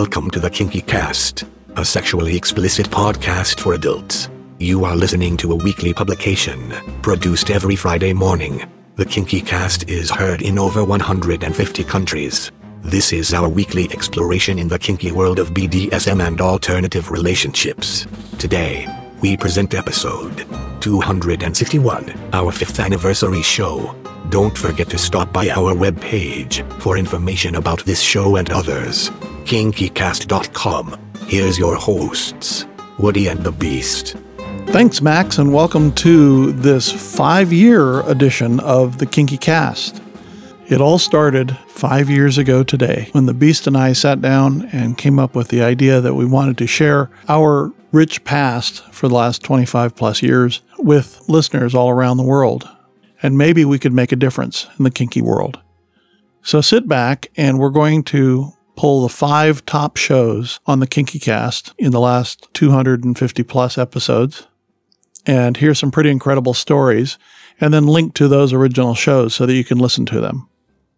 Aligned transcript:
Welcome 0.00 0.30
to 0.30 0.38
the 0.38 0.48
Kinky 0.48 0.80
Cast, 0.80 1.42
a 1.74 1.84
sexually 1.84 2.36
explicit 2.36 2.88
podcast 2.88 3.58
for 3.58 3.74
adults. 3.74 4.28
You 4.60 4.84
are 4.84 4.94
listening 4.94 5.36
to 5.38 5.50
a 5.50 5.56
weekly 5.56 5.92
publication, 5.92 6.72
produced 7.02 7.50
every 7.50 7.74
Friday 7.74 8.12
morning. 8.12 8.64
The 8.94 9.04
Kinky 9.04 9.40
Cast 9.40 9.90
is 9.90 10.08
heard 10.08 10.40
in 10.40 10.56
over 10.56 10.84
150 10.84 11.82
countries. 11.82 12.52
This 12.80 13.12
is 13.12 13.34
our 13.34 13.48
weekly 13.48 13.88
exploration 13.90 14.60
in 14.60 14.68
the 14.68 14.78
kinky 14.78 15.10
world 15.10 15.40
of 15.40 15.50
BDSM 15.50 16.24
and 16.24 16.40
alternative 16.40 17.10
relationships. 17.10 18.06
Today, 18.38 18.86
we 19.20 19.36
present 19.36 19.74
episode 19.74 20.46
261, 20.80 22.30
our 22.32 22.52
fifth 22.52 22.78
anniversary 22.78 23.42
show. 23.42 23.96
Don't 24.28 24.56
forget 24.56 24.88
to 24.90 24.96
stop 24.96 25.32
by 25.32 25.48
our 25.48 25.74
webpage 25.74 26.62
for 26.80 26.96
information 26.98 27.56
about 27.56 27.84
this 27.84 28.00
show 28.00 28.36
and 28.36 28.48
others. 28.52 29.10
KinkyCast.com. 29.48 31.00
Here's 31.26 31.58
your 31.58 31.74
hosts, 31.74 32.66
Woody 32.98 33.28
and 33.28 33.42
the 33.42 33.50
Beast. 33.50 34.14
Thanks, 34.66 35.00
Max, 35.00 35.38
and 35.38 35.54
welcome 35.54 35.90
to 35.92 36.52
this 36.52 36.92
five 37.16 37.50
year 37.50 38.00
edition 38.02 38.60
of 38.60 38.98
the 38.98 39.06
Kinky 39.06 39.38
Cast. 39.38 40.02
It 40.68 40.82
all 40.82 40.98
started 40.98 41.56
five 41.66 42.10
years 42.10 42.36
ago 42.36 42.62
today 42.62 43.08
when 43.12 43.24
the 43.24 43.32
Beast 43.32 43.66
and 43.66 43.74
I 43.74 43.94
sat 43.94 44.20
down 44.20 44.68
and 44.70 44.98
came 44.98 45.18
up 45.18 45.34
with 45.34 45.48
the 45.48 45.62
idea 45.62 46.02
that 46.02 46.12
we 46.12 46.26
wanted 46.26 46.58
to 46.58 46.66
share 46.66 47.08
our 47.26 47.72
rich 47.90 48.24
past 48.24 48.84
for 48.92 49.08
the 49.08 49.14
last 49.14 49.42
25 49.42 49.96
plus 49.96 50.20
years 50.22 50.60
with 50.76 51.26
listeners 51.26 51.74
all 51.74 51.88
around 51.88 52.18
the 52.18 52.22
world. 52.22 52.68
And 53.22 53.38
maybe 53.38 53.64
we 53.64 53.78
could 53.78 53.94
make 53.94 54.12
a 54.12 54.16
difference 54.16 54.66
in 54.78 54.84
the 54.84 54.90
kinky 54.90 55.22
world. 55.22 55.58
So 56.42 56.60
sit 56.60 56.86
back 56.86 57.28
and 57.34 57.58
we're 57.58 57.70
going 57.70 58.02
to 58.04 58.52
pull 58.78 59.02
the 59.02 59.08
five 59.08 59.66
top 59.66 59.96
shows 59.96 60.60
on 60.64 60.78
the 60.78 60.86
Kinky 60.86 61.18
Cast 61.18 61.74
in 61.78 61.90
the 61.90 61.98
last 61.98 62.46
250 62.54 63.42
plus 63.42 63.76
episodes 63.76 64.46
and 65.26 65.56
hear 65.56 65.74
some 65.74 65.90
pretty 65.90 66.10
incredible 66.10 66.54
stories 66.54 67.18
and 67.60 67.74
then 67.74 67.88
link 67.88 68.14
to 68.14 68.28
those 68.28 68.52
original 68.52 68.94
shows 68.94 69.34
so 69.34 69.46
that 69.46 69.54
you 69.54 69.64
can 69.64 69.78
listen 69.78 70.06
to 70.06 70.20
them. 70.20 70.48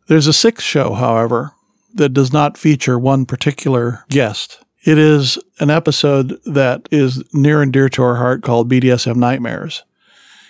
There's 0.08 0.26
a 0.26 0.34
sixth 0.34 0.66
show, 0.66 0.92
however, 0.92 1.52
that 1.94 2.10
does 2.10 2.34
not 2.34 2.58
feature 2.58 2.98
one 2.98 3.24
particular 3.24 4.04
guest. 4.10 4.62
It 4.84 4.98
is 4.98 5.38
an 5.58 5.70
episode 5.70 6.38
that 6.44 6.86
is 6.90 7.24
near 7.32 7.62
and 7.62 7.72
dear 7.72 7.88
to 7.88 8.02
our 8.02 8.16
heart 8.16 8.42
called 8.42 8.70
BDSM 8.70 9.16
Nightmares. 9.16 9.84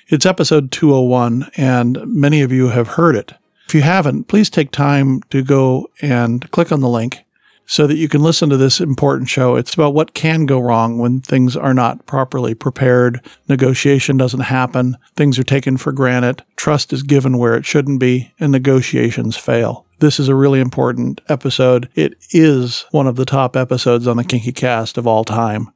It's 0.08 0.26
episode 0.26 0.72
201, 0.72 1.48
and 1.56 1.96
many 2.04 2.40
of 2.42 2.50
you 2.50 2.70
have 2.70 2.88
heard 2.88 3.14
it. 3.14 3.34
If 3.70 3.74
you 3.76 3.82
haven't, 3.82 4.24
please 4.24 4.50
take 4.50 4.72
time 4.72 5.20
to 5.30 5.44
go 5.44 5.86
and 6.02 6.50
click 6.50 6.72
on 6.72 6.80
the 6.80 6.88
link 6.88 7.24
so 7.66 7.86
that 7.86 7.98
you 7.98 8.08
can 8.08 8.20
listen 8.20 8.50
to 8.50 8.56
this 8.56 8.80
important 8.80 9.28
show. 9.28 9.54
It's 9.54 9.74
about 9.74 9.94
what 9.94 10.12
can 10.12 10.44
go 10.44 10.58
wrong 10.58 10.98
when 10.98 11.20
things 11.20 11.56
are 11.56 11.72
not 11.72 12.04
properly 12.04 12.52
prepared, 12.52 13.24
negotiation 13.48 14.16
doesn't 14.16 14.40
happen, 14.40 14.96
things 15.14 15.38
are 15.38 15.44
taken 15.44 15.76
for 15.76 15.92
granted, 15.92 16.42
trust 16.56 16.92
is 16.92 17.04
given 17.04 17.38
where 17.38 17.54
it 17.54 17.64
shouldn't 17.64 18.00
be, 18.00 18.32
and 18.40 18.50
negotiations 18.50 19.36
fail. 19.36 19.86
This 20.00 20.18
is 20.18 20.26
a 20.26 20.34
really 20.34 20.58
important 20.58 21.20
episode. 21.28 21.88
It 21.94 22.14
is 22.32 22.86
one 22.90 23.06
of 23.06 23.14
the 23.14 23.24
top 23.24 23.56
episodes 23.56 24.08
on 24.08 24.16
the 24.16 24.24
Kinky 24.24 24.50
Cast 24.50 24.98
of 24.98 25.06
all 25.06 25.22
time. 25.22 25.70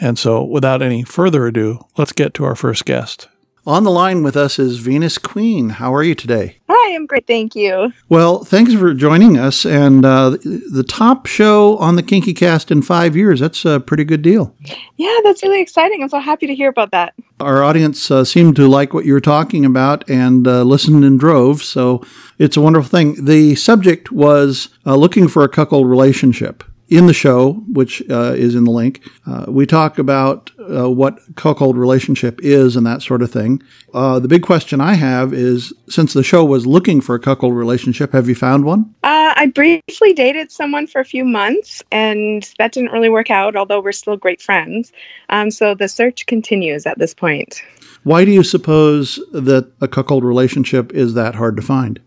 And 0.00 0.18
so, 0.18 0.42
without 0.42 0.82
any 0.82 1.04
further 1.04 1.46
ado, 1.46 1.86
let's 1.96 2.10
get 2.10 2.34
to 2.34 2.44
our 2.44 2.56
first 2.56 2.84
guest. 2.84 3.28
On 3.66 3.82
the 3.82 3.90
line 3.90 4.22
with 4.22 4.36
us 4.36 4.60
is 4.60 4.78
Venus 4.78 5.18
Queen. 5.18 5.70
How 5.70 5.92
are 5.92 6.04
you 6.04 6.14
today? 6.14 6.58
Hi, 6.68 6.94
I'm 6.94 7.04
great. 7.04 7.26
Thank 7.26 7.56
you. 7.56 7.92
Well, 8.08 8.44
thanks 8.44 8.72
for 8.72 8.94
joining 8.94 9.36
us. 9.36 9.66
And 9.66 10.04
uh, 10.04 10.30
the 10.30 10.84
top 10.86 11.26
show 11.26 11.76
on 11.78 11.96
the 11.96 12.02
Kinky 12.04 12.32
Cast 12.32 12.70
in 12.70 12.80
five 12.80 13.16
years, 13.16 13.40
that's 13.40 13.64
a 13.64 13.80
pretty 13.80 14.04
good 14.04 14.22
deal. 14.22 14.54
Yeah, 14.98 15.18
that's 15.24 15.42
really 15.42 15.60
exciting. 15.60 16.00
I'm 16.00 16.08
so 16.08 16.20
happy 16.20 16.46
to 16.46 16.54
hear 16.54 16.68
about 16.68 16.92
that. 16.92 17.14
Our 17.40 17.64
audience 17.64 18.08
uh, 18.08 18.24
seemed 18.24 18.54
to 18.54 18.68
like 18.68 18.94
what 18.94 19.04
you 19.04 19.14
were 19.14 19.20
talking 19.20 19.64
about 19.64 20.08
and 20.08 20.46
uh, 20.46 20.62
listened 20.62 21.04
in 21.04 21.18
droves. 21.18 21.66
So 21.66 22.04
it's 22.38 22.56
a 22.56 22.60
wonderful 22.60 22.88
thing. 22.88 23.24
The 23.24 23.56
subject 23.56 24.12
was 24.12 24.68
uh, 24.86 24.94
looking 24.94 25.26
for 25.26 25.42
a 25.42 25.48
cuckold 25.48 25.88
relationship 25.90 26.62
in 26.88 27.06
the 27.06 27.12
show, 27.12 27.54
which 27.72 28.02
uh, 28.10 28.32
is 28.36 28.54
in 28.54 28.64
the 28.64 28.70
link, 28.70 29.02
uh, 29.26 29.46
we 29.48 29.66
talk 29.66 29.98
about 29.98 30.50
uh, 30.58 30.88
what 30.88 31.18
cuckold 31.34 31.76
relationship 31.76 32.38
is 32.42 32.76
and 32.76 32.86
that 32.86 33.02
sort 33.02 33.22
of 33.22 33.30
thing. 33.30 33.62
Uh, 33.92 34.18
the 34.20 34.28
big 34.28 34.42
question 34.42 34.80
I 34.80 34.94
have 34.94 35.32
is 35.32 35.72
since 35.88 36.12
the 36.12 36.22
show 36.22 36.44
was 36.44 36.66
looking 36.66 37.00
for 37.00 37.14
a 37.14 37.20
cuckold 37.20 37.54
relationship, 37.54 38.12
have 38.12 38.28
you 38.28 38.34
found 38.34 38.64
one? 38.64 38.94
Uh, 39.02 39.25
I 39.36 39.46
briefly 39.46 40.12
dated 40.12 40.52
someone 40.52 40.86
for 40.86 41.00
a 41.00 41.04
few 41.04 41.24
months, 41.24 41.82
and 41.90 42.48
that 42.58 42.72
didn't 42.72 42.92
really 42.92 43.08
work 43.08 43.30
out, 43.30 43.56
although 43.56 43.80
we're 43.80 43.92
still 43.92 44.16
great 44.16 44.40
friends. 44.40 44.92
Um, 45.30 45.50
so 45.50 45.74
the 45.74 45.88
search 45.88 46.26
continues 46.26 46.86
at 46.86 46.98
this 46.98 47.14
point. 47.14 47.62
Why 48.04 48.24
do 48.24 48.30
you 48.30 48.44
suppose 48.44 49.16
that 49.32 49.68
a 49.80 49.88
cuckold 49.88 50.22
relationship 50.22 50.92
is 50.92 51.14
that 51.14 51.34
hard 51.34 51.56
to 51.56 51.62
find? 51.62 52.00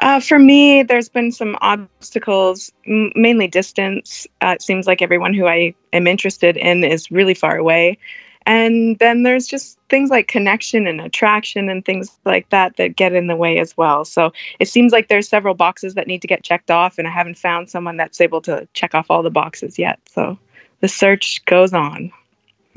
Uh, 0.00 0.20
for 0.20 0.38
me, 0.38 0.82
there's 0.82 1.08
been 1.08 1.32
some 1.32 1.56
obstacles, 1.62 2.70
m- 2.86 3.12
mainly 3.14 3.48
distance. 3.48 4.26
Uh, 4.42 4.54
it 4.56 4.62
seems 4.62 4.86
like 4.86 5.00
everyone 5.00 5.32
who 5.32 5.46
I 5.46 5.74
am 5.92 6.06
interested 6.06 6.56
in 6.56 6.84
is 6.84 7.10
really 7.10 7.34
far 7.34 7.56
away. 7.56 7.98
And 8.46 8.98
then 8.98 9.22
there's 9.22 9.46
just 9.46 9.78
things 9.88 10.10
like 10.10 10.28
connection 10.28 10.86
and 10.86 11.00
attraction 11.00 11.68
and 11.68 11.84
things 11.84 12.10
like 12.24 12.48
that 12.50 12.76
that 12.76 12.96
get 12.96 13.12
in 13.12 13.26
the 13.26 13.36
way 13.36 13.58
as 13.58 13.76
well. 13.76 14.04
So 14.04 14.32
it 14.58 14.68
seems 14.68 14.92
like 14.92 15.08
there's 15.08 15.28
several 15.28 15.54
boxes 15.54 15.94
that 15.94 16.06
need 16.06 16.22
to 16.22 16.28
get 16.28 16.42
checked 16.42 16.70
off, 16.70 16.98
and 16.98 17.06
I 17.06 17.10
haven't 17.10 17.38
found 17.38 17.70
someone 17.70 17.96
that's 17.96 18.20
able 18.20 18.40
to 18.42 18.66
check 18.74 18.94
off 18.94 19.10
all 19.10 19.22
the 19.22 19.30
boxes 19.30 19.78
yet. 19.78 19.98
So 20.06 20.38
the 20.80 20.88
search 20.88 21.44
goes 21.44 21.72
on. 21.72 22.12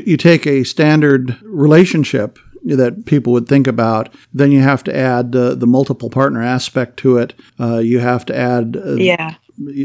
You 0.03 0.17
take 0.17 0.45
a 0.45 0.63
standard 0.63 1.41
relationship 1.41 2.37
that 2.65 3.05
people 3.05 3.33
would 3.33 3.47
think 3.47 3.67
about. 3.67 4.13
Then 4.33 4.51
you 4.51 4.61
have 4.61 4.83
to 4.85 4.95
add 4.95 5.35
uh, 5.35 5.55
the 5.55 5.67
multiple 5.67 6.09
partner 6.09 6.41
aspect 6.41 6.97
to 6.97 7.17
it. 7.17 7.33
Uh, 7.59 7.77
you 7.77 7.99
have 7.99 8.25
to 8.25 8.35
add 8.35 8.75
uh, 8.75 8.95
yeah. 8.95 9.35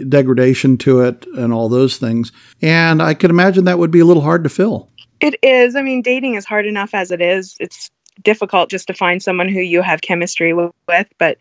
degradation 0.08 0.78
to 0.78 1.00
it 1.00 1.26
and 1.36 1.52
all 1.52 1.68
those 1.68 1.98
things. 1.98 2.32
And 2.62 3.02
I 3.02 3.14
could 3.14 3.30
imagine 3.30 3.64
that 3.64 3.78
would 3.78 3.90
be 3.90 4.00
a 4.00 4.04
little 4.04 4.22
hard 4.22 4.44
to 4.44 4.50
fill. 4.50 4.88
It 5.20 5.36
is. 5.42 5.76
I 5.76 5.82
mean, 5.82 6.02
dating 6.02 6.34
is 6.34 6.44
hard 6.44 6.66
enough 6.66 6.94
as 6.94 7.10
it 7.10 7.20
is. 7.20 7.56
It's 7.60 7.90
difficult 8.22 8.70
just 8.70 8.86
to 8.86 8.94
find 8.94 9.22
someone 9.22 9.48
who 9.48 9.60
you 9.60 9.82
have 9.82 10.02
chemistry 10.02 10.52
with, 10.52 11.06
but 11.18 11.38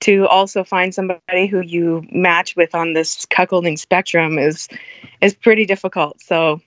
to 0.00 0.26
also 0.28 0.64
find 0.64 0.94
somebody 0.94 1.46
who 1.46 1.60
you 1.60 2.04
match 2.10 2.56
with 2.56 2.74
on 2.74 2.92
this 2.92 3.26
cuckolding 3.26 3.78
spectrum 3.78 4.38
is 4.38 4.68
is 5.20 5.34
pretty 5.34 5.66
difficult. 5.66 6.20
So 6.20 6.60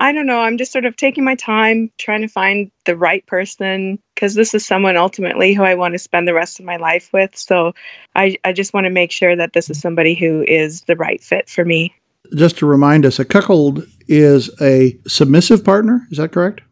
I 0.00 0.12
don't 0.12 0.26
know. 0.26 0.40
I'm 0.40 0.56
just 0.56 0.72
sort 0.72 0.86
of 0.86 0.96
taking 0.96 1.24
my 1.24 1.34
time 1.34 1.90
trying 1.98 2.22
to 2.22 2.28
find 2.28 2.70
the 2.86 2.96
right 2.96 3.24
person 3.26 3.98
because 4.14 4.34
this 4.34 4.54
is 4.54 4.64
someone 4.64 4.96
ultimately 4.96 5.52
who 5.52 5.62
I 5.62 5.74
want 5.74 5.92
to 5.92 5.98
spend 5.98 6.26
the 6.26 6.34
rest 6.34 6.58
of 6.58 6.64
my 6.64 6.76
life 6.76 7.10
with. 7.12 7.36
So 7.36 7.74
I, 8.14 8.36
I 8.44 8.52
just 8.52 8.72
want 8.72 8.84
to 8.84 8.90
make 8.90 9.12
sure 9.12 9.36
that 9.36 9.52
this 9.52 9.68
is 9.68 9.80
somebody 9.80 10.14
who 10.14 10.42
is 10.48 10.82
the 10.82 10.96
right 10.96 11.22
fit 11.22 11.48
for 11.50 11.64
me. 11.64 11.94
Just 12.34 12.58
to 12.58 12.66
remind 12.66 13.04
us, 13.04 13.18
a 13.18 13.24
cuckold 13.24 13.86
is 14.08 14.50
a 14.60 14.98
submissive 15.06 15.64
partner. 15.64 16.06
Is 16.10 16.18
that 16.18 16.32
correct? 16.32 16.62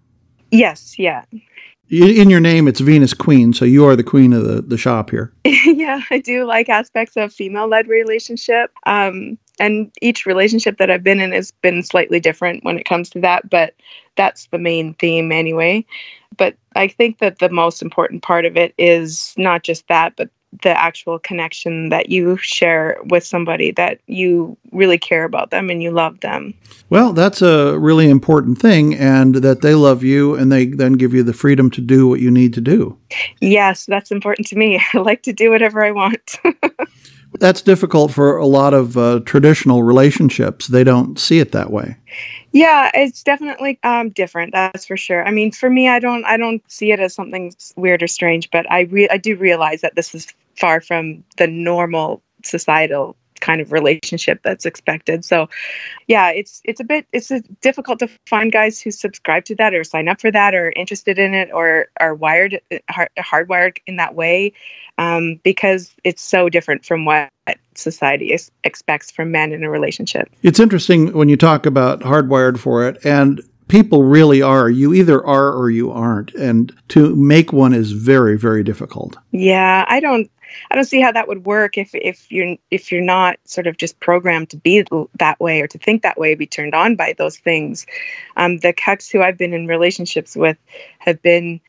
Yes, 0.50 0.98
yeah. 0.98 1.24
In 1.88 2.30
your 2.30 2.40
name, 2.40 2.66
it's 2.66 2.80
Venus 2.80 3.14
Queen, 3.14 3.52
so 3.52 3.64
you 3.64 3.86
are 3.86 3.94
the 3.94 4.02
queen 4.02 4.32
of 4.32 4.44
the, 4.44 4.60
the 4.60 4.76
shop 4.76 5.10
here. 5.10 5.32
yeah, 5.44 6.00
I 6.10 6.18
do 6.18 6.44
like 6.44 6.68
aspects 6.68 7.16
of 7.16 7.32
female 7.32 7.68
led 7.68 7.86
relationship. 7.86 8.72
Um, 8.86 9.38
and 9.60 9.92
each 10.02 10.26
relationship 10.26 10.78
that 10.78 10.90
I've 10.90 11.04
been 11.04 11.20
in 11.20 11.30
has 11.32 11.52
been 11.52 11.84
slightly 11.84 12.18
different 12.18 12.64
when 12.64 12.78
it 12.78 12.86
comes 12.86 13.08
to 13.10 13.20
that, 13.20 13.48
but 13.48 13.74
that's 14.16 14.48
the 14.48 14.58
main 14.58 14.94
theme 14.94 15.30
anyway. 15.30 15.86
But 16.36 16.56
I 16.74 16.88
think 16.88 17.18
that 17.18 17.38
the 17.38 17.48
most 17.48 17.82
important 17.82 18.22
part 18.22 18.44
of 18.44 18.56
it 18.56 18.74
is 18.78 19.32
not 19.36 19.62
just 19.62 19.86
that, 19.86 20.14
but 20.16 20.28
the 20.62 20.78
actual 20.80 21.18
connection 21.18 21.88
that 21.88 22.08
you 22.08 22.36
share 22.38 22.98
with 23.04 23.24
somebody 23.24 23.70
that 23.72 24.00
you 24.06 24.56
really 24.72 24.98
care 24.98 25.24
about 25.24 25.50
them 25.50 25.70
and 25.70 25.82
you 25.82 25.90
love 25.90 26.20
them. 26.20 26.54
Well, 26.90 27.12
that's 27.12 27.42
a 27.42 27.78
really 27.78 28.08
important 28.08 28.58
thing, 28.58 28.94
and 28.94 29.36
that 29.36 29.62
they 29.62 29.74
love 29.74 30.02
you 30.02 30.34
and 30.34 30.52
they 30.52 30.66
then 30.66 30.94
give 30.94 31.12
you 31.14 31.22
the 31.22 31.32
freedom 31.32 31.70
to 31.72 31.80
do 31.80 32.06
what 32.08 32.20
you 32.20 32.30
need 32.30 32.54
to 32.54 32.60
do. 32.60 32.96
Yes, 33.40 33.86
that's 33.86 34.10
important 34.10 34.46
to 34.48 34.56
me. 34.56 34.80
I 34.94 34.98
like 34.98 35.22
to 35.24 35.32
do 35.32 35.50
whatever 35.50 35.84
I 35.84 35.90
want. 35.90 36.38
that's 37.38 37.62
difficult 37.62 38.12
for 38.12 38.36
a 38.36 38.46
lot 38.46 38.74
of 38.74 38.96
uh, 38.96 39.20
traditional 39.24 39.82
relationships. 39.82 40.68
They 40.68 40.84
don't 40.84 41.18
see 41.18 41.38
it 41.38 41.52
that 41.52 41.70
way. 41.70 41.96
Yeah, 42.52 42.90
it's 42.94 43.22
definitely 43.22 43.78
um, 43.82 44.10
different. 44.10 44.52
That's 44.52 44.86
for 44.86 44.96
sure. 44.96 45.26
I 45.26 45.30
mean, 45.30 45.52
for 45.52 45.68
me, 45.68 45.88
I 45.88 45.98
don't, 45.98 46.24
I 46.24 46.36
don't 46.36 46.62
see 46.70 46.92
it 46.92 47.00
as 47.00 47.14
something 47.14 47.54
weird 47.76 48.02
or 48.02 48.06
strange. 48.06 48.50
But 48.50 48.70
I, 48.70 48.82
re- 48.82 49.08
I 49.10 49.18
do 49.18 49.36
realize 49.36 49.80
that 49.82 49.94
this 49.94 50.14
is 50.14 50.32
far 50.56 50.80
from 50.80 51.24
the 51.36 51.46
normal 51.46 52.22
societal 52.44 53.16
kind 53.40 53.60
of 53.60 53.72
relationship 53.72 54.40
that's 54.42 54.64
expected. 54.64 55.24
So 55.24 55.48
yeah, 56.06 56.30
it's 56.30 56.60
it's 56.64 56.80
a 56.80 56.84
bit 56.84 57.06
it's 57.12 57.30
a, 57.30 57.40
difficult 57.60 57.98
to 58.00 58.08
find 58.26 58.50
guys 58.50 58.80
who 58.80 58.90
subscribe 58.90 59.44
to 59.46 59.54
that 59.56 59.74
or 59.74 59.84
sign 59.84 60.08
up 60.08 60.20
for 60.20 60.30
that 60.30 60.54
or 60.54 60.72
interested 60.74 61.18
in 61.18 61.34
it 61.34 61.50
or 61.52 61.86
are 62.00 62.14
wired 62.14 62.60
hard, 62.90 63.10
hardwired 63.18 63.78
in 63.86 63.96
that 63.96 64.14
way 64.14 64.52
um, 64.98 65.38
because 65.44 65.94
it's 66.04 66.22
so 66.22 66.48
different 66.48 66.84
from 66.84 67.04
what 67.04 67.28
society 67.74 68.32
is, 68.32 68.50
expects 68.64 69.10
from 69.10 69.30
men 69.30 69.52
in 69.52 69.62
a 69.62 69.70
relationship. 69.70 70.28
It's 70.42 70.58
interesting 70.58 71.12
when 71.12 71.28
you 71.28 71.36
talk 71.36 71.66
about 71.66 72.00
hardwired 72.00 72.58
for 72.58 72.88
it 72.88 73.04
and 73.04 73.42
people 73.68 74.04
really 74.04 74.42
are. 74.42 74.70
You 74.70 74.94
either 74.94 75.24
are 75.24 75.52
or 75.52 75.70
you 75.70 75.90
aren't. 75.90 76.34
And 76.34 76.72
to 76.88 77.14
make 77.16 77.52
one 77.52 77.72
is 77.72 77.92
very, 77.92 78.38
very 78.38 78.62
difficult. 78.62 79.16
Yeah, 79.32 79.84
I 79.88 80.00
don't 80.00 80.30
I 80.70 80.74
don't 80.74 80.84
see 80.84 81.00
how 81.00 81.12
that 81.12 81.28
would 81.28 81.46
work 81.46 81.78
if 81.78 81.90
if 81.94 82.30
you're 82.30 82.56
if 82.70 82.90
you're 82.90 83.00
not 83.00 83.38
sort 83.44 83.66
of 83.66 83.76
just 83.76 83.98
programmed 84.00 84.50
to 84.50 84.56
be 84.56 84.84
that 85.18 85.40
way 85.40 85.60
or 85.60 85.66
to 85.66 85.78
think 85.78 86.02
that 86.02 86.18
way, 86.18 86.34
be 86.34 86.46
turned 86.46 86.74
on 86.74 86.96
by 86.96 87.14
those 87.16 87.38
things. 87.38 87.86
Um, 88.36 88.58
the 88.58 88.72
cucks 88.72 89.10
who 89.10 89.22
I've 89.22 89.38
been 89.38 89.52
in 89.52 89.66
relationships 89.66 90.36
with 90.36 90.56
have 90.98 91.20
been. 91.22 91.60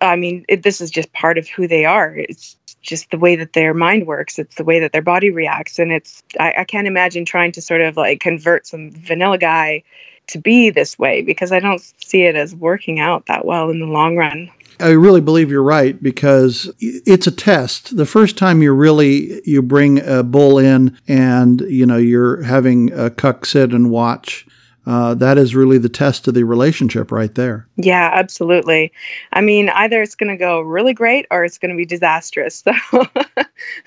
I 0.00 0.14
mean, 0.14 0.44
it, 0.48 0.62
this 0.62 0.80
is 0.80 0.88
just 0.88 1.12
part 1.14 1.36
of 1.36 1.48
who 1.48 1.66
they 1.66 1.84
are. 1.84 2.14
It's 2.14 2.56
just 2.80 3.10
the 3.10 3.18
way 3.18 3.34
that 3.34 3.54
their 3.54 3.74
mind 3.74 4.06
works. 4.06 4.38
It's 4.38 4.54
the 4.54 4.62
way 4.62 4.78
that 4.78 4.92
their 4.92 5.02
body 5.02 5.30
reacts, 5.30 5.80
and 5.80 5.90
it's. 5.90 6.22
I, 6.38 6.54
I 6.58 6.64
can't 6.64 6.86
imagine 6.86 7.24
trying 7.24 7.50
to 7.52 7.62
sort 7.62 7.80
of 7.80 7.96
like 7.96 8.20
convert 8.20 8.68
some 8.68 8.92
vanilla 8.92 9.38
guy 9.38 9.82
to 10.28 10.38
be 10.38 10.70
this 10.70 10.98
way 10.98 11.22
because 11.22 11.52
I 11.52 11.60
don't 11.60 11.82
see 11.98 12.22
it 12.22 12.36
as 12.36 12.54
working 12.54 13.00
out 13.00 13.26
that 13.26 13.44
well 13.44 13.70
in 13.70 13.80
the 13.80 13.86
long 13.86 14.16
run. 14.16 14.50
I 14.80 14.90
really 14.90 15.20
believe 15.20 15.50
you're 15.50 15.62
right 15.62 16.00
because 16.02 16.70
it's 16.78 17.26
a 17.26 17.30
test. 17.30 17.96
The 17.96 18.06
first 18.06 18.36
time 18.36 18.62
you 18.62 18.72
really 18.72 19.40
you 19.44 19.62
bring 19.62 20.00
a 20.00 20.22
bull 20.22 20.58
in 20.58 20.96
and 21.08 21.60
you 21.62 21.86
know 21.86 21.96
you're 21.96 22.42
having 22.42 22.92
a 22.92 23.10
cuck 23.10 23.46
sit 23.46 23.72
and 23.72 23.90
watch. 23.90 24.46
Uh, 24.86 25.14
that 25.14 25.38
is 25.38 25.54
really 25.54 25.78
the 25.78 25.88
test 25.88 26.28
of 26.28 26.34
the 26.34 26.44
relationship 26.44 27.10
right 27.10 27.34
there. 27.34 27.66
Yeah, 27.76 28.10
absolutely. 28.12 28.92
I 29.32 29.40
mean, 29.40 29.70
either 29.70 30.02
it's 30.02 30.14
going 30.14 30.30
to 30.30 30.36
go 30.36 30.60
really 30.60 30.92
great 30.92 31.26
or 31.30 31.42
it's 31.42 31.56
going 31.56 31.70
to 31.70 31.76
be 31.76 31.86
disastrous. 31.86 32.62
So 32.90 33.06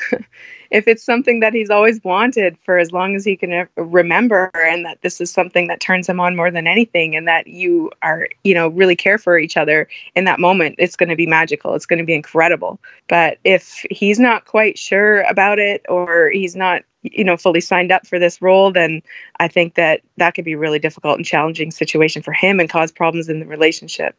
if 0.71 0.87
it's 0.87 1.03
something 1.03 1.39
that 1.39 1.53
he's 1.53 1.69
always 1.69 2.03
wanted 2.03 2.57
for 2.63 2.77
as 2.77 2.91
long 2.91 3.15
as 3.15 3.23
he 3.25 3.35
can 3.35 3.67
remember 3.75 4.51
and 4.55 4.85
that 4.85 5.01
this 5.01 5.21
is 5.21 5.31
something 5.31 5.67
that 5.67 5.79
turns 5.79 6.07
him 6.07 6.19
on 6.19 6.35
more 6.35 6.51
than 6.51 6.67
anything 6.67 7.15
and 7.15 7.27
that 7.27 7.47
you 7.47 7.91
are 8.01 8.27
you 8.43 8.53
know 8.53 8.69
really 8.69 8.95
care 8.95 9.17
for 9.17 9.37
each 9.37 9.57
other 9.57 9.87
in 10.15 10.23
that 10.25 10.39
moment 10.39 10.75
it's 10.77 10.95
going 10.95 11.09
to 11.09 11.15
be 11.15 11.27
magical. 11.27 11.73
It's 11.75 11.85
going 11.85 11.99
to 11.99 12.05
be 12.05 12.13
incredible. 12.13 12.79
But 13.07 13.37
if 13.43 13.85
he's 13.89 14.19
not 14.19 14.45
quite 14.45 14.77
sure 14.77 15.21
about 15.23 15.59
it 15.59 15.85
or 15.89 16.29
he's 16.31 16.55
not 16.55 16.83
you 17.03 17.23
know 17.23 17.37
fully 17.37 17.61
signed 17.61 17.91
up 17.91 18.05
for 18.05 18.19
this 18.19 18.41
role 18.41 18.71
then 18.71 19.01
i 19.39 19.47
think 19.47 19.75
that 19.75 20.01
that 20.17 20.33
could 20.33 20.43
be 20.43 20.53
a 20.53 20.57
really 20.57 20.79
difficult 20.79 21.17
and 21.17 21.25
challenging 21.25 21.71
situation 21.71 22.21
for 22.21 22.33
him 22.33 22.59
and 22.59 22.69
cause 22.69 22.91
problems 22.91 23.29
in 23.29 23.39
the 23.39 23.45
relationship 23.45 24.15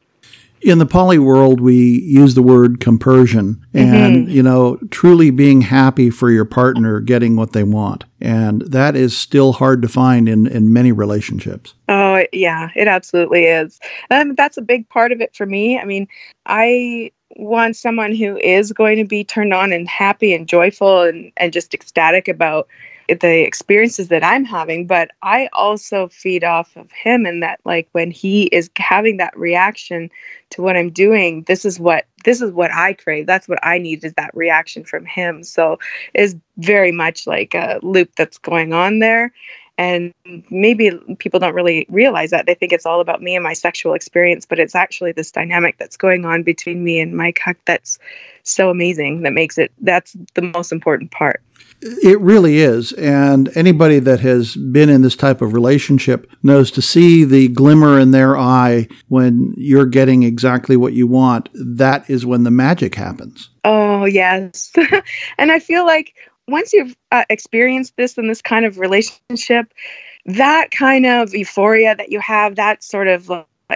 in 0.61 0.79
the 0.79 0.87
poly 0.87 1.19
world, 1.19 1.61
we 1.61 2.01
use 2.03 2.35
the 2.35 2.43
word 2.43 2.81
compersion 2.81 3.65
and, 3.73 4.27
mm-hmm. 4.27 4.31
you 4.31 4.43
know, 4.43 4.77
truly 4.91 5.31
being 5.31 5.61
happy 5.61 6.11
for 6.11 6.31
your 6.31 6.45
partner 6.45 7.01
getting 7.01 7.37
what 7.37 7.53
they 7.53 7.63
want. 7.63 8.05
And 8.21 8.63
that 8.63 8.97
is 8.97 9.17
still 9.17 9.53
hard 9.53 9.83
to 9.83 9.89
find 9.89 10.29
in, 10.29 10.47
in 10.47 10.73
many 10.73 10.93
relationships. 10.93 11.75
Oh, 11.89 12.25
yeah, 12.33 12.71
it 12.75 12.89
absolutely 12.89 13.45
is. 13.45 13.79
And 14.11 14.37
that's 14.37 14.57
a 14.57 14.63
big 14.63 14.89
part 14.89 15.13
of 15.13 15.21
it 15.21 15.35
for 15.37 15.47
me. 15.47 15.79
I 15.79 15.85
mean, 15.85 16.09
I 16.47 17.13
want 17.37 17.77
someone 17.77 18.15
who 18.15 18.37
is 18.39 18.73
going 18.73 18.97
to 18.99 19.05
be 19.05 19.23
turned 19.23 19.55
on 19.55 19.73
and 19.73 19.89
happy 19.89 20.35
and 20.35 20.49
joyful 20.49 21.03
and, 21.03 21.31
and 21.37 21.53
just 21.53 21.75
ecstatic 21.75 22.27
about 22.27 22.67
the 23.09 23.43
experiences 23.45 24.09
that 24.09 24.23
I'm 24.23 24.45
having, 24.45 24.87
but 24.87 25.11
I 25.23 25.49
also 25.53 26.09
feed 26.09 26.45
off 26.45 26.77
of 26.77 26.91
him 26.93 27.25
and 27.25 27.43
that 27.43 27.61
like 27.65 27.89
when 27.93 28.11
he 28.11 28.45
is 28.45 28.71
having 28.77 29.17
that 29.17 29.37
reaction 29.37 30.11
to 30.51 30.63
what 30.63 30.77
I'm 30.77 30.91
doing, 30.91 31.43
this 31.45 31.65
is 31.65 31.81
what 31.81 32.07
this 32.25 32.43
is 32.43 32.53
what 32.53 32.73
I 32.73 32.93
crave. 32.93 33.27
That's 33.27 33.49
what 33.49 33.59
I 33.63 33.79
need 33.79 34.05
is 34.05 34.13
that 34.15 34.35
reaction 34.35 34.85
from 34.85 35.07
him. 35.07 35.43
So 35.43 35.79
is 36.15 36.37
very 36.59 36.93
much 36.93 37.27
like 37.27 37.55
a 37.55 37.81
loop 37.83 38.15
that's 38.17 38.39
going 38.39 38.73
on 38.73 38.99
there. 38.99 39.33
And 39.79 40.13
maybe 40.51 40.91
people 41.21 41.39
don't 41.39 41.55
really 41.55 41.87
realize 41.89 42.31
that. 42.31 42.47
They 42.47 42.55
think 42.55 42.73
it's 42.73 42.85
all 42.85 43.01
about 43.01 43.23
me 43.23 43.37
and 43.37 43.45
my 43.45 43.53
sexual 43.53 43.95
experience, 43.95 44.45
but 44.45 44.59
it's 44.59 44.75
actually 44.75 45.13
this 45.13 45.31
dynamic 45.31 45.79
that's 45.79 45.97
going 45.97 46.25
on 46.25 46.43
between 46.43 46.83
me 46.83 46.99
and 46.99 47.17
my 47.17 47.31
cuck 47.31 47.57
that's 47.65 47.99
so 48.43 48.71
amazing 48.71 49.23
that 49.23 49.33
makes 49.33 49.57
it 49.57 49.71
that's 49.81 50.17
the 50.35 50.43
most 50.43 50.73
important 50.73 51.13
part. 51.13 51.43
It 51.81 52.21
really 52.21 52.59
is. 52.59 52.93
And 52.95 53.57
anybody 53.57 54.01
that 54.01 54.19
has 54.21 54.57
been 54.57 54.89
in 54.89 55.03
this 55.03 55.15
type 55.15 55.41
of 55.41 55.53
relationship 55.53 56.29
knows 56.43 56.73
to 56.73 56.83
see 56.83 57.23
the 57.23 57.49
glimmer 57.49 58.01
in 58.01 58.11
their 58.11 58.37
eye 58.37 58.89
when 59.07 59.55
you're 59.57 59.87
getting 59.87 60.25
exactly 60.25 60.77
what 60.77 60.93
you 60.93 61.07
want, 61.07 61.49
that 61.55 62.09
is 62.11 62.27
when 62.27 62.43
the 62.43 62.51
magic 62.51 62.97
happens. 62.97 63.51
Oh, 63.65 64.07
yes. 64.07 64.73
and 65.39 65.53
I 65.53 65.61
feel 65.61 65.87
like 65.87 66.15
once 66.49 66.73
you've 66.73 66.97
uh, 67.13 67.25
experienced 67.31 67.97
this 67.97 68.19
in 68.19 68.27
this 68.27 68.43
kind 68.43 68.65
of 68.65 68.79
relationship, 68.79 69.73
that 70.27 70.71
kind 70.71 71.07
of 71.07 71.35
euphoria 71.35 71.95
that 71.95 72.11
you 72.11 72.21
have, 72.21 72.57
that 72.57 72.83
sort 72.83 73.09
of 73.09 73.31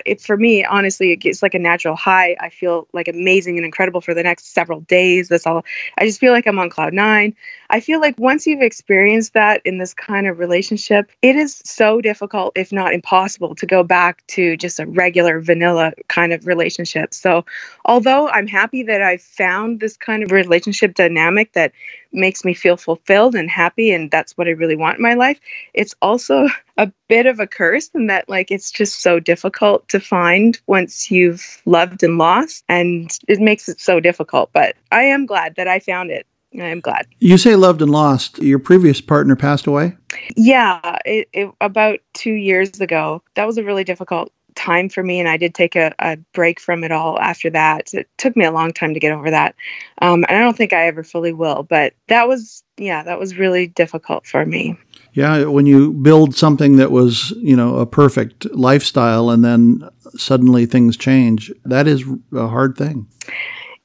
it, 0.07 0.21
for 0.23 0.37
me, 0.37 0.65
honestly, 0.65 1.13
it's 1.13 1.43
like 1.43 1.55
a 1.55 1.59
natural 1.59 1.97
high. 1.97 2.35
I 2.41 2.49
feel 2.49 2.89
like 2.93 3.09
amazing 3.09 3.59
and 3.59 3.65
incredible 3.65 4.01
for 4.01 4.15
the 4.15 4.23
next 4.23 4.55
several 4.55 4.81
days. 4.81 5.29
That's 5.29 5.47
all. 5.47 5.65
I 5.99 6.07
just 6.07 6.19
feel 6.19 6.33
like 6.33 6.47
I'm 6.47 6.59
on 6.59 6.71
cloud 6.71 6.95
nine. 6.95 7.37
I 7.69 7.81
feel 7.81 8.01
like 8.01 8.19
once 8.19 8.47
you've 8.47 8.63
experienced 8.63 9.35
that 9.35 9.61
in 9.67 9.79
this 9.79 9.93
kind 9.93 10.27
of 10.27 10.39
relationship, 10.39 11.11
it 11.21 11.37
is 11.37 11.61
so 11.65 12.01
difficult, 12.01 12.53
if 12.57 12.73
not 12.73 12.95
impossible, 12.95 13.55
to 13.55 13.67
go 13.67 13.83
back 13.83 14.27
to 14.29 14.57
just 14.57 14.81
a 14.81 14.87
regular 14.87 15.41
vanilla 15.41 15.93
kind 16.09 16.33
of 16.33 16.47
relationship. 16.47 17.13
So, 17.13 17.45
although 17.85 18.29
I'm 18.29 18.47
happy 18.47 18.83
that 18.85 19.03
I 19.03 19.19
found 19.19 19.81
this 19.81 19.97
kind 19.99 20.23
of 20.23 20.31
relationship 20.31 20.95
dynamic 20.95 21.53
that 21.53 21.73
makes 22.13 22.45
me 22.45 22.55
feel 22.55 22.77
fulfilled 22.77 23.35
and 23.35 23.51
happy 23.51 23.91
and 23.91 24.11
that's 24.11 24.37
what 24.37 24.47
I 24.47 24.51
really 24.51 24.77
want 24.77 24.99
in 24.99 25.03
my 25.03 25.15
life, 25.15 25.41
it's 25.75 25.95
also 26.03 26.49
a 26.77 26.91
bit 27.09 27.27
of 27.27 27.41
a 27.41 27.47
curse 27.47 27.91
in 27.95 28.07
that 28.07 28.29
like 28.29 28.51
it's 28.51 28.71
just 28.71 29.03
so 29.03 29.21
difficult 29.21 29.89
to 29.89 30.01
find 30.01 30.61
once 30.67 31.11
you've 31.11 31.63
loved 31.67 32.03
and 32.03 32.19
lost 32.19 32.65
and 32.69 33.17
it 33.29 33.41
makes 33.41 33.69
it 33.69 33.81
so 33.81 34.01
difficult, 34.01 34.51
but 34.53 34.77
I 34.91 35.03
am 35.03 35.27
glad 35.27 35.57
that 35.57 35.69
I 35.69 35.79
found 35.79 36.11
it. 36.11 36.27
I 36.61 36.67
am 36.67 36.81
glad. 36.81 37.07
You 37.19 37.39
say 37.39 37.57
loved 37.57 37.81
and 37.81 37.91
lost. 37.91 38.39
Your 38.39 38.59
previous 38.59 39.01
partner 39.01 39.37
passed 39.37 39.67
away? 39.67 39.97
Yeah, 40.37 40.99
it, 41.07 41.29
it, 41.33 41.51
about 41.61 42.01
two 42.13 42.35
years 42.35 42.81
ago. 42.81 43.23
That 43.37 43.47
was 43.47 43.57
a 43.57 43.65
really 43.65 43.85
difficult 43.85 44.31
time 44.55 44.89
for 44.89 45.03
me 45.03 45.19
and 45.19 45.29
i 45.29 45.37
did 45.37 45.55
take 45.55 45.77
a, 45.77 45.95
a, 45.99 46.17
break 46.33 46.61
from 46.61 46.85
it 46.85 46.93
all 46.93 47.19
after 47.21 47.51
that. 47.51 47.93
It 47.95 48.09
took 48.19 48.37
me 48.37 48.45
a 48.45 48.53
long 48.53 48.73
time 48.73 48.95
to 48.95 49.01
get 49.01 49.13
over 49.13 49.31
that. 49.31 49.55
Um, 50.01 50.25
and 50.29 50.37
i 50.37 50.41
don't 50.41 50.57
think 50.57 50.73
i 50.73 50.87
ever 50.87 51.03
fully 51.03 51.33
will 51.33 51.63
but 51.63 51.95
that 52.09 52.29
was 52.29 52.63
yeah 52.77 53.03
that 53.03 53.19
was 53.19 53.39
really 53.39 53.67
difficult 53.67 54.27
for 54.27 54.45
me. 54.45 54.77
Yeah 55.13 55.45
when 55.45 55.67
you 55.67 55.93
build 55.93 56.35
something 56.35 56.77
that 56.77 56.91
was 56.91 57.33
you 57.39 57.57
know 57.57 57.77
a 57.77 57.87
perfect 57.87 58.47
lifestyle 58.55 59.31
and 59.31 59.45
then 59.45 59.89
suddenly 60.17 60.67
things 60.67 60.97
change 60.97 61.53
that 61.65 61.87
is 61.87 62.05
a 62.33 62.49
hard 62.49 62.77
thing 62.77 63.07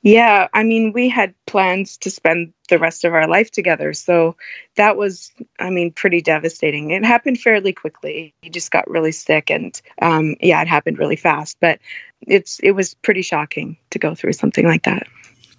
yeah, 0.07 0.47
I 0.53 0.63
mean, 0.63 0.93
we 0.93 1.09
had 1.09 1.33
plans 1.47 1.97
to 1.97 2.09
spend 2.09 2.53
the 2.69 2.79
rest 2.79 3.03
of 3.03 3.13
our 3.13 3.27
life 3.27 3.51
together. 3.51 3.91
So 3.91 4.37
that 4.77 4.95
was, 4.95 5.33
I 5.59 5.69
mean, 5.69 5.91
pretty 5.91 6.21
devastating. 6.21 6.91
It 6.91 7.03
happened 7.03 7.41
fairly 7.41 7.73
quickly. 7.73 8.33
He 8.41 8.49
just 8.49 8.71
got 8.71 8.89
really 8.89 9.11
sick, 9.11 9.51
and 9.51 9.79
um, 10.01 10.37
yeah, 10.39 10.61
it 10.61 10.67
happened 10.69 10.97
really 10.97 11.17
fast. 11.17 11.57
But 11.59 11.79
it's 12.21 12.57
it 12.59 12.71
was 12.71 12.93
pretty 12.93 13.21
shocking 13.21 13.75
to 13.89 13.99
go 13.99 14.15
through 14.15 14.31
something 14.31 14.65
like 14.65 14.83
that. 14.83 15.07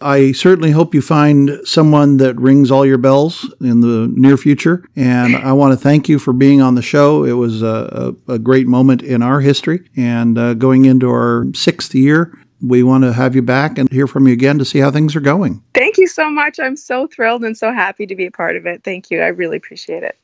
I 0.01 0.33
certainly 0.33 0.71
hope 0.71 0.95
you 0.95 1.03
find 1.03 1.59
someone 1.65 2.17
that 2.19 2.41
rings 2.41 2.71
all 2.71 2.87
your 2.87 2.99
bells 2.99 3.53
in 3.61 3.81
the 3.81 4.11
near 4.15 4.37
future. 4.37 4.85
And 4.95 5.35
I 5.35 5.53
want 5.53 5.73
to 5.73 5.77
thank 5.77 6.09
you 6.09 6.21
for 6.21 6.33
being 6.33 6.63
on 6.63 6.77
the 6.77 6.83
show. 6.83 7.25
It 7.25 7.33
was 7.33 7.63
a, 7.63 8.15
a, 8.29 8.35
a 8.35 8.39
great 8.39 8.69
moment 8.69 9.03
in 9.03 9.23
our 9.23 9.41
history 9.41 9.89
and 9.97 10.39
uh, 10.39 10.55
going 10.55 10.85
into 10.85 11.11
our 11.11 11.47
sixth 11.53 11.97
year 11.97 12.33
we 12.61 12.83
want 12.83 13.05
to 13.05 13.13
have 13.13 13.35
you 13.35 13.43
back 13.43 13.79
and 13.79 13.91
hear 13.91 14.07
from 14.07 14.27
you 14.27 14.33
again 14.33 14.59
to 14.59 14.65
see 14.65 14.79
how 14.79 14.91
things 14.91 15.15
are 15.15 15.21
going. 15.21 15.63
Thank 15.75 15.99
you 15.99 16.07
so 16.07 16.29
much. 16.31 16.59
I'm 16.59 16.77
so 16.77 17.07
thrilled 17.07 17.45
and 17.45 17.57
so 17.57 17.73
happy 17.73 18.07
to 18.07 18.15
be 18.15 18.27
a 18.27 18.31
part 18.31 18.57
of 18.57 18.67
it. 18.67 18.83
Thank 18.83 19.11
you. 19.11 19.21
I 19.21 19.29
really 19.29 19.57
appreciate 19.57 20.03
it. 20.03 20.19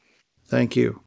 Thank 0.47 0.76
you. 0.76 1.00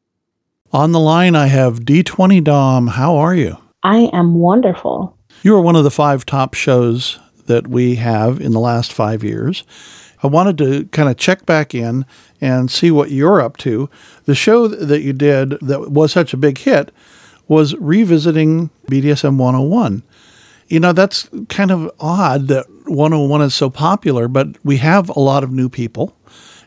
On 0.72 0.92
the 0.92 1.00
line, 1.00 1.34
I 1.34 1.46
have 1.46 1.80
D20 1.80 2.44
Dom. 2.44 2.88
How 2.88 3.16
are 3.16 3.34
you? 3.34 3.56
I 3.82 4.10
am 4.12 4.34
wonderful. 4.34 5.16
You 5.42 5.54
are 5.56 5.60
one 5.60 5.76
of 5.76 5.84
the 5.84 5.90
five 5.90 6.26
top 6.26 6.54
shows 6.54 7.18
that 7.46 7.68
we 7.68 7.96
have 7.96 8.40
in 8.40 8.52
the 8.52 8.60
last 8.60 8.92
five 8.92 9.22
years. 9.24 9.64
I 10.22 10.26
wanted 10.26 10.58
to 10.58 10.84
kind 10.86 11.08
of 11.08 11.16
check 11.16 11.46
back 11.46 11.74
in 11.74 12.04
and 12.40 12.70
see 12.70 12.90
what 12.90 13.10
you're 13.10 13.40
up 13.40 13.56
to. 13.58 13.88
The 14.24 14.34
show 14.34 14.68
that 14.68 15.02
you 15.02 15.12
did 15.12 15.50
that 15.60 15.90
was 15.90 16.12
such 16.12 16.34
a 16.34 16.36
big 16.38 16.58
hit 16.58 16.92
was 17.46 17.74
revisiting 17.76 18.70
BDSM 18.90 19.38
101. 19.38 20.02
You 20.68 20.80
know, 20.80 20.92
that's 20.92 21.28
kind 21.48 21.70
of 21.70 21.90
odd 21.98 22.48
that 22.48 22.66
101 22.86 23.42
is 23.42 23.54
so 23.54 23.70
popular, 23.70 24.28
but 24.28 24.48
we 24.64 24.76
have 24.78 25.08
a 25.10 25.20
lot 25.20 25.42
of 25.42 25.50
new 25.50 25.68
people. 25.68 26.16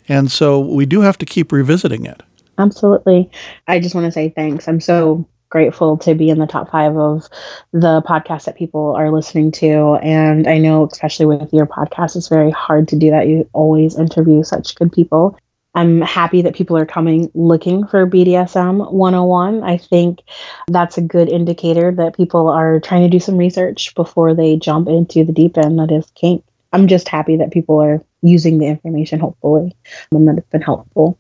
And 0.08 0.32
so 0.32 0.60
we 0.60 0.86
do 0.86 1.02
have 1.02 1.18
to 1.20 1.26
keep 1.26 1.52
revisiting 1.52 2.06
it. 2.06 2.22
Absolutely. 2.58 3.30
I 3.68 3.80
just 3.80 3.96
want 3.96 4.06
to 4.06 4.12
say 4.12 4.30
thanks. 4.30 4.68
I'm 4.68 4.82
so 4.82 5.28
grateful 5.50 5.98
to 5.98 6.16
be 6.16 6.30
in 6.30 6.40
the 6.40 6.48
top 6.48 6.72
five 6.72 6.98
of 6.98 7.28
the 7.74 8.02
podcasts 8.02 8.46
that 8.46 8.56
people 8.56 8.96
are 8.96 9.12
listening 9.12 9.52
to. 9.52 10.00
And 10.02 10.48
I 10.48 10.58
know, 10.58 10.88
especially 10.88 11.26
with 11.26 11.54
your 11.54 11.68
podcast, 11.68 12.16
it's 12.16 12.30
very 12.30 12.52
hard 12.52 12.88
to 12.90 12.96
do 12.96 13.12
that. 13.12 13.28
You 13.28 13.48
always 13.54 13.98
interview 13.98 14.44
such 14.44 14.76
good 14.76 14.92
people. 14.92 15.38
I'm 15.74 16.02
happy 16.02 16.42
that 16.42 16.56
people 16.56 16.78
are 16.78 16.86
coming 16.86 17.32
looking 17.34 17.88
for 17.88 18.06
BDSM 18.06 18.92
101. 18.92 19.64
I 19.64 19.78
think 19.78 20.20
that's 20.68 20.98
a 20.98 21.02
good 21.02 21.30
indicator 21.30 21.92
that 21.94 22.18
people 22.18 22.50
are 22.50 22.80
trying 22.82 23.04
to 23.04 23.10
do 23.10 23.22
some 23.22 23.38
research 23.38 23.96
before 23.96 24.34
they 24.34 24.58
jump 24.58 24.90
into 24.90 25.24
the 25.24 25.32
deep 25.32 25.58
end 25.58 25.80
that 25.80 25.92
is 25.92 26.12
kink. 26.14 26.44
I'm 26.74 26.88
just 26.88 27.08
happy 27.08 27.38
that 27.38 27.52
people 27.52 27.82
are 27.82 28.04
using 28.22 28.58
the 28.58 28.68
information, 28.68 29.20
hopefully, 29.20 29.76
and 30.12 30.28
that 30.28 30.38
it's 30.38 30.50
been 30.50 30.62
helpful. 30.62 31.18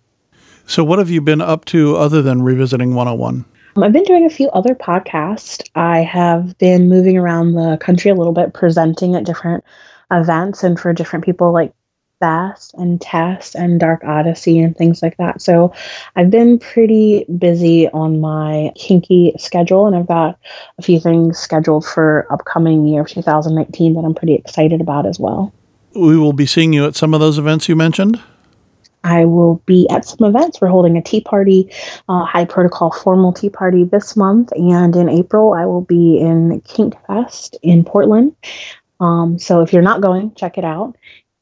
So, 0.65 0.83
what 0.83 0.99
have 0.99 1.09
you 1.09 1.21
been 1.21 1.41
up 1.41 1.65
to 1.65 1.95
other 1.95 2.21
than 2.21 2.41
Revisiting 2.41 2.93
101? 2.93 3.45
Um, 3.75 3.83
I've 3.83 3.93
been 3.93 4.03
doing 4.03 4.25
a 4.25 4.29
few 4.29 4.49
other 4.49 4.75
podcasts. 4.75 5.67
I 5.75 5.99
have 5.99 6.57
been 6.57 6.89
moving 6.89 7.17
around 7.17 7.53
the 7.53 7.77
country 7.77 8.11
a 8.11 8.15
little 8.15 8.33
bit, 8.33 8.53
presenting 8.53 9.15
at 9.15 9.23
different 9.23 9.63
events 10.11 10.63
and 10.63 10.79
for 10.79 10.91
different 10.93 11.23
people 11.25 11.53
like 11.53 11.73
Fast 12.21 12.73
and 12.75 13.01
Test 13.01 13.55
and 13.55 13.79
Dark 13.79 14.03
Odyssey 14.05 14.59
and 14.59 14.77
things 14.77 15.01
like 15.01 15.17
that. 15.17 15.41
So 15.41 15.73
I've 16.15 16.29
been 16.29 16.59
pretty 16.59 17.25
busy 17.25 17.89
on 17.89 18.21
my 18.21 18.71
kinky 18.75 19.33
schedule, 19.37 19.87
and 19.87 19.95
I've 19.95 20.07
got 20.07 20.39
a 20.77 20.81
few 20.81 20.99
things 20.99 21.37
scheduled 21.37 21.85
for 21.85 22.27
upcoming 22.31 22.87
year 22.87 23.03
2019 23.03 23.95
that 23.95 24.01
I'm 24.01 24.15
pretty 24.15 24.35
excited 24.35 24.79
about 24.79 25.05
as 25.05 25.19
well. 25.19 25.51
We 25.93 26.17
will 26.17 26.31
be 26.31 26.45
seeing 26.45 26.71
you 26.71 26.85
at 26.85 26.95
some 26.95 27.13
of 27.13 27.19
those 27.19 27.37
events 27.37 27.67
you 27.67 27.75
mentioned. 27.75 28.21
I 29.03 29.25
will 29.25 29.55
be 29.65 29.89
at 29.89 30.05
some 30.05 30.27
events. 30.27 30.61
We're 30.61 30.67
holding 30.67 30.95
a 30.95 31.01
tea 31.01 31.21
party, 31.21 31.71
uh, 32.07 32.23
high 32.23 32.45
protocol 32.45 32.91
formal 32.91 33.33
tea 33.33 33.49
party 33.49 33.83
this 33.83 34.15
month, 34.15 34.51
and 34.51 34.95
in 34.95 35.09
April 35.09 35.53
I 35.53 35.65
will 35.65 35.81
be 35.81 36.19
in 36.19 36.61
Kink 36.61 36.95
Fest 37.07 37.57
in 37.63 37.83
Portland. 37.83 38.35
Um, 38.99 39.39
so 39.39 39.61
if 39.61 39.73
you're 39.73 39.81
not 39.81 40.01
going, 40.01 40.35
check 40.35 40.59
it 40.59 40.63
out 40.63 40.95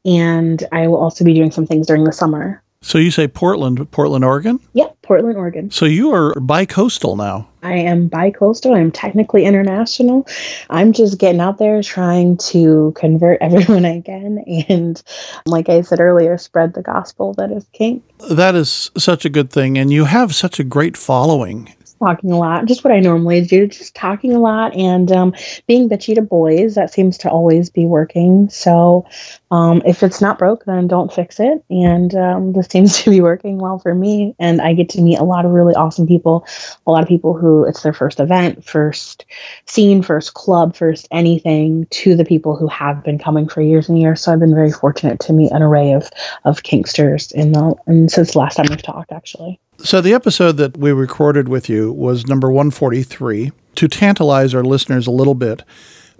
and 0.05 0.63
I 0.71 0.87
will 0.87 0.97
also 0.97 1.23
be 1.23 1.33
doing 1.33 1.51
some 1.51 1.65
things 1.65 1.87
during 1.87 2.03
the 2.03 2.13
summer. 2.13 2.61
So 2.81 2.97
you 2.97 3.11
say 3.11 3.27
Portland, 3.27 3.91
Portland, 3.91 4.23
Oregon? 4.23 4.59
Yep, 4.73 5.01
Portland, 5.01 5.37
Oregon. 5.37 5.69
So 5.69 5.85
you 5.85 6.13
are 6.13 6.33
bi-coastal 6.39 7.17
now. 7.17 7.49
I 7.61 7.73
am 7.73 8.07
bi-coastal. 8.07 8.73
I'm 8.73 8.89
technically 8.89 9.43
international. 9.43 10.25
I'm 10.69 10.93
just 10.93 11.19
getting 11.19 11.41
out 11.41 11.57
there 11.57 11.83
trying 11.83 12.37
to 12.37 12.93
convert 12.95 13.39
everyone 13.41 13.83
I 13.83 13.99
can 13.99 14.39
and 14.69 15.01
like 15.45 15.67
I 15.67 15.81
said 15.81 15.99
earlier, 15.99 16.37
spread 16.37 16.73
the 16.73 16.81
gospel 16.81 17.33
that 17.33 17.51
is 17.51 17.67
kink. 17.73 18.03
That 18.29 18.55
is 18.55 18.91
such 18.97 19.25
a 19.25 19.29
good 19.29 19.51
thing 19.51 19.77
and 19.77 19.91
you 19.91 20.05
have 20.05 20.33
such 20.33 20.57
a 20.57 20.63
great 20.63 20.95
following 20.95 21.73
talking 21.99 22.31
a 22.31 22.37
lot, 22.37 22.65
just 22.65 22.83
what 22.83 22.93
I 22.93 22.99
normally 22.99 23.41
do, 23.41 23.67
just 23.67 23.95
talking 23.95 24.33
a 24.33 24.39
lot 24.39 24.75
and 24.75 25.11
um, 25.11 25.35
being 25.67 25.89
bitchy 25.89 26.15
to 26.15 26.21
boys. 26.21 26.75
That 26.75 26.91
seems 26.91 27.17
to 27.19 27.29
always 27.29 27.69
be 27.69 27.85
working. 27.85 28.49
So 28.49 29.05
um, 29.51 29.81
if 29.85 30.01
it's 30.03 30.21
not 30.21 30.39
broke, 30.39 30.65
then 30.65 30.87
don't 30.87 31.13
fix 31.13 31.39
it. 31.39 31.63
And 31.69 32.15
um, 32.15 32.53
this 32.53 32.67
seems 32.67 32.97
to 33.03 33.09
be 33.09 33.21
working 33.21 33.57
well 33.57 33.79
for 33.79 33.93
me. 33.93 34.35
And 34.39 34.61
I 34.61 34.73
get 34.73 34.89
to 34.89 35.01
meet 35.01 35.19
a 35.19 35.23
lot 35.23 35.45
of 35.45 35.51
really 35.51 35.75
awesome 35.75 36.07
people, 36.07 36.47
a 36.87 36.91
lot 36.91 37.03
of 37.03 37.09
people 37.09 37.33
who 37.33 37.65
it's 37.65 37.83
their 37.83 37.93
first 37.93 38.19
event, 38.19 38.63
first 38.65 39.25
scene, 39.65 40.01
first 40.01 40.33
club, 40.33 40.75
first 40.75 41.07
anything, 41.11 41.85
to 41.91 42.15
the 42.15 42.25
people 42.25 42.55
who 42.55 42.67
have 42.67 43.03
been 43.03 43.19
coming 43.19 43.47
for 43.47 43.61
years 43.61 43.89
and 43.89 43.99
years. 43.99 44.21
So 44.21 44.31
I've 44.31 44.39
been 44.39 44.55
very 44.55 44.71
fortunate 44.71 45.19
to 45.21 45.33
meet 45.33 45.51
an 45.51 45.61
array 45.61 45.93
of 45.93 46.09
of 46.45 46.63
kinksters 46.63 47.31
in 47.33 47.51
the 47.51 47.75
and 47.85 48.11
since 48.11 48.33
the 48.33 48.39
last 48.39 48.55
time 48.55 48.67
we've 48.69 48.81
talked, 48.81 49.11
actually. 49.11 49.59
So, 49.81 50.01
the 50.01 50.13
episode 50.13 50.57
that 50.57 50.77
we 50.77 50.91
recorded 50.91 51.47
with 51.47 51.69
you 51.69 51.93
was 51.93 52.27
number 52.27 52.49
143. 52.49 53.53
To 53.75 53.87
tantalize 53.87 54.53
our 54.53 54.63
listeners 54.63 55.07
a 55.07 55.11
little 55.11 55.35
bit, 55.35 55.63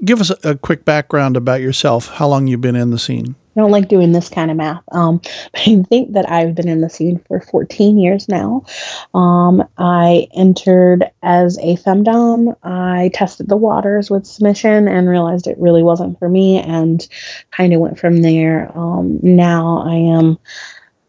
give 0.05 0.21
us 0.21 0.31
a, 0.45 0.55
quick 0.55 0.85
background 0.85 1.35
about 1.35 1.59
yourself, 1.59 2.07
how 2.07 2.29
long 2.29 2.47
you've 2.47 2.61
been 2.61 2.77
in 2.77 2.91
the 2.91 2.97
scene. 2.97 3.35
I 3.57 3.59
don't 3.59 3.71
like 3.71 3.89
doing 3.89 4.13
this 4.13 4.29
kind 4.29 4.49
of 4.49 4.55
math, 4.55 4.81
um, 4.93 5.19
I 5.55 5.83
think 5.89 6.13
that 6.13 6.31
I've 6.31 6.55
been 6.55 6.69
in 6.69 6.79
the 6.79 6.89
scene 6.89 7.19
for 7.27 7.41
14 7.41 7.97
years 7.97 8.29
now. 8.29 8.63
Um, 9.13 9.67
I 9.77 10.29
entered 10.33 11.11
as 11.21 11.57
a 11.57 11.75
femdom. 11.75 12.55
I 12.63 13.11
tested 13.13 13.49
the 13.49 13.57
waters 13.57 14.09
with 14.09 14.25
submission 14.25 14.87
and 14.87 15.09
realized 15.09 15.47
it 15.47 15.57
really 15.59 15.83
wasn't 15.83 16.17
for 16.17 16.29
me, 16.29 16.59
and 16.59 17.05
kind 17.51 17.73
of 17.73 17.81
went 17.81 17.99
from 17.99 18.21
there. 18.21 18.71
Um, 18.73 19.19
now 19.21 19.83
I 19.85 19.95
am 19.95 20.39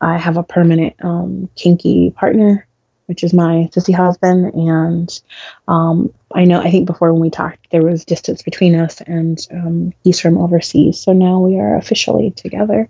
I 0.00 0.18
have 0.18 0.36
a 0.36 0.42
permanent 0.42 0.94
um, 1.02 1.48
kinky 1.56 2.10
partner, 2.10 2.66
which 3.06 3.24
is 3.24 3.34
my 3.34 3.68
sissy 3.72 3.94
husband. 3.94 4.54
And 4.54 5.20
um, 5.68 6.12
I 6.34 6.44
know, 6.44 6.60
I 6.60 6.70
think 6.70 6.86
before 6.86 7.12
when 7.12 7.20
we 7.20 7.30
talked, 7.30 7.70
there 7.70 7.82
was 7.82 8.04
distance 8.04 8.42
between 8.42 8.74
us, 8.76 9.00
and 9.00 9.38
um, 9.50 9.92
he's 10.04 10.20
from 10.20 10.38
overseas. 10.38 11.00
So 11.00 11.12
now 11.12 11.40
we 11.40 11.58
are 11.58 11.76
officially 11.76 12.30
together. 12.30 12.88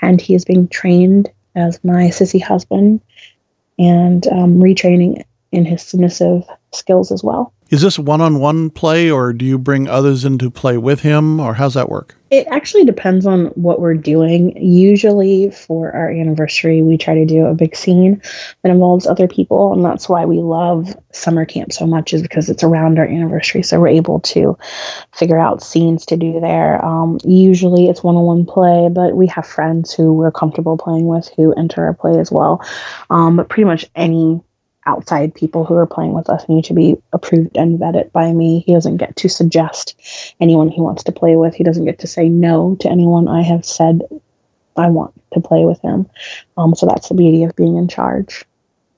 And 0.00 0.20
he 0.20 0.34
is 0.34 0.44
being 0.44 0.68
trained 0.68 1.30
as 1.54 1.82
my 1.84 2.04
sissy 2.08 2.42
husband 2.42 3.00
and 3.78 4.26
um, 4.26 4.58
retraining 4.58 5.24
in 5.52 5.64
his 5.64 5.82
submissive 5.82 6.44
skills 6.72 7.12
as 7.12 7.22
well. 7.22 7.52
Is 7.70 7.82
this 7.82 7.98
one 7.98 8.22
on 8.22 8.40
one 8.40 8.70
play, 8.70 9.10
or 9.10 9.34
do 9.34 9.44
you 9.44 9.58
bring 9.58 9.88
others 9.88 10.24
into 10.24 10.50
play 10.50 10.78
with 10.78 11.00
him, 11.00 11.38
or 11.38 11.52
how's 11.52 11.74
that 11.74 11.90
work? 11.90 12.16
It 12.30 12.46
actually 12.50 12.84
depends 12.84 13.26
on 13.26 13.46
what 13.48 13.78
we're 13.78 13.94
doing. 13.94 14.56
Usually, 14.56 15.50
for 15.50 15.92
our 15.92 16.10
anniversary, 16.10 16.80
we 16.80 16.96
try 16.96 17.14
to 17.14 17.26
do 17.26 17.44
a 17.44 17.54
big 17.54 17.76
scene 17.76 18.22
that 18.62 18.70
involves 18.70 19.06
other 19.06 19.28
people, 19.28 19.74
and 19.74 19.84
that's 19.84 20.08
why 20.08 20.24
we 20.24 20.38
love 20.38 20.96
summer 21.12 21.44
camp 21.44 21.72
so 21.72 21.86
much, 21.86 22.14
is 22.14 22.22
because 22.22 22.48
it's 22.48 22.64
around 22.64 22.98
our 22.98 23.06
anniversary. 23.06 23.62
So 23.62 23.78
we're 23.78 23.88
able 23.88 24.20
to 24.20 24.56
figure 25.12 25.38
out 25.38 25.62
scenes 25.62 26.06
to 26.06 26.16
do 26.16 26.40
there. 26.40 26.82
Um, 26.82 27.18
usually, 27.22 27.88
it's 27.88 28.02
one 28.02 28.16
on 28.16 28.24
one 28.24 28.46
play, 28.46 28.88
but 28.90 29.14
we 29.14 29.26
have 29.26 29.46
friends 29.46 29.92
who 29.92 30.14
we're 30.14 30.32
comfortable 30.32 30.78
playing 30.78 31.06
with 31.06 31.28
who 31.36 31.52
enter 31.52 31.84
our 31.84 31.92
play 31.92 32.18
as 32.18 32.32
well. 32.32 32.64
Um, 33.10 33.36
but 33.36 33.50
pretty 33.50 33.64
much 33.64 33.84
any 33.94 34.40
outside 34.88 35.34
people 35.34 35.64
who 35.64 35.74
are 35.74 35.86
playing 35.86 36.14
with 36.14 36.30
us 36.30 36.48
need 36.48 36.64
to 36.64 36.74
be 36.74 36.96
approved 37.12 37.56
and 37.56 37.78
vetted 37.78 38.10
by 38.10 38.32
me. 38.32 38.60
He 38.60 38.72
doesn't 38.72 38.96
get 38.96 39.14
to 39.16 39.28
suggest 39.28 39.94
anyone 40.40 40.70
he 40.70 40.80
wants 40.80 41.04
to 41.04 41.12
play 41.12 41.36
with. 41.36 41.54
He 41.54 41.62
doesn't 41.62 41.84
get 41.84 41.98
to 42.00 42.06
say 42.06 42.28
no 42.28 42.76
to 42.80 42.90
anyone 42.90 43.28
I 43.28 43.42
have 43.42 43.64
said 43.64 44.02
I 44.76 44.88
want 44.88 45.12
to 45.34 45.40
play 45.40 45.64
with 45.64 45.80
him. 45.82 46.08
Um, 46.56 46.74
so 46.74 46.86
that's 46.86 47.08
the 47.08 47.14
beauty 47.14 47.44
of 47.44 47.54
being 47.54 47.76
in 47.76 47.88
charge. 47.88 48.44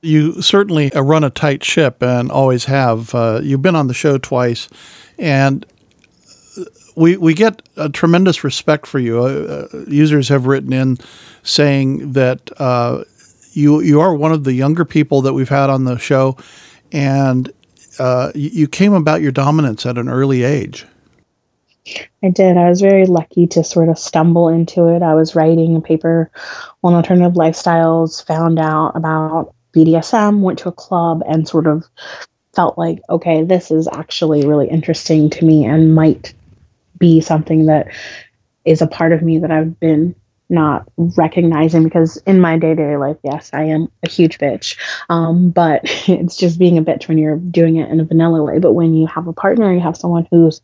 You 0.02 0.40
certainly 0.40 0.90
run 0.94 1.24
a 1.24 1.30
tight 1.30 1.64
ship 1.64 2.02
and 2.02 2.30
always 2.30 2.66
have. 2.66 3.14
Uh, 3.14 3.40
you've 3.42 3.62
been 3.62 3.76
on 3.76 3.88
the 3.88 3.94
show 3.94 4.16
twice, 4.16 4.68
and 5.18 5.66
we 6.96 7.18
we 7.18 7.34
get 7.34 7.62
a 7.76 7.88
tremendous 7.88 8.42
respect 8.42 8.86
for 8.86 8.98
you. 8.98 9.18
Uh, 9.18 9.68
uh 9.72 9.84
users 9.88 10.28
have 10.28 10.46
written 10.46 10.72
in 10.72 10.96
saying 11.42 12.12
that 12.12 12.50
uh, 12.58 13.04
you 13.52 13.80
you 13.80 14.00
are 14.00 14.14
one 14.14 14.32
of 14.32 14.44
the 14.44 14.52
younger 14.52 14.84
people 14.84 15.22
that 15.22 15.32
we've 15.32 15.48
had 15.48 15.70
on 15.70 15.84
the 15.84 15.98
show, 15.98 16.36
and 16.92 17.52
uh, 17.98 18.32
you 18.34 18.68
came 18.68 18.92
about 18.92 19.20
your 19.20 19.32
dominance 19.32 19.84
at 19.86 19.98
an 19.98 20.08
early 20.08 20.42
age. 20.42 20.86
I 22.22 22.30
did. 22.30 22.56
I 22.56 22.68
was 22.68 22.80
very 22.80 23.06
lucky 23.06 23.46
to 23.48 23.64
sort 23.64 23.88
of 23.88 23.98
stumble 23.98 24.48
into 24.48 24.88
it. 24.88 25.02
I 25.02 25.14
was 25.14 25.34
writing 25.34 25.76
a 25.76 25.80
paper 25.80 26.30
on 26.82 26.94
alternative 26.94 27.34
lifestyles, 27.34 28.24
found 28.24 28.58
out 28.58 28.92
about 28.94 29.54
BDSM, 29.74 30.40
went 30.40 30.60
to 30.60 30.68
a 30.68 30.72
club, 30.72 31.22
and 31.26 31.48
sort 31.48 31.66
of 31.66 31.84
felt 32.54 32.76
like, 32.76 33.00
okay, 33.08 33.44
this 33.44 33.70
is 33.70 33.88
actually 33.88 34.46
really 34.46 34.68
interesting 34.68 35.30
to 35.30 35.44
me 35.44 35.64
and 35.64 35.94
might 35.94 36.34
be 36.98 37.20
something 37.20 37.66
that 37.66 37.88
is 38.64 38.82
a 38.82 38.86
part 38.86 39.12
of 39.12 39.22
me 39.22 39.38
that 39.38 39.50
I've 39.50 39.78
been 39.80 40.14
not 40.50 40.86
recognizing 40.96 41.84
because 41.84 42.16
in 42.26 42.40
my 42.40 42.58
day 42.58 42.74
to 42.74 42.74
day 42.74 42.96
life, 42.96 43.16
yes, 43.22 43.50
I 43.52 43.64
am 43.64 43.90
a 44.04 44.10
huge 44.10 44.38
bitch. 44.38 44.76
Um, 45.08 45.50
but 45.50 45.82
it's 46.08 46.36
just 46.36 46.58
being 46.58 46.76
a 46.76 46.82
bitch 46.82 47.08
when 47.08 47.18
you're 47.18 47.36
doing 47.36 47.76
it 47.76 47.88
in 47.88 48.00
a 48.00 48.04
vanilla 48.04 48.42
way. 48.42 48.58
But 48.58 48.72
when 48.72 48.94
you 48.94 49.06
have 49.06 49.28
a 49.28 49.32
partner, 49.32 49.72
you 49.72 49.80
have 49.80 49.96
someone 49.96 50.26
who's 50.30 50.60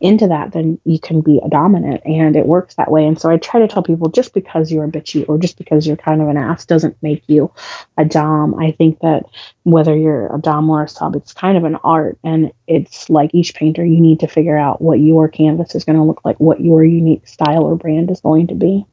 into 0.00 0.28
that, 0.28 0.52
then 0.52 0.78
you 0.84 0.98
can 0.98 1.20
be 1.22 1.40
a 1.44 1.48
dominant 1.48 2.02
and 2.04 2.36
it 2.36 2.46
works 2.46 2.74
that 2.74 2.90
way. 2.90 3.06
And 3.06 3.18
so 3.18 3.30
I 3.30 3.38
try 3.38 3.60
to 3.60 3.68
tell 3.68 3.82
people 3.82 4.10
just 4.10 4.34
because 4.34 4.70
you're 4.70 4.84
a 4.84 4.90
bitchy 4.90 5.26
or 5.28 5.38
just 5.38 5.56
because 5.56 5.86
you're 5.86 5.96
kind 5.96 6.20
of 6.20 6.28
an 6.28 6.36
ass 6.36 6.66
doesn't 6.66 6.96
make 7.02 7.24
you 7.26 7.52
a 7.96 8.04
dom. 8.04 8.54
I 8.54 8.72
think 8.72 9.00
that 9.00 9.24
whether 9.62 9.96
you're 9.96 10.34
a 10.34 10.40
dom 10.40 10.68
or 10.68 10.84
a 10.84 10.88
sub, 10.88 11.16
it's 11.16 11.32
kind 11.32 11.56
of 11.56 11.64
an 11.64 11.76
art. 11.76 12.18
And 12.22 12.52
it's 12.66 13.08
like 13.08 13.30
each 13.32 13.54
painter, 13.54 13.84
you 13.84 14.00
need 14.00 14.20
to 14.20 14.28
figure 14.28 14.56
out 14.56 14.82
what 14.82 15.00
your 15.00 15.28
canvas 15.28 15.74
is 15.74 15.84
going 15.84 15.96
to 15.96 16.04
look 16.04 16.24
like, 16.24 16.38
what 16.38 16.60
your 16.60 16.84
unique 16.84 17.26
style 17.26 17.64
or 17.64 17.76
brand 17.76 18.10
is 18.10 18.20
going 18.20 18.48
to 18.48 18.54
be 18.54 18.86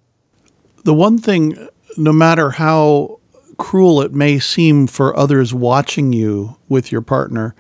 the 0.87 0.93
one 0.93 1.17
thing, 1.17 1.67
no 1.97 2.13
matter 2.13 2.49
how 2.49 3.19
cruel 3.57 4.01
it 4.01 4.13
may 4.13 4.39
seem 4.39 4.87
for 4.87 5.13
others 5.17 5.53
watching 5.53 6.13
you 6.13 6.55
with 6.69 6.93
your 6.93 7.01
partner, 7.01 7.53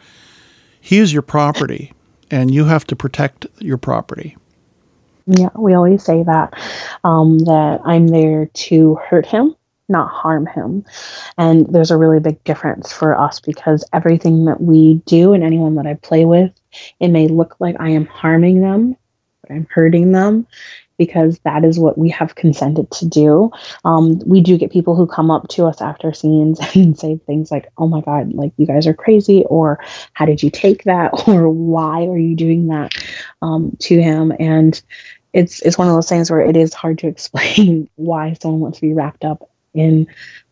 he 0.79 0.97
is 0.99 1.11
your 1.11 1.21
property 1.21 1.91
and 2.31 2.53
you 2.53 2.63
have 2.63 2.87
to 2.87 2.95
protect 2.95 3.45
your 3.59 3.77
property. 3.77 4.37
Yeah, 5.25 5.49
we 5.57 5.73
always 5.73 6.05
say 6.05 6.23
that, 6.23 6.53
um, 7.03 7.39
that 7.39 7.81
I'm 7.83 8.07
there 8.07 8.45
to 8.45 8.95
hurt 8.95 9.25
him 9.25 9.55
not 9.89 10.09
harm 10.09 10.45
him. 10.45 10.83
And 11.37 11.65
there's 11.67 11.91
a 11.91 11.97
really 11.97 12.19
big 12.19 12.43
difference 12.43 12.91
for 12.91 13.17
us 13.17 13.39
because 13.39 13.85
everything 13.93 14.43
that 14.43 14.59
we 14.59 14.95
do 15.05 15.31
and 15.31 15.45
anyone 15.45 15.75
that 15.75 15.87
I 15.87 15.93
play 15.93 16.25
with, 16.25 16.51
it 16.99 17.07
may 17.07 17.29
look 17.29 17.55
like 17.61 17.77
I 17.79 17.91
am 17.91 18.05
harming 18.05 18.59
them, 18.59 18.97
but 19.41 19.51
I'm 19.51 19.65
hurting 19.71 20.11
them 20.11 20.45
because 20.97 21.39
that 21.39 21.63
is 21.63 21.79
what 21.79 21.97
we 21.97 22.09
have 22.09 22.35
consented 22.35 22.89
to 22.91 23.07
do. 23.07 23.51
Um, 23.85 24.19
we 24.25 24.41
do 24.41 24.57
get 24.57 24.71
people 24.71 24.95
who 24.95 25.07
come 25.07 25.31
up 25.31 25.47
to 25.49 25.65
us 25.65 25.81
after 25.81 26.13
scenes 26.13 26.59
and 26.75 26.97
say 26.97 27.17
things 27.17 27.51
like, 27.51 27.71
oh 27.77 27.87
my 27.87 28.01
God, 28.01 28.33
like 28.33 28.53
you 28.57 28.65
guys 28.65 28.87
are 28.87 28.93
crazy, 28.93 29.45
or 29.45 29.79
how 30.13 30.25
did 30.25 30.41
you 30.43 30.49
take 30.49 30.83
that, 30.83 31.11
or 31.27 31.49
why 31.49 32.05
are 32.05 32.17
you 32.17 32.35
doing 32.35 32.67
that 32.67 32.93
um, 33.41 33.75
to 33.81 34.01
him? 34.01 34.33
And 34.39 34.79
it's 35.33 35.61
it's 35.61 35.77
one 35.77 35.87
of 35.87 35.93
those 35.93 36.09
things 36.09 36.31
where 36.31 36.41
it 36.41 36.57
is 36.57 36.73
hard 36.73 36.99
to 36.99 37.07
explain 37.07 37.89
why 37.95 38.33
someone 38.33 38.61
wants 38.61 38.79
to 38.79 38.87
be 38.87 38.93
wrapped 38.93 39.25
up 39.25 39.49
in 39.73 40.07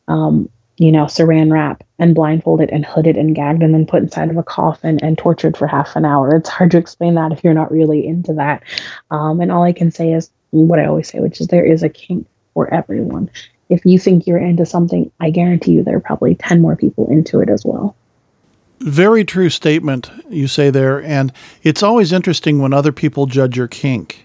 um, 0.07 0.49
you 0.77 0.91
know 0.91 1.05
saran 1.05 1.51
wrap 1.51 1.83
and 1.99 2.15
blindfolded 2.15 2.69
and 2.69 2.85
hooded 2.85 3.17
and 3.17 3.35
gagged 3.35 3.63
and 3.63 3.73
then 3.73 3.85
put 3.85 4.03
inside 4.03 4.29
of 4.29 4.37
a 4.37 4.43
coffin 4.43 4.99
and 5.01 5.17
tortured 5.17 5.55
for 5.55 5.67
half 5.67 5.95
an 5.95 6.05
hour. 6.05 6.35
It's 6.35 6.49
hard 6.49 6.71
to 6.71 6.77
explain 6.77 7.15
that 7.15 7.31
if 7.31 7.43
you're 7.43 7.53
not 7.53 7.71
really 7.71 8.05
into 8.05 8.33
that. 8.33 8.63
Um, 9.11 9.39
and 9.39 9.51
all 9.51 9.63
i 9.63 9.73
can 9.73 9.91
say 9.91 10.13
is 10.13 10.29
what 10.51 10.79
i 10.79 10.85
always 10.85 11.09
say 11.09 11.19
which 11.19 11.41
is 11.41 11.47
there 11.47 11.65
is 11.65 11.83
a 11.83 11.89
kink 11.89 12.27
for 12.53 12.73
everyone. 12.73 13.29
If 13.67 13.83
you 13.83 13.97
think 13.97 14.27
you're 14.27 14.37
into 14.37 14.65
something 14.65 15.11
i 15.19 15.29
guarantee 15.29 15.71
you 15.71 15.83
there 15.83 15.97
are 15.97 16.01
probably 16.01 16.35
10 16.35 16.61
more 16.61 16.75
people 16.75 17.09
into 17.09 17.39
it 17.39 17.49
as 17.49 17.65
well. 17.65 17.95
Very 18.79 19.23
true 19.23 19.49
statement 19.49 20.11
you 20.29 20.47
say 20.47 20.69
there 20.69 21.01
and 21.01 21.31
it's 21.63 21.83
always 21.83 22.11
interesting 22.11 22.59
when 22.59 22.73
other 22.73 22.91
people 22.91 23.25
judge 23.25 23.55
your 23.55 23.67
kink 23.67 24.24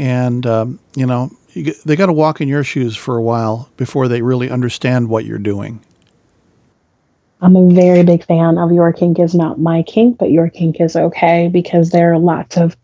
and 0.00 0.46
um, 0.46 0.80
you 0.96 1.04
know 1.04 1.30
you, 1.50 1.74
they 1.84 1.94
got 1.94 2.06
to 2.06 2.12
walk 2.12 2.40
in 2.40 2.48
your 2.48 2.64
shoes 2.64 2.96
for 2.96 3.16
a 3.16 3.22
while 3.22 3.68
before 3.76 4.08
they 4.08 4.22
really 4.22 4.50
understand 4.50 5.08
what 5.08 5.26
you're 5.26 5.38
doing. 5.38 5.84
I'm 7.42 7.54
a 7.54 7.74
very 7.74 8.02
big 8.02 8.24
fan 8.24 8.58
of 8.58 8.72
Your 8.72 8.92
Kink 8.92 9.18
is 9.18 9.34
not 9.34 9.58
my 9.58 9.82
kink, 9.82 10.18
but 10.18 10.30
Your 10.30 10.48
Kink 10.48 10.80
is 10.80 10.96
okay 10.96 11.48
because 11.48 11.90
there 11.90 12.12
are 12.12 12.18
lots 12.18 12.56
of 12.56 12.76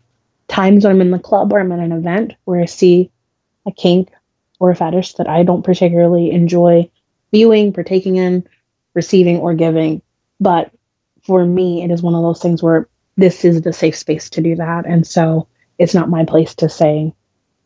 times 0.47 0.83
when 0.83 0.93
I'm 0.93 1.01
in 1.01 1.11
the 1.11 1.19
club 1.19 1.51
or 1.53 1.59
I'm 1.59 1.71
at 1.71 1.79
an 1.79 1.91
event 1.91 2.33
where 2.45 2.61
I 2.61 2.65
see 2.65 3.11
a 3.65 3.71
kink 3.71 4.09
or 4.59 4.71
a 4.71 4.75
fetish 4.75 5.15
that 5.15 5.27
I 5.27 5.43
don't 5.43 5.63
particularly 5.63 6.31
enjoy 6.31 6.89
viewing, 7.31 7.73
partaking 7.73 8.17
in, 8.17 8.47
receiving, 8.93 9.37
or 9.39 9.53
giving. 9.53 10.01
But 10.39 10.71
for 11.23 11.45
me, 11.45 11.83
it 11.83 11.91
is 11.91 12.01
one 12.01 12.15
of 12.15 12.21
those 12.21 12.41
things 12.41 12.61
where 12.61 12.87
this 13.15 13.43
is 13.43 13.61
the 13.61 13.73
safe 13.73 13.95
space 13.95 14.29
to 14.31 14.41
do 14.41 14.55
that. 14.55 14.85
And 14.85 15.05
so 15.05 15.47
it's 15.77 15.93
not 15.93 16.09
my 16.09 16.25
place 16.25 16.55
to 16.55 16.69
say, 16.69 17.13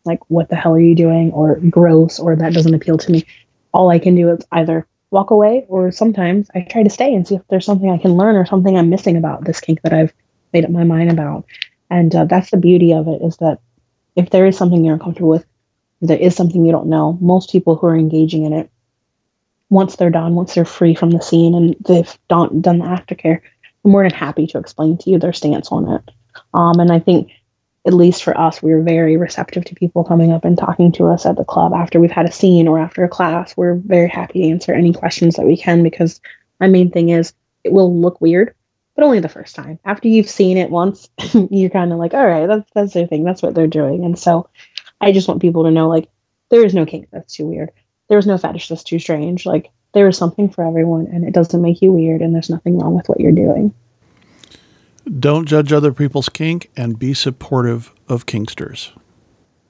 like 0.05 0.19
what 0.29 0.49
the 0.49 0.55
hell 0.55 0.73
are 0.73 0.79
you 0.79 0.95
doing 0.95 1.31
or 1.31 1.55
gross 1.55 2.19
or 2.19 2.35
that 2.35 2.53
doesn't 2.53 2.73
appeal 2.73 2.97
to 2.97 3.11
me. 3.11 3.25
All 3.73 3.89
i 3.89 3.99
can 3.99 4.15
do 4.15 4.29
is 4.29 4.45
either 4.51 4.85
walk 5.11 5.29
away 5.31 5.65
or 5.67 5.91
sometimes 5.91 6.49
i 6.55 6.61
try 6.61 6.83
to 6.83 6.89
stay 6.89 7.13
and 7.13 7.27
see 7.27 7.35
if 7.35 7.41
there's 7.49 7.65
something 7.65 7.89
i 7.89 7.97
can 7.97 8.17
learn 8.17 8.35
or 8.35 8.45
something 8.45 8.77
i'm 8.77 8.89
missing 8.89 9.17
about 9.17 9.43
this 9.43 9.59
kink 9.59 9.81
that 9.81 9.93
i've 9.93 10.13
made 10.53 10.65
up 10.65 10.71
my 10.71 10.83
mind 10.83 11.11
about. 11.11 11.45
And 11.89 12.13
uh, 12.15 12.25
that's 12.25 12.51
the 12.51 12.57
beauty 12.57 12.93
of 12.93 13.07
it 13.07 13.21
is 13.21 13.37
that 13.37 13.59
if 14.15 14.29
there 14.29 14.45
is 14.45 14.57
something 14.57 14.83
you're 14.83 14.93
uncomfortable 14.93 15.29
with 15.29 15.45
there 16.01 16.17
is 16.17 16.35
something 16.35 16.65
you 16.65 16.71
don't 16.71 16.87
know 16.87 17.17
most 17.21 17.51
people 17.51 17.75
who 17.75 17.87
are 17.87 17.95
engaging 17.95 18.45
in 18.45 18.53
it 18.53 18.71
once 19.69 19.95
they're 19.95 20.09
done 20.09 20.35
once 20.35 20.53
they're 20.53 20.65
free 20.65 20.95
from 20.95 21.11
the 21.11 21.21
scene 21.21 21.53
and 21.53 21.75
they've 21.87 22.17
done, 22.27 22.61
done 22.61 22.79
the 22.79 22.85
aftercare 22.85 23.41
i'm 23.85 23.91
more 23.91 24.03
than 24.03 24.11
happy 24.13 24.47
to 24.47 24.57
explain 24.57 24.97
to 24.97 25.09
you 25.09 25.19
their 25.19 25.33
stance 25.33 25.71
on 25.71 25.87
it. 25.89 26.11
Um, 26.53 26.79
and 26.79 26.91
i 26.91 26.99
think 26.99 27.31
at 27.85 27.93
least 27.93 28.23
for 28.23 28.37
us, 28.37 28.61
we're 28.61 28.81
very 28.81 29.17
receptive 29.17 29.65
to 29.65 29.75
people 29.75 30.03
coming 30.03 30.31
up 30.31 30.45
and 30.45 30.57
talking 30.57 30.91
to 30.93 31.07
us 31.07 31.25
at 31.25 31.35
the 31.35 31.43
club 31.43 31.73
after 31.73 31.99
we've 31.99 32.11
had 32.11 32.27
a 32.27 32.31
scene 32.31 32.67
or 32.67 32.77
after 32.77 33.03
a 33.03 33.09
class. 33.09 33.57
We're 33.57 33.75
very 33.75 34.07
happy 34.07 34.41
to 34.41 34.49
answer 34.49 34.73
any 34.73 34.93
questions 34.93 35.35
that 35.35 35.47
we 35.47 35.57
can 35.57 35.81
because 35.81 36.21
my 36.59 36.67
main 36.67 36.91
thing 36.91 37.09
is 37.09 37.33
it 37.63 37.73
will 37.73 37.99
look 37.99 38.21
weird, 38.21 38.53
but 38.95 39.03
only 39.03 39.19
the 39.19 39.29
first 39.29 39.55
time. 39.55 39.79
After 39.83 40.07
you've 40.07 40.29
seen 40.29 40.57
it 40.57 40.69
once, 40.69 41.09
you're 41.49 41.71
kind 41.71 41.91
of 41.91 41.97
like, 41.97 42.13
all 42.13 42.25
right, 42.25 42.47
that's 42.47 42.69
that's 42.75 42.93
their 42.93 43.07
thing. 43.07 43.23
That's 43.23 43.41
what 43.41 43.55
they're 43.55 43.67
doing. 43.67 44.05
And 44.05 44.17
so 44.17 44.49
I 44.99 45.11
just 45.11 45.27
want 45.27 45.41
people 45.41 45.63
to 45.63 45.71
know 45.71 45.89
like 45.89 46.07
there 46.49 46.63
is 46.63 46.75
no 46.75 46.85
kink 46.85 47.07
that's 47.11 47.33
too 47.33 47.47
weird. 47.47 47.71
There 48.09 48.19
is 48.19 48.27
no 48.27 48.37
fetish 48.37 48.67
that's 48.67 48.83
too 48.83 48.99
strange. 48.99 49.45
Like 49.47 49.71
there 49.93 50.07
is 50.07 50.17
something 50.17 50.49
for 50.49 50.65
everyone 50.65 51.07
and 51.07 51.25
it 51.25 51.33
doesn't 51.33 51.61
make 51.61 51.81
you 51.81 51.91
weird 51.91 52.21
and 52.21 52.35
there's 52.35 52.49
nothing 52.49 52.77
wrong 52.77 52.93
with 52.93 53.09
what 53.09 53.19
you're 53.19 53.31
doing. 53.31 53.73
Don't 55.19 55.47
judge 55.47 55.73
other 55.73 55.91
people's 55.91 56.29
kink 56.29 56.69
and 56.77 56.99
be 56.99 57.13
supportive 57.13 57.91
of 58.07 58.25
kinksters. 58.25 58.91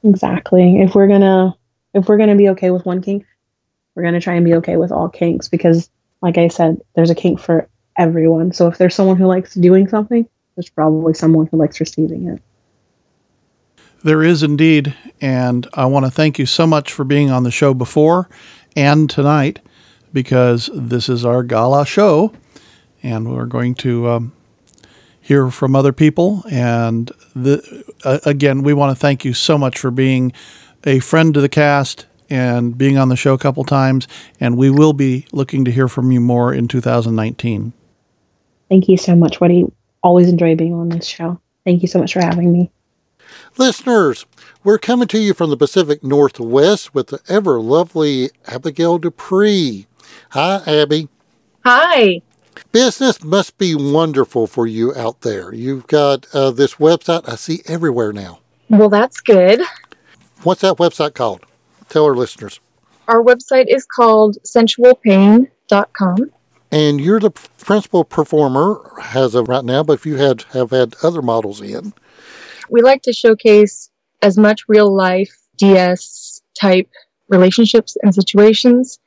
Exactly. 0.03 0.81
If 0.81 0.95
we're 0.95 1.07
gonna 1.07 1.55
if 1.93 2.07
we're 2.07 2.17
gonna 2.17 2.35
be 2.35 2.49
okay 2.49 2.71
with 2.71 2.85
one 2.85 3.01
kink, 3.01 3.25
we're 3.95 4.03
gonna 4.03 4.21
try 4.21 4.35
and 4.35 4.45
be 4.45 4.55
okay 4.55 4.77
with 4.77 4.91
all 4.91 5.09
kinks 5.09 5.47
because, 5.47 5.89
like 6.21 6.37
I 6.37 6.47
said, 6.47 6.81
there's 6.95 7.09
a 7.09 7.15
kink 7.15 7.39
for 7.39 7.67
everyone. 7.97 8.51
So 8.51 8.67
if 8.67 8.77
there's 8.77 8.95
someone 8.95 9.17
who 9.17 9.27
likes 9.27 9.53
doing 9.53 9.87
something, 9.87 10.27
there's 10.55 10.69
probably 10.69 11.13
someone 11.13 11.47
who 11.47 11.57
likes 11.57 11.79
receiving 11.79 12.27
it. 12.27 12.41
There 14.03 14.23
is 14.23 14.41
indeed, 14.41 14.95
and 15.21 15.67
I 15.75 15.85
want 15.85 16.05
to 16.05 16.11
thank 16.11 16.39
you 16.39 16.47
so 16.47 16.65
much 16.65 16.91
for 16.91 17.03
being 17.03 17.29
on 17.29 17.43
the 17.43 17.51
show 17.51 17.73
before 17.73 18.27
and 18.75 19.09
tonight 19.09 19.59
because 20.11 20.69
this 20.73 21.07
is 21.07 21.23
our 21.23 21.43
gala 21.43 21.85
show, 21.85 22.33
and 23.03 23.31
we're 23.31 23.45
going 23.45 23.75
to 23.75 24.09
um, 24.09 24.33
hear 25.21 25.49
from 25.51 25.75
other 25.75 25.93
people. 25.93 26.43
And 26.49 27.11
the, 27.35 27.85
uh, 28.03 28.19
again, 28.25 28.63
we 28.63 28.73
want 28.73 28.95
to 28.95 28.99
thank 28.99 29.23
you 29.23 29.33
so 29.33 29.57
much 29.57 29.79
for 29.79 29.91
being 29.91 30.33
a 30.83 30.99
friend 30.99 31.33
to 31.33 31.41
the 31.41 31.49
cast 31.49 32.07
and 32.29 32.77
being 32.77 32.97
on 32.97 33.09
the 33.09 33.15
show 33.15 33.33
a 33.33 33.37
couple 33.37 33.63
times. 33.63 34.07
And 34.39 34.57
we 34.57 34.69
will 34.69 34.93
be 34.93 35.27
looking 35.31 35.63
to 35.65 35.71
hear 35.71 35.87
from 35.87 36.11
you 36.11 36.19
more 36.19 36.53
in 36.53 36.67
2019. 36.67 37.73
Thank 38.69 38.89
you 38.89 38.97
so 38.97 39.15
much, 39.15 39.39
Woody. 39.39 39.65
Always 40.01 40.27
enjoy 40.27 40.55
being 40.55 40.73
on 40.73 40.89
this 40.89 41.05
show. 41.05 41.39
Thank 41.65 41.81
you 41.81 41.87
so 41.87 41.99
much 41.99 42.13
for 42.13 42.21
having 42.21 42.51
me. 42.51 42.71
Listeners, 43.57 44.25
we're 44.63 44.77
coming 44.77 45.07
to 45.09 45.19
you 45.19 45.33
from 45.33 45.49
the 45.49 45.57
Pacific 45.57 46.03
Northwest 46.03 46.93
with 46.95 47.07
the 47.07 47.19
ever 47.27 47.59
lovely 47.59 48.29
Abigail 48.47 48.97
Dupree. 48.97 49.87
Hi, 50.29 50.61
Abby. 50.65 51.09
Hi. 51.65 52.21
Business 52.71 53.21
must 53.21 53.57
be 53.57 53.75
wonderful 53.75 54.47
for 54.47 54.65
you 54.65 54.95
out 54.95 55.21
there. 55.21 55.53
You've 55.53 55.87
got 55.87 56.25
uh, 56.33 56.51
this 56.51 56.75
website 56.75 57.27
I 57.27 57.35
see 57.35 57.61
everywhere 57.65 58.13
now. 58.13 58.39
Well, 58.69 58.87
that's 58.87 59.19
good. 59.19 59.61
What's 60.43 60.61
that 60.61 60.77
website 60.77 61.13
called? 61.13 61.45
Tell 61.89 62.05
our 62.05 62.15
listeners. 62.15 62.61
Our 63.09 63.21
website 63.21 63.65
is 63.67 63.85
called 63.85 64.37
sensualpain.com. 64.45 66.31
And 66.71 67.01
you're 67.01 67.19
the 67.19 67.31
principal 67.31 68.05
performer 68.05 68.89
as 69.13 69.35
of 69.35 69.49
right 69.49 69.65
now, 69.65 69.83
but 69.83 69.93
if 69.93 70.05
you 70.05 70.15
had 70.15 70.43
have 70.53 70.71
had 70.71 70.95
other 71.03 71.21
models 71.21 71.59
in. 71.59 71.91
We 72.69 72.81
like 72.81 73.01
to 73.01 73.11
showcase 73.11 73.89
as 74.21 74.37
much 74.37 74.63
real 74.69 74.95
life 74.95 75.37
DS 75.57 76.41
type 76.57 76.89
relationships 77.27 77.97
and 78.01 78.15
situations 78.15 79.00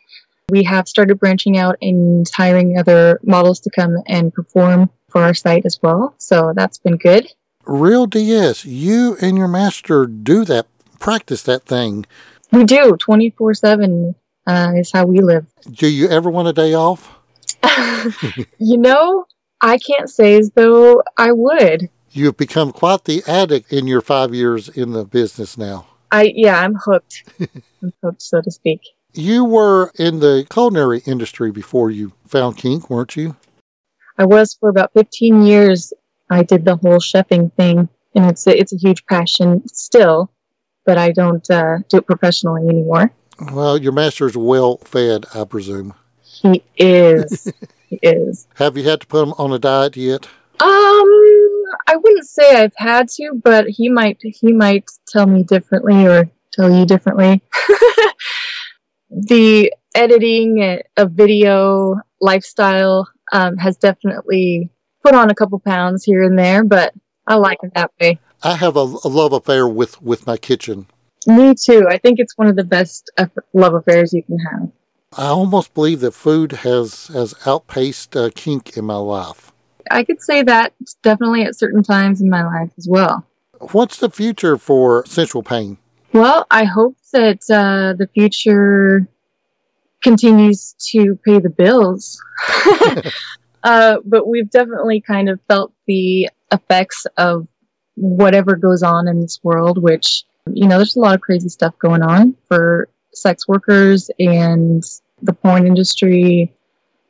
we 0.50 0.62
have 0.64 0.88
started 0.88 1.18
branching 1.18 1.57
out 1.57 1.76
and 1.80 2.28
hiring 2.35 2.78
other 2.78 3.18
models 3.22 3.61
to 3.61 3.70
come 3.70 3.96
and 4.07 4.33
perform 4.33 4.90
for 5.09 5.22
our 5.22 5.35
site 5.35 5.64
as 5.64 5.78
well. 5.83 6.14
So 6.18 6.52
that's 6.54 6.78
been 6.78 6.96
good. 6.96 7.28
Real 7.66 8.07
DS, 8.07 8.64
you 8.64 9.16
and 9.20 9.38
your 9.38 9.48
master 9.48 10.07
do 10.07 10.44
that, 10.44 10.66
practice 10.98 11.42
that 11.44 11.64
thing. 11.64 12.04
We 12.52 12.64
do 12.64 12.96
24 12.96 13.50
uh, 13.50 13.54
7 13.54 14.14
is 14.76 14.92
how 14.92 15.07
we 15.07 15.20
live. 15.20 15.46
Do 15.70 15.88
you 15.88 16.09
ever 16.09 16.30
want 16.30 16.48
a 16.48 16.52
day 16.52 16.74
off? 16.74 17.11
you 18.59 18.76
know, 18.76 19.24
I 19.62 19.78
can't 19.78 20.11
say 20.11 20.37
as 20.37 20.50
though 20.54 21.02
I 21.16 21.33
would. 21.33 21.88
You've 22.11 22.37
become 22.37 22.70
quite 22.70 23.04
the 23.04 23.22
addict 23.26 23.72
in 23.72 23.87
your 23.87 24.02
five 24.02 24.35
years 24.35 24.68
in 24.68 24.92
the 24.92 25.04
business 25.04 25.57
now. 25.57 25.87
I 26.12 26.33
yeah, 26.37 26.61
I'm 26.61 26.74
hooked. 26.74 27.24
I'm 27.83 27.92
hooked, 28.02 28.22
so 28.22 28.40
to 28.40 28.50
speak. 28.50 28.80
You 29.16 29.44
were 29.44 29.92
in 29.96 30.18
the 30.18 30.44
culinary 30.50 31.00
industry 31.07 31.53
before 31.53 31.88
you 31.88 32.12
found 32.27 32.57
kink, 32.57 32.90
weren't 32.90 33.14
you? 33.14 33.37
I 34.18 34.24
was 34.24 34.55
for 34.55 34.68
about 34.68 34.92
15 34.92 35.44
years. 35.44 35.92
I 36.31 36.42
did 36.42 36.64
the 36.64 36.74
whole 36.74 36.98
chefing 36.98 37.53
thing, 37.55 37.88
and 38.16 38.27
it's 38.27 38.44
a, 38.48 38.59
it's 38.59 38.72
a 38.72 38.77
huge 38.77 39.07
passion 39.07 39.66
still, 39.68 40.33
but 40.85 40.98
I 40.98 41.12
don't 41.12 41.48
uh, 41.48 41.79
do 41.88 41.98
it 41.98 42.07
professionally 42.07 42.68
anymore. 42.68 43.12
Well, 43.53 43.79
your 43.79 43.92
master's 43.92 44.37
well 44.37 44.79
fed, 44.79 45.27
I 45.33 45.44
presume. 45.44 45.94
He 46.22 46.64
is. 46.77 47.53
he 47.88 48.00
is. 48.03 48.48
Have 48.57 48.77
you 48.77 48.83
had 48.83 49.00
to 49.03 49.07
put 49.07 49.22
him 49.22 49.35
on 49.38 49.53
a 49.53 49.61
diet 49.61 49.96
yet? 49.96 50.27
Um, 50.59 51.09
I 51.87 51.96
wouldn't 51.96 52.27
say 52.27 52.57
I've 52.57 52.74
had 52.77 53.09
to, 53.11 53.40
but 53.42 53.68
he 53.68 53.88
might 53.88 54.18
he 54.22 54.53
might 54.53 54.90
tell 55.07 55.27
me 55.27 55.42
differently 55.42 56.07
or 56.07 56.31
tell 56.53 56.72
you 56.72 56.85
differently. 56.85 57.42
the 59.26 59.72
editing 59.94 60.80
of 60.96 61.12
video 61.12 61.96
lifestyle 62.20 63.08
um, 63.32 63.56
has 63.56 63.76
definitely 63.76 64.70
put 65.02 65.14
on 65.14 65.30
a 65.30 65.34
couple 65.34 65.58
pounds 65.58 66.04
here 66.04 66.22
and 66.22 66.38
there, 66.38 66.64
but 66.64 66.94
I 67.26 67.37
like 67.37 67.58
it 67.62 67.72
that 67.74 67.90
way. 68.00 68.18
I 68.42 68.56
have 68.56 68.76
a, 68.76 68.80
a 68.80 69.08
love 69.08 69.32
affair 69.32 69.66
with, 69.66 70.00
with 70.02 70.26
my 70.26 70.37
kitchen. 70.37 70.87
Me 71.26 71.54
too. 71.54 71.87
I 71.88 71.98
think 71.98 72.18
it's 72.18 72.37
one 72.37 72.48
of 72.48 72.56
the 72.56 72.64
best 72.64 73.10
love 73.54 73.74
affairs 73.74 74.12
you 74.12 74.22
can 74.22 74.38
have. 74.38 74.70
I 75.16 75.28
almost 75.28 75.74
believe 75.74 76.00
that 76.00 76.12
food 76.12 76.52
has 76.52 77.06
has 77.08 77.34
outpaced 77.46 78.16
uh, 78.16 78.30
kink 78.34 78.76
in 78.76 78.84
my 78.84 78.96
life. 78.96 79.52
I 79.90 80.02
could 80.02 80.20
say 80.20 80.42
that 80.42 80.74
definitely 81.02 81.42
at 81.42 81.56
certain 81.56 81.82
times 81.82 82.20
in 82.20 82.28
my 82.28 82.44
life 82.44 82.70
as 82.76 82.88
well. 82.88 83.24
What's 83.72 83.96
the 83.96 84.10
future 84.10 84.56
for 84.56 85.06
sensual 85.06 85.42
pain? 85.42 85.78
Well, 86.12 86.46
I 86.50 86.64
hope 86.64 86.96
that 87.12 87.42
uh, 87.50 87.94
the 87.96 88.08
future 88.12 89.08
continues 90.04 90.74
to 90.92 91.18
pay 91.24 91.40
the 91.40 91.50
bills. 91.50 92.22
uh, 93.64 93.96
but 94.04 94.28
we've 94.28 94.50
definitely 94.50 95.00
kind 95.00 95.28
of 95.28 95.40
felt 95.48 95.72
the 95.86 96.28
effects 96.52 97.06
of 97.16 97.48
whatever 97.96 98.54
goes 98.54 98.82
on 98.82 99.08
in 99.08 99.20
this 99.20 99.40
world, 99.42 99.82
which, 99.82 100.24
you 100.52 100.68
know, 100.68 100.76
there's 100.76 100.96
a 100.96 101.00
lot 101.00 101.14
of 101.14 101.20
crazy 101.20 101.48
stuff 101.48 101.76
going 101.78 102.02
on 102.02 102.36
for 102.46 102.88
sex 103.12 103.48
workers 103.48 104.10
and 104.18 104.84
the 105.22 105.32
porn 105.32 105.66
industry 105.66 106.52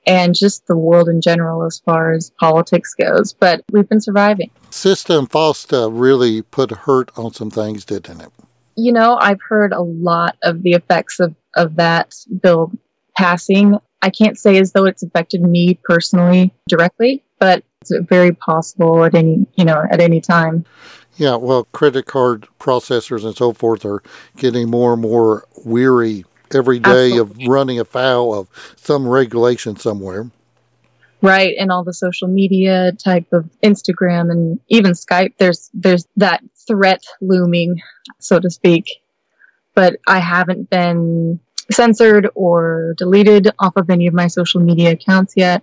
and 0.06 0.34
just 0.34 0.66
the 0.66 0.76
world 0.76 1.08
in 1.08 1.20
general 1.20 1.64
as 1.64 1.80
far 1.84 2.12
as 2.12 2.30
politics 2.38 2.94
goes. 2.94 3.32
But 3.32 3.64
we've 3.72 3.88
been 3.88 4.00
surviving. 4.00 4.50
SESTA 4.70 5.18
and 5.18 5.30
FOSTA 5.30 5.90
really 5.92 6.42
put 6.42 6.70
hurt 6.70 7.10
on 7.16 7.32
some 7.32 7.50
things, 7.50 7.84
didn't 7.84 8.20
it? 8.20 8.30
You 8.76 8.92
know, 8.92 9.16
I've 9.16 9.40
heard 9.48 9.72
a 9.72 9.80
lot 9.80 10.36
of 10.42 10.62
the 10.62 10.72
effects 10.72 11.20
of, 11.20 11.34
of 11.56 11.76
that 11.76 12.14
bill 12.42 12.72
passing. 13.16 13.78
I 14.02 14.10
can't 14.10 14.38
say 14.38 14.58
as 14.58 14.72
though 14.72 14.84
it's 14.84 15.02
affected 15.02 15.42
me 15.42 15.78
personally 15.84 16.52
directly, 16.68 17.22
but 17.38 17.64
it's 17.80 17.92
very 18.08 18.32
possible 18.32 19.04
at 19.04 19.14
any, 19.14 19.46
you 19.56 19.64
know, 19.64 19.84
at 19.90 20.00
any 20.00 20.20
time. 20.20 20.64
Yeah, 21.16 21.36
well, 21.36 21.64
credit 21.72 22.06
card 22.06 22.48
processors 22.58 23.24
and 23.24 23.36
so 23.36 23.52
forth 23.52 23.84
are 23.84 24.02
getting 24.36 24.68
more 24.68 24.94
and 24.94 25.02
more 25.02 25.46
weary 25.64 26.24
every 26.52 26.78
day 26.78 27.12
Absolutely. 27.12 27.44
of 27.44 27.48
running 27.48 27.80
afoul 27.80 28.34
of 28.34 28.48
some 28.76 29.06
regulation 29.06 29.76
somewhere. 29.76 30.30
Right, 31.22 31.54
and 31.58 31.72
all 31.72 31.84
the 31.84 31.94
social 31.94 32.28
media 32.28 32.92
type 32.92 33.32
of 33.32 33.48
Instagram 33.62 34.30
and 34.30 34.60
even 34.68 34.92
Skype. 34.92 35.32
There's 35.38 35.70
there's 35.72 36.06
that 36.16 36.42
threat 36.66 37.02
looming, 37.22 37.80
so 38.18 38.38
to 38.40 38.50
speak. 38.50 38.84
But 39.74 39.96
I 40.06 40.18
haven't 40.18 40.68
been 40.68 41.40
censored 41.70 42.28
or 42.34 42.94
deleted 42.96 43.50
off 43.58 43.76
of 43.76 43.90
any 43.90 44.06
of 44.06 44.14
my 44.14 44.26
social 44.26 44.60
media 44.60 44.92
accounts 44.92 45.34
yet. 45.36 45.62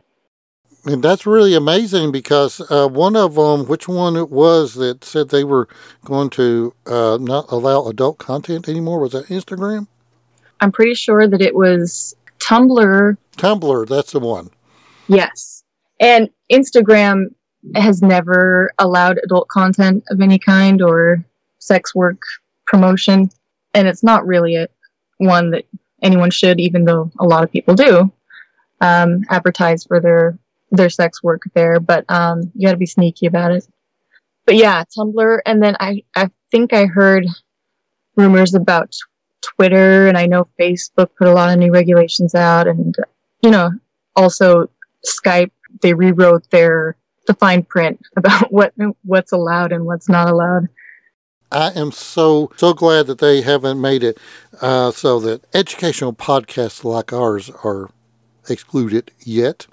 And 0.86 1.04
that's 1.04 1.28
really 1.28 1.54
amazing 1.54 2.12
because 2.12 2.60
uh, 2.72 2.88
one 2.88 3.16
of 3.16 3.36
them, 3.36 3.68
which 3.68 3.88
one 3.88 4.16
it 4.16 4.32
was 4.32 4.74
that 4.76 5.04
said 5.04 5.30
they 5.30 5.44
were 5.44 5.68
going 6.04 6.32
to 6.32 6.74
uh, 6.88 7.20
not 7.22 7.52
allow 7.52 7.86
adult 7.86 8.18
content 8.18 8.68
anymore? 8.68 9.00
Was 9.00 9.12
that 9.12 9.28
Instagram? 9.28 9.88
I'm 10.60 10.72
pretty 10.72 10.96
sure 10.96 11.28
that 11.28 11.42
it 11.42 11.54
was 11.54 12.16
Tumblr. 12.40 13.18
Tumblr, 13.38 13.88
that's 13.88 14.12
the 14.12 14.20
one. 14.20 14.50
Yes. 15.08 15.64
And 16.00 16.30
Instagram 16.52 17.26
has 17.76 18.02
never 18.02 18.72
allowed 18.80 19.20
adult 19.24 19.50
content 19.50 20.04
of 20.10 20.20
any 20.20 20.40
kind 20.40 20.82
or 20.82 21.24
sex 21.60 21.94
work 21.94 22.22
promotion. 22.66 23.30
And 23.76 23.88
it's 23.88 24.04
not 24.04 24.26
really 24.26 24.56
a, 24.56 24.68
one 25.22 25.52
that 25.52 25.66
anyone 26.02 26.32
should, 26.32 26.60
even 26.60 26.86
though 26.86 27.12
a 27.20 27.26
lot 27.26 27.44
of 27.44 27.52
people 27.52 27.76
do, 27.76 28.12
um, 28.82 29.22
advertise 29.30 29.84
for 29.84 30.00
their, 30.00 30.38
their 30.72 30.90
sex 30.90 31.22
work 31.22 31.44
there. 31.54 31.80
But 31.80 32.06
um, 32.10 32.52
you 32.56 32.68
got 32.68 32.72
to 32.72 32.78
be 32.78 32.86
sneaky 32.86 33.26
about 33.26 33.52
it. 33.52 33.68
But 34.46 34.56
yeah, 34.56 34.84
Tumblr. 34.98 35.40
And 35.46 35.62
then 35.62 35.76
I, 35.80 36.04
I 36.16 36.30
think 36.52 36.74
I 36.74 36.86
heard 36.86 37.26
rumors 38.16 38.54
about 38.54 38.96
Twitter, 39.42 40.08
and 40.08 40.18
I 40.18 40.26
know 40.26 40.48
Facebook 40.60 41.10
put 41.18 41.28
a 41.28 41.34
lot 41.34 41.52
of 41.52 41.60
new 41.60 41.72
regulations 41.72 42.36
out, 42.36 42.68
and 42.68 42.96
you 43.42 43.52
know, 43.52 43.72
also 44.16 44.70
Skype. 45.06 45.52
They 45.82 45.94
rewrote 45.94 46.50
their 46.50 46.98
the 47.28 47.34
fine 47.34 47.64
print 47.64 48.00
about 48.18 48.52
what 48.52 48.74
what's 49.04 49.32
allowed 49.32 49.72
and 49.72 49.86
what's 49.86 50.10
not 50.10 50.30
allowed. 50.30 50.68
I 51.52 51.72
am 51.72 51.92
so 51.92 52.52
so 52.56 52.74
glad 52.74 53.08
that 53.08 53.20
they 53.20 53.42
haven't 53.42 53.82
made 53.82 54.04
it 54.04 54.18
uh, 54.62 54.92
so 54.92 55.20
that 55.22 55.46
educational 55.54 56.14
podcasts 56.14 56.84
like 56.84 57.14
ours 57.14 57.50
are 57.64 57.90
excluded 58.50 59.12
yet. 59.20 59.68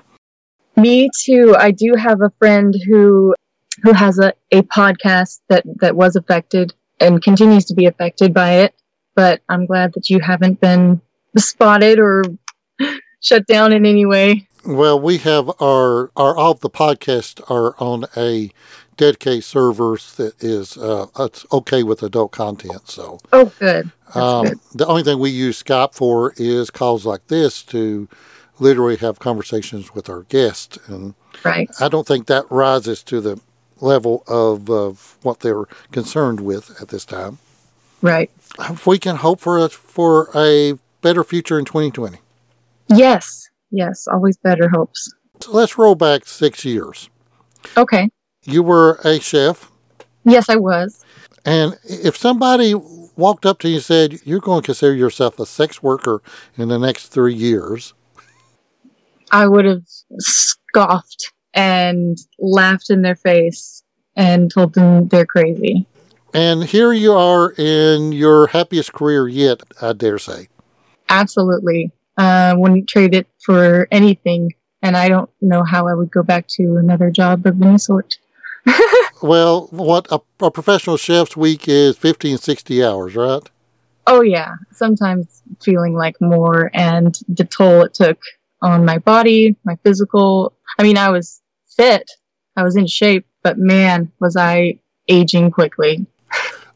Me 0.77 1.11
too. 1.25 1.55
I 1.59 1.71
do 1.71 1.95
have 1.97 2.21
a 2.21 2.33
friend 2.39 2.75
who 2.87 3.35
who 3.83 3.93
has 3.93 4.19
a, 4.19 4.33
a 4.51 4.63
podcast 4.63 5.41
that 5.49 5.65
that 5.81 5.97
was 5.97 6.17
affected 6.17 6.75
and 7.01 7.23
continues 7.23 7.65
to 7.67 7.75
be 7.75 7.87
affected 7.87 8.35
by 8.35 8.55
it 8.55 8.75
but 9.19 9.43
I'm 9.49 9.67
glad 9.67 9.95
that 9.95 10.09
you 10.09 10.21
haven't 10.21 10.61
been 10.61 11.01
spotted 11.37 11.99
or 11.99 12.23
shut 13.21 13.49
down 13.49 13.73
in 13.73 13.85
any 13.85 14.07
way. 14.07 14.47
Well, 14.65 15.01
we 15.01 15.19
have 15.19 15.51
our 15.61 16.13
our 16.15 16.37
all 16.37 16.55
the 16.55 16.71
podcasts 16.71 17.43
are 17.51 17.75
on 17.83 18.05
a 18.17 18.53
dedicated 18.99 19.45
servers 19.45 20.15
that 20.17 20.43
is 20.45 20.77
uh, 20.77 21.07
it's 21.19 21.47
okay 21.51 21.83
with 21.83 22.03
adult 22.03 22.33
content. 22.33 22.89
So 22.89 23.19
oh, 23.33 23.51
good. 23.59 23.91
Um, 24.15 24.47
good. 24.47 24.59
The 24.75 24.87
only 24.87 25.03
thing 25.03 25.19
we 25.19 25.31
use 25.31 25.63
Skype 25.63 25.95
for 25.95 26.35
is 26.37 26.71
calls 26.71 27.07
like 27.07 27.27
this 27.29 27.63
to 27.65 28.09
literally 28.59 28.97
have 28.97 29.19
conversations 29.19 29.95
with 29.95 30.11
our 30.11 30.25
guests, 30.25 30.79
and 30.89 31.15
right. 31.45 31.71
I 31.81 31.89
don't 31.89 32.07
think 32.07 32.27
that 32.27 32.45
rises 32.51 33.03
to 33.05 33.21
the 33.23 33.41
level 33.81 34.25
of, 34.27 34.69
of 34.69 35.17
what 35.23 35.41
they're 35.41 35.65
concerned 35.93 36.41
with 36.41 36.81
at 36.83 36.89
this 36.89 37.05
time. 37.05 37.39
Right. 38.03 38.31
If 38.59 38.87
We 38.87 38.99
can 38.99 39.17
hope 39.17 39.41
for 39.41 39.59
a, 39.59 39.69
for 39.69 40.31
a 40.35 40.75
better 41.01 41.25
future 41.25 41.59
in 41.59 41.65
2020. 41.65 42.19
Yes. 42.89 43.49
Yes. 43.71 44.09
Always 44.09 44.37
better 44.37 44.69
hopes. 44.69 45.13
So 45.41 45.53
let's 45.53 45.79
roll 45.79 45.95
back 45.95 46.27
six 46.27 46.65
years. 46.65 47.11
Okay. 47.77 48.11
You 48.49 48.63
were 48.63 48.99
a 49.05 49.21
chef. 49.21 49.71
Yes, 50.25 50.49
I 50.49 50.57
was. 50.57 51.05
And 51.45 51.79
if 51.85 52.17
somebody 52.17 52.75
walked 52.75 53.45
up 53.45 53.59
to 53.61 53.69
you 53.69 53.77
and 53.77 53.85
said, 53.85 54.21
You're 54.25 54.41
going 54.41 54.63
to 54.63 54.67
consider 54.67 54.95
yourself 54.95 55.39
a 55.39 55.45
sex 55.45 55.83
worker 55.83 56.23
in 56.57 56.69
the 56.69 56.79
next 56.79 57.09
three 57.09 57.35
years, 57.35 57.93
I 59.31 59.47
would 59.47 59.67
have 59.67 59.83
scoffed 60.19 61.33
and 61.53 62.17
laughed 62.39 62.89
in 62.89 63.03
their 63.03 63.17
face 63.17 63.83
and 64.17 64.51
told 64.51 64.73
them 64.75 65.09
they're 65.09 65.27
crazy. 65.27 65.87
And 66.33 66.65
here 66.65 66.93
you 66.93 67.13
are 67.13 67.53
in 67.53 68.13
your 68.13 68.47
happiest 68.47 68.93
career 68.93 69.29
yet, 69.29 69.63
I 69.83 69.93
dare 69.93 70.19
say. 70.19 70.49
Absolutely. 71.11 71.91
Uh, 72.17 72.55
wouldn't 72.57 72.89
trade 72.89 73.15
it 73.15 73.27
for 73.43 73.89
anything. 73.91 74.55
And 74.83 74.97
I 74.97 75.09
don't 75.09 75.31
know 75.41 75.65
how 75.65 75.87
I 75.87 75.95
would 75.95 76.11
go 76.11 76.23
back 76.23 76.47
to 76.49 76.77
another 76.77 77.11
job 77.11 77.47
of 77.47 77.61
any 77.61 77.79
sort. 77.79 78.17
well, 79.23 79.69
what 79.71 80.07
a, 80.11 80.21
a, 80.41 80.51
professional 80.51 80.97
chef's 80.97 81.37
week 81.37 81.69
is 81.69 81.97
50 81.97 82.33
and 82.33 82.41
60 82.41 82.85
hours, 82.85 83.15
right? 83.15 83.43
Oh, 84.07 84.21
yeah. 84.21 84.55
Sometimes 84.73 85.43
feeling 85.63 85.95
like 85.95 86.21
more 86.21 86.71
and 86.75 87.19
the 87.29 87.45
toll 87.45 87.83
it 87.83 87.95
took 87.95 88.19
on 88.63 88.85
my 88.85 88.99
body, 88.99 89.57
my 89.65 89.77
physical. 89.85 90.53
I 90.79 90.83
mean, 90.83 90.99
I 90.99 91.11
was 91.11 91.41
fit, 91.77 92.11
I 92.57 92.63
was 92.63 92.77
in 92.77 92.87
shape, 92.87 93.27
but 93.43 93.59
man, 93.59 94.11
was 94.21 94.37
I 94.37 94.81
aging 95.09 95.51
quickly 95.51 96.07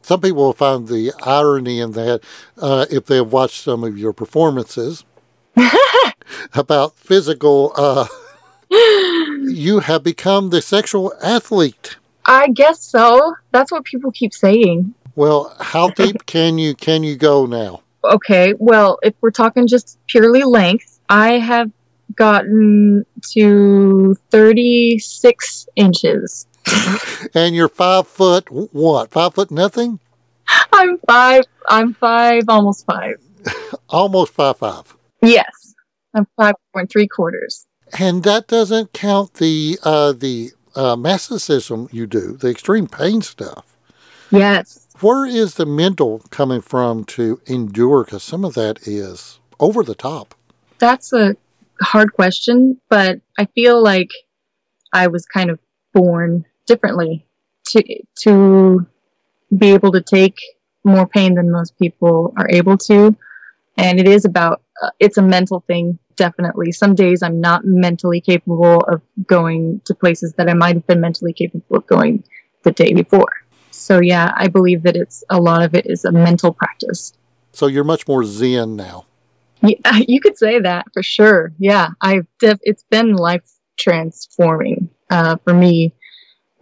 some 0.03 0.21
people 0.21 0.45
will 0.45 0.53
find 0.53 0.89
the 0.89 1.13
irony 1.23 1.81
in 1.81 1.93
that 1.93 2.21
uh, 2.59 2.87
if 2.91 3.07
they 3.07 3.17
have 3.17 3.33
watched 3.33 3.63
some 3.63 3.85
of 3.85 3.97
your 3.97 4.13
performances 4.13 5.05
about 6.55 6.99
physical. 6.99 7.73
Uh, 7.77 8.07
you 8.73 9.81
have 9.81 10.03
become 10.03 10.51
the 10.51 10.63
sexual 10.63 11.13
athlete. 11.23 11.97
I 12.25 12.49
guess 12.49 12.83
so. 12.83 13.35
That's 13.51 13.71
what 13.71 13.85
people 13.85 14.11
keep 14.13 14.33
saying. 14.33 14.95
Well, 15.15 15.55
how 15.61 15.91
deep 15.91 16.27
can 16.27 16.59
you 16.59 16.75
can 16.75 17.03
you 17.03 17.17
go 17.17 17.47
now? 17.47 17.83
Okay. 18.05 18.55
Well, 18.59 18.99
if 19.03 19.15
we're 19.21 19.31
talking 19.31 19.67
just 19.67 19.99
purely 20.07 20.43
length, 20.43 21.01
I 21.09 21.39
have 21.39 21.71
gotten 22.17 23.05
to 23.33 24.15
36 24.31 25.69
inches. 25.77 26.47
and 27.35 27.55
you're 27.55 27.69
five 27.69 28.07
foot 28.07 28.51
what? 28.51 29.11
Five 29.11 29.35
foot 29.35 29.51
nothing? 29.51 29.99
I'm 30.73 30.99
five. 31.07 31.45
I'm 31.69 31.95
five, 31.95 32.45
almost 32.49 32.87
five. 32.87 33.17
almost 33.89 34.33
five 34.33 34.59
five. 34.59 34.95
Yes, 35.23 35.75
I'm 36.15 36.27
five 36.37 36.55
point 36.73 36.91
three 36.91 37.09
quarters. 37.09 37.67
And 37.99 38.23
that 38.25 38.47
doesn't 38.47 38.93
count 38.93 39.35
the 39.35 39.79
uh, 39.83 40.13
the 40.13 40.53
uh, 40.75 40.97
masochism 40.97 41.93
you 41.93 42.07
do, 42.07 42.37
the 42.37 42.49
extreme 42.49 42.87
pain 42.87 43.23
stuff. 43.23 43.77
Yes. 44.31 44.87
Where 45.01 45.27
is 45.27 45.55
the 45.55 45.67
mental 45.67 46.21
coming 46.31 46.61
from 46.63 47.05
to 47.05 47.41
endure? 47.47 48.05
Because 48.05 48.23
some 48.23 48.45
of 48.45 48.55
that 48.55 48.87
is 48.89 49.41
over 49.61 49.83
the 49.83 49.95
top. 49.95 50.35
That's 50.79 51.13
a 51.13 51.37
hard 51.83 52.13
question, 52.15 52.81
but 52.89 53.21
I 53.39 53.47
feel 53.47 53.83
like 53.83 54.11
I 54.93 55.09
was 55.09 55.27
kind 55.27 55.51
of 55.51 55.59
born 55.93 56.45
differently 56.67 57.27
to 57.69 57.83
to 58.21 58.87
be 59.59 59.73
able 59.73 59.93
to 59.93 60.01
take 60.01 60.39
more 60.85 61.07
pain 61.07 61.35
than 61.35 61.51
most 61.51 61.79
people 61.79 62.33
are 62.37 62.49
able 62.51 62.79
to 62.79 63.15
And 63.77 63.99
it 63.99 64.07
is 64.07 64.25
about, 64.25 64.63
uh, 64.83 64.91
it's 65.01 65.19
a 65.19 65.23
mental 65.23 65.61
thing, 65.67 65.99
definitely. 66.17 66.73
Some 66.73 66.95
days 66.95 67.23
I'm 67.23 67.41
not 67.41 67.65
mentally 67.65 68.21
capable 68.21 68.81
of 68.89 69.03
going 69.27 69.81
to 69.85 69.95
places 69.95 70.35
that 70.35 70.49
I 70.49 70.55
might 70.55 70.77
have 70.77 70.87
been 70.87 71.01
mentally 71.01 71.33
capable 71.33 71.77
of 71.77 71.87
going 71.87 72.25
the 72.63 72.73
day 72.73 72.93
before. 72.93 73.33
So 73.71 74.01
yeah, 74.01 74.33
I 74.37 74.49
believe 74.49 74.83
that 74.85 74.97
it's 74.97 75.25
a 75.31 75.41
lot 75.41 75.63
of 75.63 75.75
it 75.75 75.87
is 75.87 76.05
a 76.05 76.13
mental 76.13 76.53
practice. 76.53 77.13
So 77.53 77.67
you're 77.67 77.85
much 77.85 78.07
more 78.07 78.25
zen 78.25 78.77
now. 78.77 79.07
Yeah, 79.63 79.99
you 80.09 80.21
could 80.21 80.39
say 80.39 80.59
that 80.61 80.87
for 80.93 81.03
sure. 81.03 81.53
Yeah, 81.59 81.89
I've 82.01 82.27
def- 82.39 82.61
it's 82.63 82.85
been 82.91 83.15
life 83.15 83.49
transforming 83.79 84.91
uh, 85.11 85.37
for 85.45 85.55
me. 85.55 85.95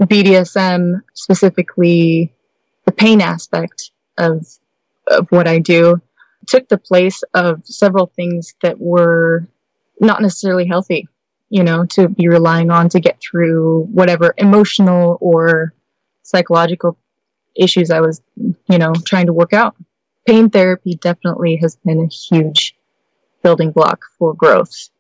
BDSM 0.01 1.03
specifically, 1.13 2.33
the 2.87 2.93
pain 2.93 3.21
aspect 3.21 3.91
of 4.17 4.47
of 5.09 5.27
what 5.31 5.47
I 5.47 5.59
do 5.59 6.01
took 6.47 6.69
the 6.69 6.79
place 6.79 7.23
of 7.35 7.63
several 7.65 8.07
things 8.07 8.55
that 8.63 8.81
were 8.81 9.49
not 10.01 10.23
necessarily 10.23 10.67
healthy. 10.67 11.09
You 11.53 11.65
know, 11.65 11.85
to 11.87 12.09
be 12.09 12.29
relying 12.29 12.71
on 12.71 12.89
to 12.91 13.01
get 13.01 13.21
through 13.21 13.89
whatever 13.91 14.35
emotional 14.39 15.19
or 15.21 15.75
psychological 16.23 16.97
issues 17.57 17.91
I 17.91 18.01
was, 18.01 18.23
you 18.37 18.79
know, 18.79 18.93
trying 19.05 19.27
to 19.27 19.33
work 19.33 19.53
out. 19.53 19.75
Pain 20.27 20.49
therapy 20.49 20.95
definitely 20.95 21.57
has 21.57 21.77
been 21.85 22.01
a 22.01 22.07
huge 22.07 22.77
building 23.43 23.73
block 23.73 24.01
for 24.19 24.35
growth. 24.35 24.91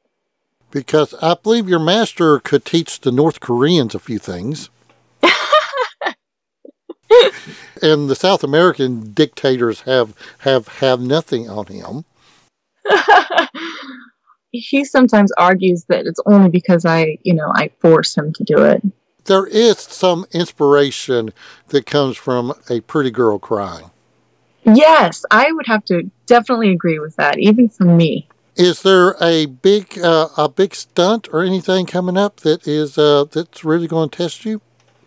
Because 0.70 1.14
I 1.22 1.34
believe 1.34 1.68
your 1.68 1.78
master 1.78 2.38
could 2.40 2.64
teach 2.64 3.00
the 3.00 3.12
North 3.12 3.40
Koreans 3.40 3.94
a 3.94 3.98
few 3.98 4.18
things. 4.18 4.70
and 7.82 8.08
the 8.08 8.16
South 8.16 8.44
American 8.44 9.12
dictators 9.12 9.82
have 9.82 10.14
have 10.38 10.68
have 10.68 11.00
nothing 11.00 11.48
on 11.48 11.66
him. 11.66 12.04
he 14.52 14.84
sometimes 14.84 15.32
argues 15.32 15.84
that 15.88 16.06
it's 16.06 16.20
only 16.26 16.50
because 16.50 16.84
I, 16.84 17.18
you 17.22 17.34
know, 17.34 17.52
I 17.54 17.70
force 17.80 18.16
him 18.16 18.32
to 18.32 18.44
do 18.44 18.62
it. 18.62 18.82
There 19.24 19.46
is 19.46 19.78
some 19.78 20.26
inspiration 20.32 21.32
that 21.68 21.86
comes 21.86 22.16
from 22.16 22.54
a 22.68 22.80
pretty 22.80 23.10
girl 23.10 23.38
crying. 23.38 23.90
Yes, 24.64 25.24
I 25.30 25.50
would 25.52 25.66
have 25.66 25.84
to 25.86 26.10
definitely 26.26 26.72
agree 26.72 26.98
with 26.98 27.16
that, 27.16 27.38
even 27.38 27.68
for 27.68 27.84
me. 27.84 28.28
Is 28.56 28.82
there 28.82 29.16
a 29.20 29.46
big 29.46 29.98
uh, 29.98 30.28
a 30.36 30.48
big 30.48 30.74
stunt 30.74 31.28
or 31.32 31.42
anything 31.42 31.86
coming 31.86 32.16
up 32.16 32.40
that 32.40 32.66
is 32.66 32.98
uh, 32.98 33.24
that's 33.30 33.64
really 33.64 33.86
going 33.86 34.10
to 34.10 34.16
test 34.16 34.44
you? 34.44 34.60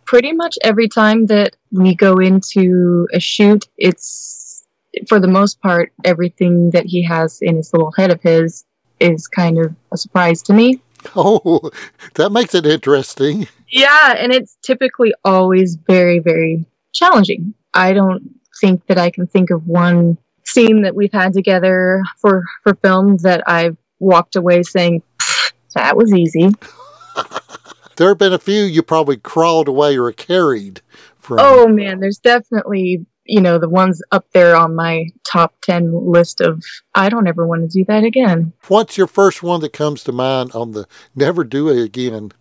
Pretty 0.05 0.33
much 0.33 0.57
every 0.63 0.87
time 0.87 1.25
that 1.27 1.55
we 1.71 1.95
go 1.95 2.17
into 2.17 3.07
a 3.13 3.19
shoot, 3.19 3.67
it's 3.77 4.65
for 5.07 5.19
the 5.19 5.27
most 5.27 5.61
part 5.61 5.91
everything 6.03 6.71
that 6.71 6.85
he 6.85 7.03
has 7.03 7.39
in 7.41 7.55
his 7.57 7.73
little 7.73 7.91
head 7.97 8.11
of 8.11 8.21
his 8.21 8.65
is 8.99 9.27
kind 9.27 9.57
of 9.57 9.75
a 9.91 9.97
surprise 9.97 10.41
to 10.43 10.53
me. 10.53 10.81
Oh, 11.17 11.69
that 12.13 12.31
makes 12.31 12.55
it 12.55 12.65
interesting. 12.65 13.49
Yeah, 13.69 14.15
and 14.17 14.31
it's 14.31 14.57
typically 14.61 15.13
always 15.25 15.75
very, 15.75 16.19
very 16.19 16.65
challenging. 16.93 17.53
I 17.73 17.91
don't 17.91 18.23
think 18.61 18.85
that 18.87 18.97
I 18.97 19.09
can 19.09 19.27
think 19.27 19.49
of 19.49 19.67
one 19.67 20.17
scene 20.45 20.81
that 20.83 20.95
we've 20.95 21.11
had 21.11 21.33
together 21.33 22.03
for 22.21 22.45
for 22.63 22.75
film 22.75 23.17
that 23.17 23.43
I've 23.47 23.75
walked 23.99 24.37
away 24.37 24.63
saying 24.63 25.03
that 25.75 25.97
was 25.97 26.13
easy. 26.13 26.51
There 27.97 28.09
have 28.09 28.17
been 28.17 28.33
a 28.33 28.39
few 28.39 28.63
you 28.63 28.83
probably 28.83 29.17
crawled 29.17 29.67
away 29.67 29.97
or 29.97 30.11
carried 30.11 30.81
from. 31.17 31.37
Oh 31.39 31.67
man, 31.67 31.99
there's 31.99 32.19
definitely 32.19 33.05
you 33.25 33.39
know 33.39 33.57
the 33.57 33.69
ones 33.69 34.01
up 34.11 34.25
there 34.33 34.55
on 34.55 34.75
my 34.75 35.05
top 35.23 35.55
10 35.61 36.11
list 36.11 36.41
of 36.41 36.61
i 36.93 37.07
don't 37.07 37.25
ever 37.25 37.47
want 37.47 37.61
to 37.61 37.69
do 37.69 37.85
that 37.85 38.03
again 38.03 38.51
what's 38.67 38.97
your 38.97 39.07
first 39.07 39.41
one 39.41 39.61
that 39.61 39.71
comes 39.71 40.03
to 40.03 40.11
mind 40.11 40.51
on 40.51 40.73
the 40.73 40.85
never 41.15 41.45
do 41.45 41.69
it 41.69 41.81
again 41.81 42.33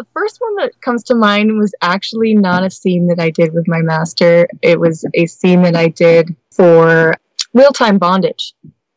the 0.00 0.06
first 0.14 0.40
one 0.40 0.56
that 0.56 0.80
comes 0.80 1.04
to 1.04 1.14
mind 1.14 1.58
was 1.58 1.74
actually 1.82 2.34
not 2.34 2.64
a 2.64 2.70
scene 2.70 3.06
that 3.08 3.20
I 3.20 3.28
did 3.28 3.52
with 3.52 3.68
my 3.68 3.82
master. 3.82 4.48
It 4.62 4.80
was 4.80 5.04
a 5.12 5.26
scene 5.26 5.60
that 5.64 5.76
I 5.76 5.88
did 5.88 6.34
for 6.50 7.12
real 7.52 7.70
time 7.72 7.98
bondage. 7.98 8.54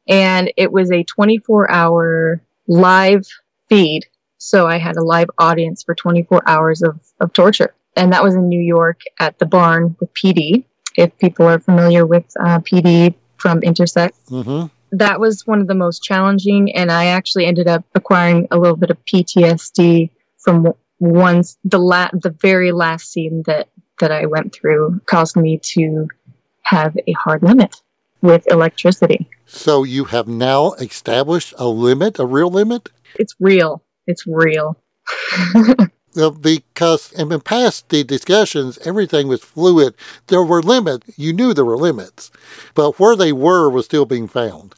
And 0.08 0.54
it 0.56 0.71
was 0.71 0.93
a 0.93 1.04
24 1.04 1.69
hour 1.69 2.41
live 2.67 3.28
feed. 3.67 4.06
So 4.43 4.67
I 4.67 4.77
had 4.77 4.97
a 4.97 5.01
live 5.01 5.29
audience 5.38 5.84
for 5.84 5.95
24 5.95 6.43
hours 6.45 6.82
of, 6.82 6.99
of 7.21 7.32
torture. 7.32 7.73
And 7.95 8.12
that 8.12 8.23
was 8.23 8.36
in 8.36 8.49
New 8.49 8.60
York 8.60 8.99
at 9.17 9.39
the 9.39 9.45
barn 9.45 9.95
with 10.01 10.13
PD. 10.13 10.65
If 10.97 11.17
people 11.17 11.47
are 11.47 11.60
familiar 11.60 12.06
with 12.06 12.25
uh, 12.43 12.60
PD 12.60 13.15
from 13.38 13.63
Intersect, 13.63 14.17
mm-hmm. 14.25 14.65
that 14.97 15.21
was 15.21 15.47
one 15.47 15.62
of 15.62 15.67
the 15.67 15.75
most 15.75 16.03
challenging. 16.03 16.75
And 16.75 16.91
I 16.91 17.06
actually 17.06 17.45
ended 17.45 17.69
up 17.69 17.86
acquiring 17.95 18.49
a 18.51 18.58
little 18.58 18.75
bit 18.75 18.89
of 18.89 18.97
PTSD 19.06 20.10
from 20.39 20.73
once 20.99 21.58
the 21.63 21.79
la- 21.79 22.12
the 22.12 22.36
very 22.41 22.73
last 22.73 23.13
scene 23.13 23.43
that 23.45 23.69
that 24.01 24.12
I 24.12 24.25
went 24.25 24.53
through 24.53 24.99
caused 25.06 25.38
me 25.38 25.58
to 25.75 26.10
have 26.63 26.97
a 27.08 27.13
hard 27.13 27.43
limit 27.43 27.77
with 28.21 28.45
electricity. 28.51 29.29
So 29.45 29.84
you 29.84 30.03
have 30.06 30.27
now 30.27 30.73
established 30.73 31.53
a 31.58 31.67
limit, 31.67 32.19
a 32.19 32.25
real 32.25 32.49
limit? 32.49 32.89
It's 33.15 33.36
real. 33.39 33.82
It's 34.07 34.25
real. 34.27 34.77
Well, 36.15 36.31
because 36.31 37.11
in 37.13 37.39
past 37.41 37.89
the 37.89 38.03
discussions, 38.03 38.77
everything 38.85 39.27
was 39.27 39.41
fluid. 39.41 39.95
There 40.27 40.43
were 40.43 40.61
limits. 40.61 41.07
You 41.17 41.33
knew 41.33 41.53
there 41.53 41.65
were 41.65 41.77
limits, 41.77 42.29
but 42.75 42.99
where 42.99 43.15
they 43.15 43.33
were 43.33 43.69
was 43.69 43.85
still 43.85 44.05
being 44.05 44.27
found. 44.27 44.75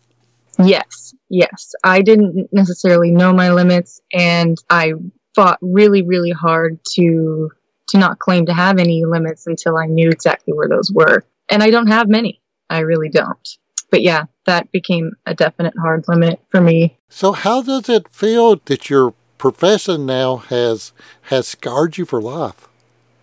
Yes, 0.64 1.14
yes. 1.30 1.74
I 1.84 2.02
didn't 2.02 2.48
necessarily 2.54 3.12
know 3.12 3.34
my 3.34 3.52
limits, 3.52 4.00
and 4.14 4.58
I 4.70 4.94
fought 5.36 5.60
really, 5.62 6.02
really 6.02 6.32
hard 6.32 6.80
to 6.94 7.52
to 7.90 7.98
not 8.00 8.20
claim 8.20 8.46
to 8.48 8.54
have 8.54 8.80
any 8.80 9.06
limits 9.06 9.46
until 9.46 9.78
I 9.78 9.86
knew 9.86 10.10
exactly 10.10 10.54
where 10.54 10.68
those 10.68 10.92
were. 10.92 11.24
And 11.50 11.62
I 11.62 11.70
don't 11.70 11.88
have 11.88 12.08
many. 12.08 12.42
I 12.70 12.80
really 12.80 13.10
don't. 13.10 13.48
But 13.90 14.02
yeah, 14.02 14.26
that 14.46 14.72
became 14.72 15.14
a 15.26 15.34
definite 15.34 15.74
hard 15.80 16.06
limit 16.08 16.40
for 16.50 16.62
me. 16.62 16.98
So 17.10 17.32
how 17.32 17.62
does 17.62 17.90
it 17.90 18.08
feel 18.12 18.58
that 18.66 18.90
your 18.90 19.14
profession 19.38 20.06
now 20.06 20.38
has 20.38 20.92
has 21.24 21.48
scarred 21.48 21.98
you 21.98 22.06
for 22.06 22.22
life? 22.22 22.68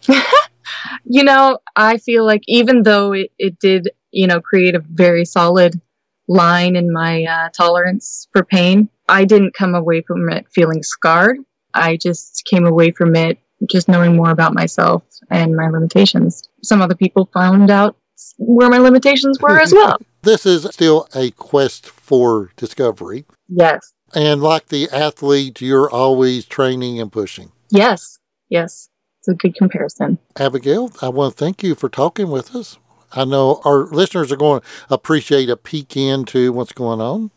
you 1.04 1.24
know, 1.24 1.58
I 1.76 1.98
feel 1.98 2.24
like 2.24 2.42
even 2.46 2.82
though 2.82 3.12
it, 3.12 3.30
it 3.38 3.58
did, 3.58 3.90
you 4.10 4.26
know, 4.26 4.40
create 4.40 4.74
a 4.74 4.80
very 4.80 5.24
solid 5.24 5.80
line 6.28 6.76
in 6.76 6.92
my 6.92 7.24
uh, 7.24 7.48
tolerance 7.50 8.28
for 8.32 8.44
pain, 8.44 8.88
I 9.08 9.24
didn't 9.24 9.54
come 9.54 9.74
away 9.74 10.02
from 10.02 10.28
it 10.30 10.46
feeling 10.50 10.82
scarred. 10.82 11.38
I 11.74 11.96
just 11.96 12.44
came 12.44 12.66
away 12.66 12.92
from 12.92 13.16
it 13.16 13.38
just 13.70 13.88
knowing 13.88 14.16
more 14.16 14.30
about 14.30 14.54
myself 14.54 15.02
and 15.30 15.56
my 15.56 15.68
limitations. 15.68 16.48
Some 16.62 16.82
other 16.82 16.94
people 16.94 17.28
found 17.32 17.70
out 17.70 17.96
where 18.38 18.68
my 18.68 18.78
limitations 18.78 19.40
were 19.40 19.60
as 19.60 19.72
well. 19.76 19.98
This 20.22 20.46
is 20.46 20.68
still 20.70 21.08
a 21.14 21.32
quest 21.32 21.88
for 21.88 22.50
discovery. 22.56 23.24
Yes. 23.48 23.92
And 24.14 24.40
like 24.40 24.68
the 24.68 24.88
athlete, 24.90 25.60
you're 25.60 25.90
always 25.90 26.44
training 26.44 27.00
and 27.00 27.10
pushing. 27.10 27.50
Yes. 27.70 28.18
Yes. 28.48 28.88
It's 29.18 29.28
a 29.28 29.34
good 29.34 29.56
comparison. 29.56 30.18
Abigail, 30.36 30.92
I 31.00 31.08
want 31.08 31.36
to 31.36 31.44
thank 31.44 31.62
you 31.62 31.74
for 31.74 31.88
talking 31.88 32.28
with 32.28 32.54
us. 32.54 32.78
I 33.12 33.24
know 33.24 33.60
our 33.64 33.86
listeners 33.86 34.30
are 34.32 34.36
going 34.36 34.60
to 34.60 34.66
appreciate 34.90 35.50
a 35.50 35.56
peek 35.56 35.96
into 35.96 36.52
what's 36.52 36.72
going 36.72 37.00
on. 37.00 37.30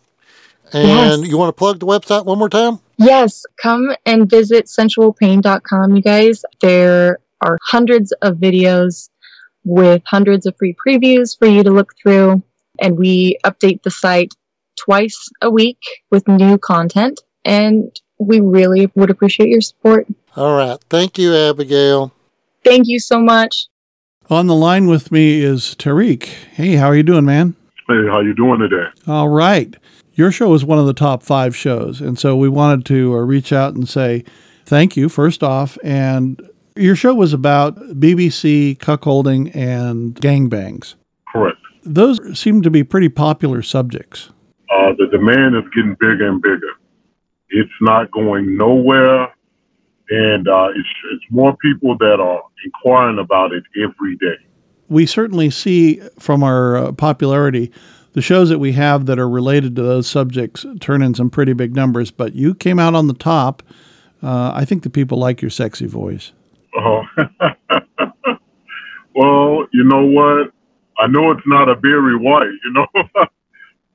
And 0.73 1.21
yes. 1.21 1.29
you 1.29 1.37
want 1.37 1.49
to 1.49 1.57
plug 1.57 1.79
the 1.79 1.85
website 1.85 2.25
one 2.25 2.39
more 2.39 2.49
time? 2.49 2.79
Yes, 2.97 3.43
come 3.61 3.95
and 4.05 4.29
visit 4.29 4.65
sensualpain.com, 4.65 5.95
you 5.95 6.01
guys. 6.01 6.43
There 6.61 7.19
are 7.41 7.57
hundreds 7.63 8.11
of 8.21 8.37
videos 8.37 9.09
with 9.63 10.01
hundreds 10.05 10.45
of 10.45 10.55
free 10.57 10.75
previews 10.85 11.37
for 11.37 11.47
you 11.47 11.63
to 11.63 11.71
look 11.71 11.93
through. 12.01 12.41
And 12.79 12.97
we 12.97 13.37
update 13.45 13.83
the 13.83 13.91
site 13.91 14.33
twice 14.77 15.29
a 15.41 15.49
week 15.49 15.79
with 16.11 16.27
new 16.27 16.57
content. 16.57 17.21
And 17.43 17.91
we 18.19 18.39
really 18.39 18.89
would 18.95 19.09
appreciate 19.09 19.49
your 19.49 19.61
support. 19.61 20.07
All 20.35 20.57
right. 20.57 20.77
Thank 20.89 21.17
you, 21.17 21.35
Abigail. 21.35 22.11
Thank 22.63 22.87
you 22.87 22.99
so 22.99 23.19
much. 23.19 23.67
On 24.29 24.47
the 24.47 24.55
line 24.55 24.87
with 24.87 25.11
me 25.11 25.41
is 25.41 25.75
Tariq. 25.75 26.23
Hey, 26.23 26.75
how 26.75 26.87
are 26.87 26.95
you 26.95 27.03
doing, 27.03 27.25
man? 27.25 27.55
Hey, 27.87 28.07
how 28.09 28.21
you 28.21 28.33
doing 28.33 28.59
today? 28.59 28.87
All 29.07 29.29
right. 29.29 29.75
Your 30.13 30.31
show 30.31 30.53
is 30.53 30.65
one 30.65 30.79
of 30.79 30.87
the 30.87 30.93
top 30.93 31.21
five 31.21 31.55
shows. 31.55 32.01
And 32.01 32.17
so 32.17 32.35
we 32.35 32.49
wanted 32.49 32.85
to 32.87 33.13
uh, 33.13 33.17
reach 33.17 33.53
out 33.53 33.75
and 33.75 33.87
say 33.87 34.23
thank 34.65 34.97
you, 34.97 35.09
first 35.09 35.43
off. 35.43 35.77
And 35.83 36.41
your 36.75 36.95
show 36.95 37.13
was 37.13 37.33
about 37.33 37.75
BBC, 37.99 38.77
cuckolding, 38.77 39.55
and 39.55 40.15
gangbangs. 40.15 40.95
Correct. 41.31 41.57
Those 41.85 42.37
seem 42.37 42.61
to 42.63 42.71
be 42.71 42.83
pretty 42.83 43.09
popular 43.09 43.61
subjects. 43.61 44.29
Uh, 44.71 44.93
the 44.97 45.07
demand 45.11 45.55
is 45.55 45.63
getting 45.75 45.95
bigger 45.99 46.27
and 46.27 46.41
bigger. 46.41 46.71
It's 47.49 47.71
not 47.79 48.11
going 48.11 48.57
nowhere, 48.57 49.33
and 50.09 50.47
uh, 50.47 50.69
it's, 50.75 50.89
it's 51.13 51.23
more 51.29 51.55
people 51.57 51.95
that 51.99 52.19
are 52.19 52.41
inquiring 52.65 53.19
about 53.19 53.53
it 53.53 53.63
every 53.81 54.17
day. 54.17 54.35
We 54.89 55.05
certainly 55.05 55.49
see 55.51 56.01
from 56.19 56.43
our 56.43 56.77
uh, 56.77 56.91
popularity 56.91 57.71
the 58.13 58.21
shows 58.21 58.49
that 58.49 58.59
we 58.59 58.71
have 58.71 59.05
that 59.05 59.19
are 59.19 59.29
related 59.29 59.75
to 59.75 59.83
those 59.83 60.07
subjects 60.07 60.65
turn 60.79 61.01
in 61.01 61.13
some 61.13 61.29
pretty 61.29 61.53
big 61.53 61.75
numbers, 61.75 62.11
but 62.11 62.33
you 62.33 62.55
came 62.55 62.79
out 62.79 62.95
on 62.95 63.07
the 63.07 63.13
top. 63.13 63.61
Uh, 64.23 64.51
I 64.55 64.65
think 64.65 64.83
the 64.83 64.89
people 64.89 65.19
like 65.19 65.41
your 65.41 65.51
sexy 65.51 65.85
voice. 65.85 66.31
Oh, 66.77 67.03
well, 69.15 69.67
you 69.71 69.83
know 69.83 70.05
what? 70.05 70.51
I 70.97 71.07
know 71.07 71.31
it's 71.31 71.45
not 71.45 71.69
a 71.69 71.75
Barry 71.75 72.15
White, 72.15 72.47
you 72.63 72.71
know, 72.73 72.87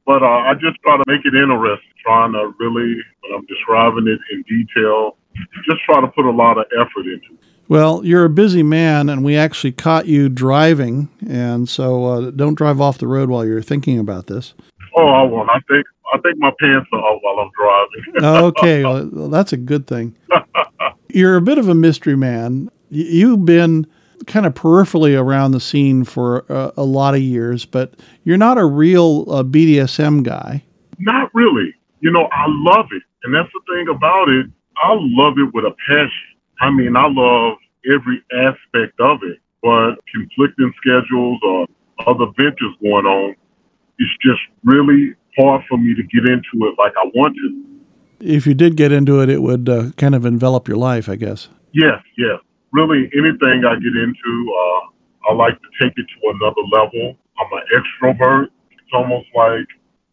but 0.06 0.22
uh, 0.22 0.26
I 0.26 0.54
just 0.54 0.76
try 0.82 0.96
to 0.96 1.04
make 1.06 1.24
it 1.24 1.34
interesting, 1.34 1.88
trying 2.04 2.32
to 2.32 2.52
really, 2.58 2.96
when 3.20 3.34
I'm 3.34 3.46
describing 3.46 4.06
it 4.08 4.20
in 4.32 4.42
detail, 4.42 5.16
just 5.66 5.82
try 5.84 6.00
to 6.00 6.08
put 6.08 6.24
a 6.24 6.30
lot 6.30 6.58
of 6.58 6.66
effort 6.78 7.06
into 7.06 7.34
it. 7.34 7.38
Well, 7.68 8.04
you're 8.04 8.24
a 8.24 8.30
busy 8.30 8.64
man, 8.64 9.08
and 9.08 9.24
we 9.24 9.36
actually 9.36 9.70
caught 9.70 10.06
you 10.06 10.28
driving, 10.28 11.08
and 11.28 11.68
so 11.68 12.04
uh, 12.04 12.30
don't 12.32 12.56
drive 12.56 12.80
off 12.80 12.98
the 12.98 13.06
road 13.06 13.30
while 13.30 13.46
you're 13.46 13.62
thinking 13.62 13.98
about 13.98 14.26
this. 14.26 14.54
Oh, 14.96 15.06
I 15.06 15.22
won't. 15.22 15.48
I 15.48 15.60
think 15.68 15.86
I 16.12 16.18
think 16.18 16.38
my 16.38 16.50
pants 16.58 16.88
are 16.92 16.98
off 16.98 17.20
while 17.22 17.38
I'm 17.38 17.50
driving. 17.56 18.46
okay, 18.48 18.82
well, 18.82 19.28
that's 19.28 19.52
a 19.52 19.56
good 19.56 19.86
thing. 19.86 20.16
You're 21.08 21.36
a 21.36 21.40
bit 21.40 21.58
of 21.58 21.68
a 21.68 21.74
mystery 21.74 22.16
man. 22.16 22.70
You've 22.88 23.44
been 23.44 23.86
kind 24.26 24.46
of 24.46 24.54
peripherally 24.54 25.18
around 25.20 25.52
the 25.52 25.60
scene 25.60 26.04
for 26.04 26.44
a, 26.48 26.72
a 26.78 26.84
lot 26.84 27.14
of 27.14 27.20
years, 27.20 27.64
but 27.64 27.94
you're 28.24 28.36
not 28.36 28.58
a 28.58 28.64
real 28.64 29.24
uh, 29.28 29.42
BDSM 29.42 30.22
guy. 30.22 30.64
Not 30.98 31.30
really. 31.34 31.74
You 32.00 32.10
know, 32.10 32.28
I 32.32 32.44
love 32.48 32.86
it, 32.92 33.02
and 33.24 33.34
that's 33.34 33.48
the 33.52 33.60
thing 33.74 33.88
about 33.88 34.28
it. 34.28 34.46
I 34.82 34.96
love 34.98 35.34
it 35.38 35.52
with 35.52 35.64
a 35.64 35.74
passion. 35.88 36.10
I 36.60 36.70
mean, 36.70 36.96
I 36.96 37.08
love 37.08 37.58
every 37.90 38.22
aspect 38.32 38.98
of 39.00 39.20
it, 39.22 39.38
but 39.62 39.96
conflicting 40.12 40.72
schedules 40.76 41.40
or 41.42 41.66
other 42.06 42.26
ventures 42.36 42.74
going 42.82 43.06
on, 43.06 43.34
it's 43.98 44.16
just 44.22 44.40
really 44.64 45.14
hard 45.36 45.62
for 45.68 45.78
me 45.78 45.94
to 45.94 46.02
get 46.02 46.26
into 46.26 46.66
it 46.66 46.74
like 46.78 46.92
I 46.96 47.10
want 47.14 47.36
to. 47.36 47.64
If 48.20 48.46
you 48.46 48.54
did 48.54 48.76
get 48.76 48.92
into 48.92 49.20
it, 49.20 49.28
it 49.28 49.42
would 49.42 49.68
uh, 49.68 49.90
kind 49.96 50.14
of 50.14 50.26
envelop 50.26 50.68
your 50.68 50.76
life, 50.76 51.08
I 51.08 51.16
guess. 51.16 51.48
Yes, 51.72 52.02
yes. 52.18 52.40
Really, 52.72 53.10
anything 53.14 53.64
I 53.64 53.74
get 53.74 53.96
into, 53.96 54.32
uh, 54.54 55.30
I 55.30 55.34
like 55.34 55.58
to 55.60 55.68
take 55.80 55.92
it 55.96 56.06
to 56.06 56.30
another 56.30 56.62
level. 56.70 57.16
I'm 57.38 57.52
an 57.52 57.64
extrovert. 57.74 58.48
It's 58.70 58.92
almost 58.94 59.26
like 59.34 59.66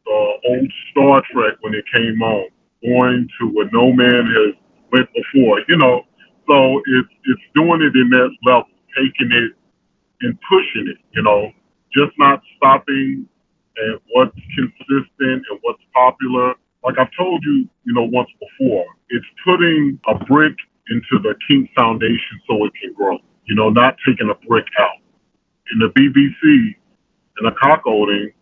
the 0.05 0.33
old 0.49 0.71
Star 0.91 1.21
Trek 1.31 1.55
when 1.61 1.75
it 1.75 1.85
came 1.93 2.21
on, 2.21 2.49
going 2.83 3.27
to 3.39 3.47
where 3.49 3.69
no 3.71 3.91
man 3.93 4.25
has 4.25 4.55
went 4.91 5.09
before. 5.13 5.61
You 5.67 5.77
know, 5.77 6.01
so 6.49 6.81
it's 6.85 7.09
it's 7.25 7.41
doing 7.55 7.81
it 7.81 7.95
in 7.95 8.09
that 8.11 8.29
level, 8.45 8.65
taking 8.95 9.31
it 9.31 9.51
and 10.21 10.37
pushing 10.49 10.87
it. 10.87 10.97
You 11.13 11.23
know, 11.23 11.51
just 11.93 12.17
not 12.17 12.41
stopping 12.57 13.27
at 13.77 14.01
what's 14.13 14.37
consistent 14.55 15.45
and 15.49 15.59
what's 15.61 15.83
popular. 15.93 16.55
Like 16.83 16.97
I've 16.99 17.11
told 17.17 17.43
you, 17.43 17.67
you 17.83 17.93
know, 17.93 18.03
once 18.03 18.29
before, 18.39 18.85
it's 19.09 19.25
putting 19.45 19.99
a 20.07 20.15
brick 20.25 20.55
into 20.89 21.21
the 21.21 21.35
kink 21.47 21.69
foundation 21.75 22.41
so 22.47 22.65
it 22.65 22.73
can 22.81 22.93
grow. 22.93 23.17
You 23.45 23.55
know, 23.55 23.69
not 23.69 23.95
taking 24.05 24.29
a 24.29 24.47
brick 24.47 24.65
out. 24.79 24.97
In 25.73 25.79
the 25.79 25.87
BBC 25.87 26.75
and 27.37 27.47
the 27.47 27.51
cuckolding, 27.61 28.33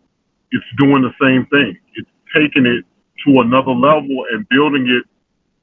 it's 0.51 0.65
doing 0.77 1.01
the 1.01 1.13
same 1.21 1.45
thing. 1.47 1.77
It's 1.95 2.09
taking 2.35 2.65
it 2.65 2.85
to 3.25 3.41
another 3.41 3.71
level 3.71 4.25
and 4.31 4.47
building 4.49 4.87
it 4.87 5.03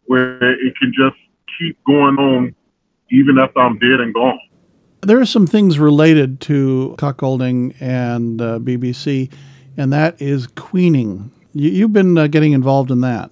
where 0.07 0.43
it 0.43 0.77
can 0.77 0.93
just 0.97 1.17
keep 1.59 1.79
going 1.85 2.17
on 2.17 2.55
even 3.11 3.39
after 3.39 3.61
I'm 3.61 3.79
dead 3.79 4.01
and 4.01 4.13
gone. 4.13 4.39
There 5.03 5.21
are 5.21 5.27
some 5.27 5.47
things 5.47 5.79
related 5.79 6.41
to 6.43 6.95
cuckolding 6.99 7.75
and 7.81 8.41
uh, 8.41 8.59
BBC, 8.61 9.33
and 9.77 9.93
that 9.93 10.21
is 10.21 10.47
queening. 10.47 11.31
You, 11.55 11.83
have 11.83 11.93
been 11.93 12.17
uh, 12.17 12.29
getting 12.29 12.53
involved 12.53 12.91
in 12.91 13.01
that. 13.03 13.31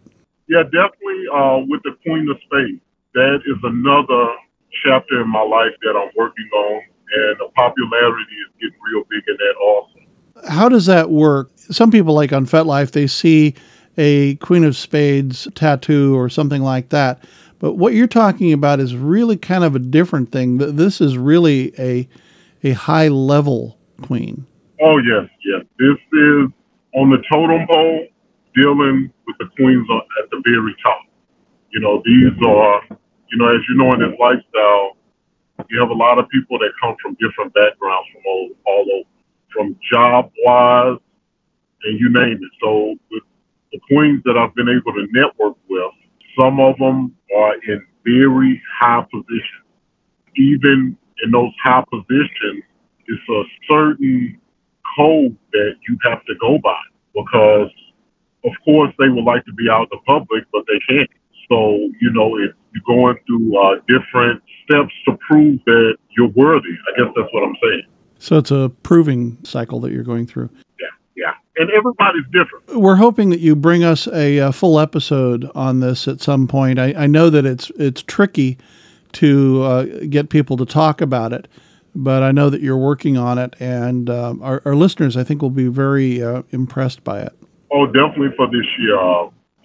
Yeah, 0.48 0.64
definitely 0.64 1.24
uh, 1.32 1.58
with 1.68 1.82
the 1.84 1.96
Queen 2.02 2.28
of 2.28 2.38
Spades. 2.44 2.80
That 3.14 3.40
is 3.46 3.56
another 3.62 4.34
chapter 4.84 5.22
in 5.22 5.28
my 5.28 5.42
life 5.42 5.72
that 5.82 5.96
I'm 5.96 6.10
working 6.16 6.48
on, 6.54 6.82
and 7.14 7.40
the 7.40 7.48
popularity 7.56 8.22
is 8.22 8.52
getting 8.60 8.78
real 8.92 9.04
big 9.10 9.22
in 9.26 9.36
that 9.36 9.54
also. 9.60 10.48
How 10.48 10.68
does 10.68 10.86
that 10.86 11.10
work? 11.10 11.50
Some 11.56 11.90
people, 11.90 12.14
like 12.14 12.32
on 12.32 12.46
FetLife, 12.46 12.92
they 12.92 13.06
see 13.06 13.54
a 13.98 14.36
Queen 14.36 14.64
of 14.64 14.76
Spades 14.76 15.48
tattoo 15.54 16.16
or 16.16 16.28
something 16.28 16.62
like 16.62 16.90
that. 16.90 17.24
But 17.58 17.74
what 17.74 17.92
you're 17.92 18.06
talking 18.06 18.52
about 18.52 18.80
is 18.80 18.96
really 18.96 19.36
kind 19.36 19.64
of 19.64 19.74
a 19.74 19.78
different 19.78 20.32
thing. 20.32 20.58
This 20.58 21.00
is 21.00 21.18
really 21.18 21.74
a 21.78 22.08
a 22.62 22.72
high 22.72 23.08
level 23.08 23.78
queen. 24.02 24.46
Oh 24.82 24.98
yes, 24.98 25.28
yes. 25.44 25.64
This 25.78 25.96
is 26.12 26.48
on 26.94 27.10
the 27.10 27.22
totem 27.30 27.66
pole, 27.66 28.06
dealing 28.54 29.12
with 29.26 29.36
the 29.38 29.46
queens 29.56 29.86
at 30.22 30.30
the 30.30 30.42
very 30.44 30.74
top. 30.82 31.02
You 31.70 31.80
know, 31.80 32.02
these 32.04 32.32
are, 32.46 32.82
you 33.30 33.38
know, 33.38 33.48
as 33.48 33.60
you 33.68 33.76
know 33.76 33.92
in 33.94 34.00
this 34.00 34.18
lifestyle, 34.18 34.96
you 35.68 35.80
have 35.80 35.90
a 35.90 35.94
lot 35.94 36.18
of 36.18 36.28
people 36.28 36.58
that 36.58 36.70
come 36.82 36.96
from 37.02 37.16
different 37.20 37.52
backgrounds 37.54 38.08
from 38.12 38.22
all, 38.26 38.50
all 38.66 38.86
over, 38.94 39.08
from 39.52 39.76
job 39.92 40.30
wise, 40.44 40.98
and 41.84 42.00
you 42.00 42.10
name 42.10 42.38
it. 42.42 42.50
So 42.62 42.96
with 43.10 43.22
the 43.72 43.78
queens 43.90 44.22
that 44.24 44.36
I've 44.36 44.54
been 44.54 44.68
able 44.68 44.92
to 44.94 45.06
network 45.12 45.56
with, 45.68 45.92
some 46.38 46.60
of 46.60 46.76
them 46.78 47.14
are 47.36 47.54
in 47.68 47.86
very 48.04 48.60
high 48.80 49.04
positions. 49.10 49.66
Even 50.36 50.96
in 51.22 51.30
those 51.30 51.52
high 51.62 51.84
positions, 51.90 52.64
it's 53.06 53.28
a 53.28 53.42
certain 53.68 54.40
code 54.96 55.36
that 55.52 55.74
you 55.88 55.98
have 56.04 56.24
to 56.26 56.34
go 56.40 56.58
by 56.62 56.78
because, 57.14 57.70
of 58.44 58.52
course, 58.64 58.92
they 58.98 59.08
would 59.08 59.24
like 59.24 59.44
to 59.44 59.52
be 59.52 59.68
out 59.70 59.82
in 59.82 59.88
the 59.92 59.98
public, 60.06 60.44
but 60.52 60.64
they 60.66 60.78
can't. 60.88 61.10
So, 61.50 61.76
you 62.00 62.12
know, 62.12 62.36
you're 62.38 62.52
going 62.86 63.18
through 63.26 63.58
uh, 63.58 63.80
different 63.88 64.42
steps 64.64 64.92
to 65.06 65.18
prove 65.28 65.58
that 65.66 65.96
you're 66.16 66.28
worthy, 66.28 66.68
I 66.68 66.98
guess 66.98 67.12
that's 67.16 67.28
what 67.32 67.42
I'm 67.42 67.56
saying. 67.62 67.82
So 68.18 68.38
it's 68.38 68.50
a 68.50 68.70
proving 68.82 69.38
cycle 69.44 69.80
that 69.80 69.92
you're 69.92 70.04
going 70.04 70.26
through. 70.26 70.50
Yeah, 70.78 70.86
yeah. 71.16 71.32
And 71.56 71.70
everybody's 71.70 72.24
different. 72.32 72.76
We're 72.76 72.96
hoping 72.96 73.30
that 73.30 73.40
you 73.40 73.56
bring 73.56 73.82
us 73.82 74.06
a, 74.08 74.38
a 74.38 74.52
full 74.52 74.78
episode 74.78 75.50
on 75.54 75.80
this 75.80 76.06
at 76.06 76.20
some 76.20 76.46
point. 76.46 76.78
I, 76.78 76.94
I 76.96 77.06
know 77.06 77.30
that 77.30 77.44
it's 77.44 77.70
it's 77.76 78.02
tricky 78.02 78.58
to 79.12 79.62
uh, 79.62 79.84
get 80.08 80.28
people 80.28 80.56
to 80.58 80.66
talk 80.66 81.00
about 81.00 81.32
it 81.32 81.48
but 81.94 82.22
I 82.22 82.32
know 82.32 82.50
that 82.50 82.60
you're 82.60 82.78
working 82.78 83.16
on 83.16 83.38
it, 83.38 83.54
and 83.58 84.08
um, 84.08 84.42
our, 84.42 84.62
our, 84.64 84.74
listeners, 84.74 85.16
I 85.16 85.24
think, 85.24 85.42
will 85.42 85.50
be 85.50 85.66
very 85.66 86.22
uh, 86.22 86.42
impressed 86.50 87.04
by 87.04 87.20
it. 87.20 87.32
Oh, 87.72 87.86
definitely 87.86 88.34
for 88.36 88.46
this 88.46 88.66
year. 88.78 88.96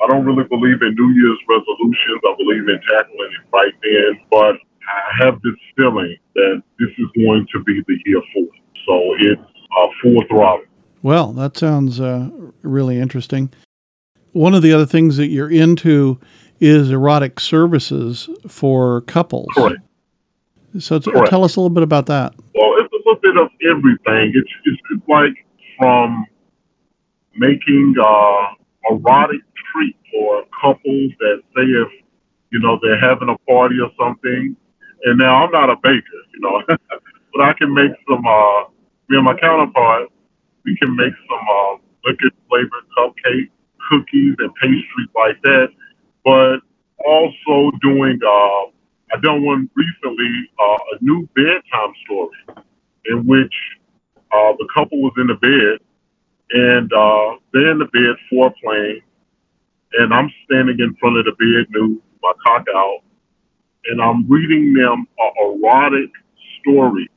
I 0.03 0.07
don't 0.07 0.25
really 0.25 0.43
believe 0.43 0.81
in 0.81 0.93
New 0.95 1.11
Year's 1.13 1.39
resolutions. 1.47 2.21
I 2.25 2.35
believe 2.37 2.67
in 2.67 2.79
tackling 2.89 3.31
it 3.31 3.47
right 3.53 3.73
then, 3.81 4.21
but 4.29 4.55
I 4.87 5.25
have 5.25 5.41
this 5.41 5.55
feeling 5.77 6.15
that 6.35 6.61
this 6.79 6.89
is 6.97 7.07
going 7.15 7.47
to 7.53 7.63
be 7.63 7.81
the 7.87 7.97
year 8.05 8.21
for 8.33 8.43
it. 8.43 8.61
So 8.85 9.15
it's 9.19 9.41
uh, 9.41 9.87
full 10.01 10.23
throttle. 10.29 10.65
Well, 11.01 11.33
that 11.33 11.57
sounds 11.57 11.99
uh, 11.99 12.29
really 12.61 12.99
interesting. 12.99 13.51
One 14.31 14.53
of 14.53 14.61
the 14.61 14.73
other 14.73 14.85
things 14.85 15.17
that 15.17 15.27
you're 15.27 15.49
into 15.49 16.19
is 16.59 16.91
erotic 16.91 17.39
services 17.39 18.29
for 18.47 19.01
couples. 19.01 19.47
Correct. 19.55 19.79
So 20.79 20.99
t- 20.99 21.11
tell 21.27 21.43
us 21.43 21.55
a 21.55 21.59
little 21.59 21.73
bit 21.73 21.83
about 21.83 22.07
that. 22.07 22.33
Well, 22.53 22.75
it's 22.79 22.91
a 22.91 22.97
little 22.97 23.19
bit 23.21 23.37
of 23.37 23.49
everything. 23.69 24.33
It's, 24.35 24.51
it's, 24.65 24.81
it's 24.91 25.07
like 25.07 25.45
from 25.77 26.25
making 27.35 27.95
uh, 28.03 28.47
erotic 28.91 29.41
treat 29.73 29.95
for 30.11 30.43
couples 30.61 31.11
that 31.19 31.41
say 31.55 31.63
if, 31.63 31.89
you 32.51 32.59
know, 32.59 32.79
they're 32.81 32.99
having 32.99 33.29
a 33.29 33.37
party 33.49 33.75
or 33.81 33.91
something. 33.99 34.55
And 35.03 35.17
now 35.19 35.45
I'm 35.45 35.51
not 35.51 35.69
a 35.69 35.75
baker, 35.81 36.21
you 36.33 36.41
know, 36.41 36.61
but 36.67 37.41
I 37.41 37.53
can 37.53 37.73
make 37.73 37.91
some, 38.07 38.25
uh, 38.25 38.63
me 39.09 39.17
and 39.17 39.25
my 39.25 39.35
counterpart, 39.35 40.09
we 40.63 40.75
can 40.77 40.95
make 40.95 41.13
some 41.29 41.45
uh, 41.47 41.77
liquid 42.05 42.33
flavored 42.49 42.85
cupcake, 42.97 43.49
cookies, 43.89 44.35
and 44.39 44.53
pastries 44.55 45.09
like 45.15 45.41
that. 45.43 45.67
But 46.23 46.61
also 47.05 47.71
doing 47.81 48.19
uh, 48.25 48.71
I 49.15 49.19
done 49.21 49.45
one 49.45 49.69
recently, 49.75 50.49
uh, 50.59 50.77
a 50.93 50.97
new 51.01 51.27
bedtime 51.35 51.93
story, 52.03 52.65
in 53.05 53.25
which 53.25 53.53
uh, 54.31 54.53
the 54.57 54.67
couple 54.75 55.01
was 55.01 55.13
in 55.17 55.27
the 55.27 55.35
bed, 55.35 55.79
and 56.51 56.91
uh, 56.91 57.37
they're 57.53 57.71
in 57.71 57.79
the 57.79 57.85
bed 57.85 58.15
foreplaying, 58.31 59.01
and 59.99 60.13
I'm 60.13 60.31
standing 60.45 60.79
in 60.79 60.95
front 60.95 61.17
of 61.17 61.25
the 61.25 61.31
bed, 61.31 61.67
new, 61.71 62.01
my 62.21 62.31
cock 62.45 62.65
out, 62.75 62.99
and 63.85 64.01
I'm 64.01 64.29
reading 64.29 64.73
them 64.73 65.07
a 65.19 65.43
erotic 65.45 66.09
story. 66.61 67.09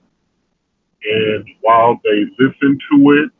And 1.05 1.47
while 1.61 2.01
they 2.05 2.25
listen 2.39 2.79
to 2.93 3.11
it, 3.13 3.31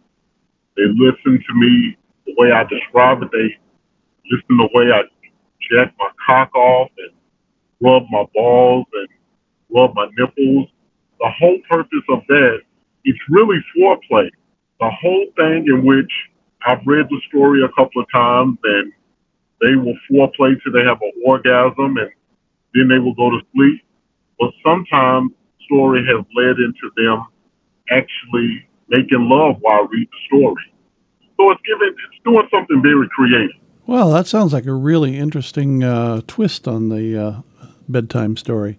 they 0.77 0.85
listen 0.97 1.43
to 1.47 1.55
me 1.55 1.97
the 2.27 2.35
way 2.39 2.53
I 2.53 2.65
describe 2.65 3.23
it. 3.23 3.31
They 3.33 3.57
listen 4.31 4.57
the 4.57 4.69
way 4.75 4.91
I 4.93 5.03
jack 5.71 5.95
my 5.99 6.11
cock 6.27 6.55
off 6.55 6.91
and 6.99 7.13
rub 7.81 8.05
my 8.11 8.25
balls 8.35 8.87
and 8.95 9.09
rub 9.75 9.95
my 9.95 10.09
nipples. 10.17 10.69
The 11.21 11.31
whole 11.39 11.59
purpose 11.69 12.05
of 12.11 12.21
that, 12.29 12.61
it's 13.05 13.19
really 13.29 13.59
foreplay. 13.77 14.31
The 14.81 14.91
whole 14.91 15.27
thing 15.37 15.67
in 15.67 15.85
which 15.85 16.13
I've 16.65 16.87
read 16.87 17.07
the 17.11 17.21
story 17.29 17.63
a 17.65 17.69
couple 17.69 18.03
of 18.03 18.09
times, 18.13 18.59
and 18.63 18.93
they 19.61 19.75
will 19.75 19.97
foreplay 20.11 20.55
till 20.63 20.73
they 20.73 20.85
have 20.85 21.01
an 21.03 21.13
orgasm, 21.25 21.97
and 21.97 22.11
then 22.75 22.89
they 22.89 22.99
will 22.99 23.15
go 23.15 23.31
to 23.31 23.41
sleep. 23.55 23.83
But 24.39 24.51
sometimes 24.65 25.33
story 25.65 26.05
has 26.07 26.25
led 26.35 26.57
into 26.59 26.91
them 26.97 27.27
actually 27.91 28.67
making 28.89 29.29
love 29.29 29.57
while 29.61 29.87
reading 29.87 30.09
the 30.11 30.37
story. 30.37 30.73
So 31.37 31.51
it's 31.53 31.61
giving, 31.67 31.89
it's 31.89 32.25
doing 32.25 32.49
something 32.51 32.83
very 32.83 33.09
creative. 33.15 33.57
Well, 33.87 34.11
that 34.13 34.27
sounds 34.27 34.53
like 34.53 34.67
a 34.67 34.73
really 34.73 35.17
interesting 35.17 35.83
uh, 35.83 36.21
twist 36.27 36.69
on 36.69 36.89
the 36.89 37.17
uh, 37.17 37.69
bedtime 37.89 38.37
story. 38.37 38.79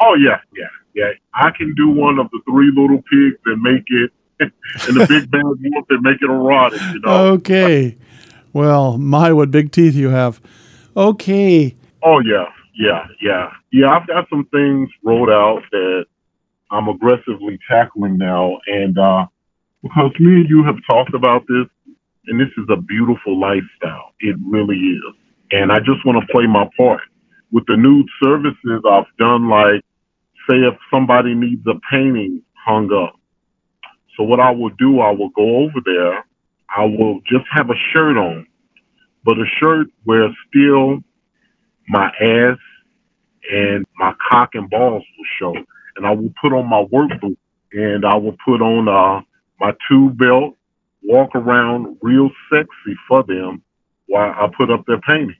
Oh 0.00 0.14
yeah, 0.14 0.38
yeah, 0.56 0.68
yeah. 0.94 1.10
I 1.34 1.50
can 1.50 1.74
do 1.74 1.88
one 1.88 2.18
of 2.18 2.30
the 2.30 2.40
three 2.48 2.70
little 2.74 3.02
pigs 3.02 3.40
and 3.46 3.62
make 3.62 3.84
it, 3.88 4.12
and 4.40 5.00
the 5.00 5.06
big 5.08 5.30
bad 5.30 5.42
wolf 5.44 5.86
and 5.88 6.02
make 6.02 6.20
it 6.20 6.30
erotic. 6.30 6.80
You 6.92 7.00
know. 7.00 7.26
Okay. 7.34 7.96
Well, 8.54 8.98
my 8.98 9.32
what 9.32 9.50
big 9.50 9.72
teeth 9.72 9.96
you 9.96 10.10
have. 10.10 10.40
Okay. 10.96 11.76
Oh 12.04 12.20
yeah, 12.20 12.46
yeah, 12.74 13.06
yeah, 13.20 13.50
yeah. 13.72 13.90
I've 13.90 14.06
got 14.06 14.28
some 14.30 14.46
things 14.52 14.88
rolled 15.02 15.28
out 15.28 15.62
that 15.72 16.06
I'm 16.70 16.88
aggressively 16.88 17.58
tackling 17.68 18.16
now, 18.16 18.58
and 18.68 18.96
uh, 18.96 19.26
because 19.82 20.12
me 20.20 20.42
and 20.42 20.48
you 20.48 20.62
have 20.64 20.76
talked 20.88 21.14
about 21.14 21.42
this, 21.48 21.66
and 22.28 22.40
this 22.40 22.48
is 22.56 22.66
a 22.70 22.76
beautiful 22.76 23.40
lifestyle. 23.40 24.12
It 24.20 24.36
really 24.46 24.76
is, 24.78 25.02
and 25.50 25.72
I 25.72 25.80
just 25.80 26.06
want 26.06 26.24
to 26.24 26.32
play 26.32 26.46
my 26.46 26.70
part 26.76 27.00
with 27.50 27.64
the 27.66 27.76
nude 27.76 28.08
services. 28.22 28.84
I've 28.88 29.10
done 29.18 29.48
like, 29.48 29.82
say, 30.48 30.58
if 30.58 30.78
somebody 30.92 31.34
needs 31.34 31.66
a 31.66 31.74
painting 31.90 32.42
hung 32.64 32.92
up. 32.92 33.18
So 34.16 34.22
what 34.22 34.38
I 34.38 34.52
will 34.52 34.70
do, 34.70 35.00
I 35.00 35.10
will 35.10 35.30
go 35.30 35.56
over 35.56 35.80
there. 35.84 36.24
I 36.76 36.84
will 36.84 37.20
just 37.20 37.44
have 37.52 37.70
a 37.70 37.78
shirt 37.92 38.16
on, 38.16 38.46
but 39.24 39.38
a 39.38 39.44
shirt 39.60 39.86
where 40.04 40.28
still 40.48 40.98
my 41.88 42.10
ass 42.20 42.58
and 43.50 43.84
my 43.96 44.12
cock 44.30 44.50
and 44.54 44.68
balls 44.68 45.04
will 45.16 45.54
show. 45.54 45.64
And 45.96 46.06
I 46.06 46.10
will 46.10 46.32
put 46.40 46.52
on 46.52 46.68
my 46.68 46.80
work 46.90 47.10
boot 47.20 47.38
and 47.72 48.04
I 48.04 48.16
will 48.16 48.36
put 48.44 48.60
on 48.60 48.88
uh, 48.88 49.22
my 49.60 49.72
tube 49.88 50.18
belt, 50.18 50.56
walk 51.04 51.34
around 51.34 51.96
real 52.02 52.30
sexy 52.52 52.96
for 53.06 53.22
them 53.22 53.62
while 54.06 54.32
I 54.32 54.48
put 54.56 54.70
up 54.70 54.84
their 54.86 55.00
painting. 55.00 55.36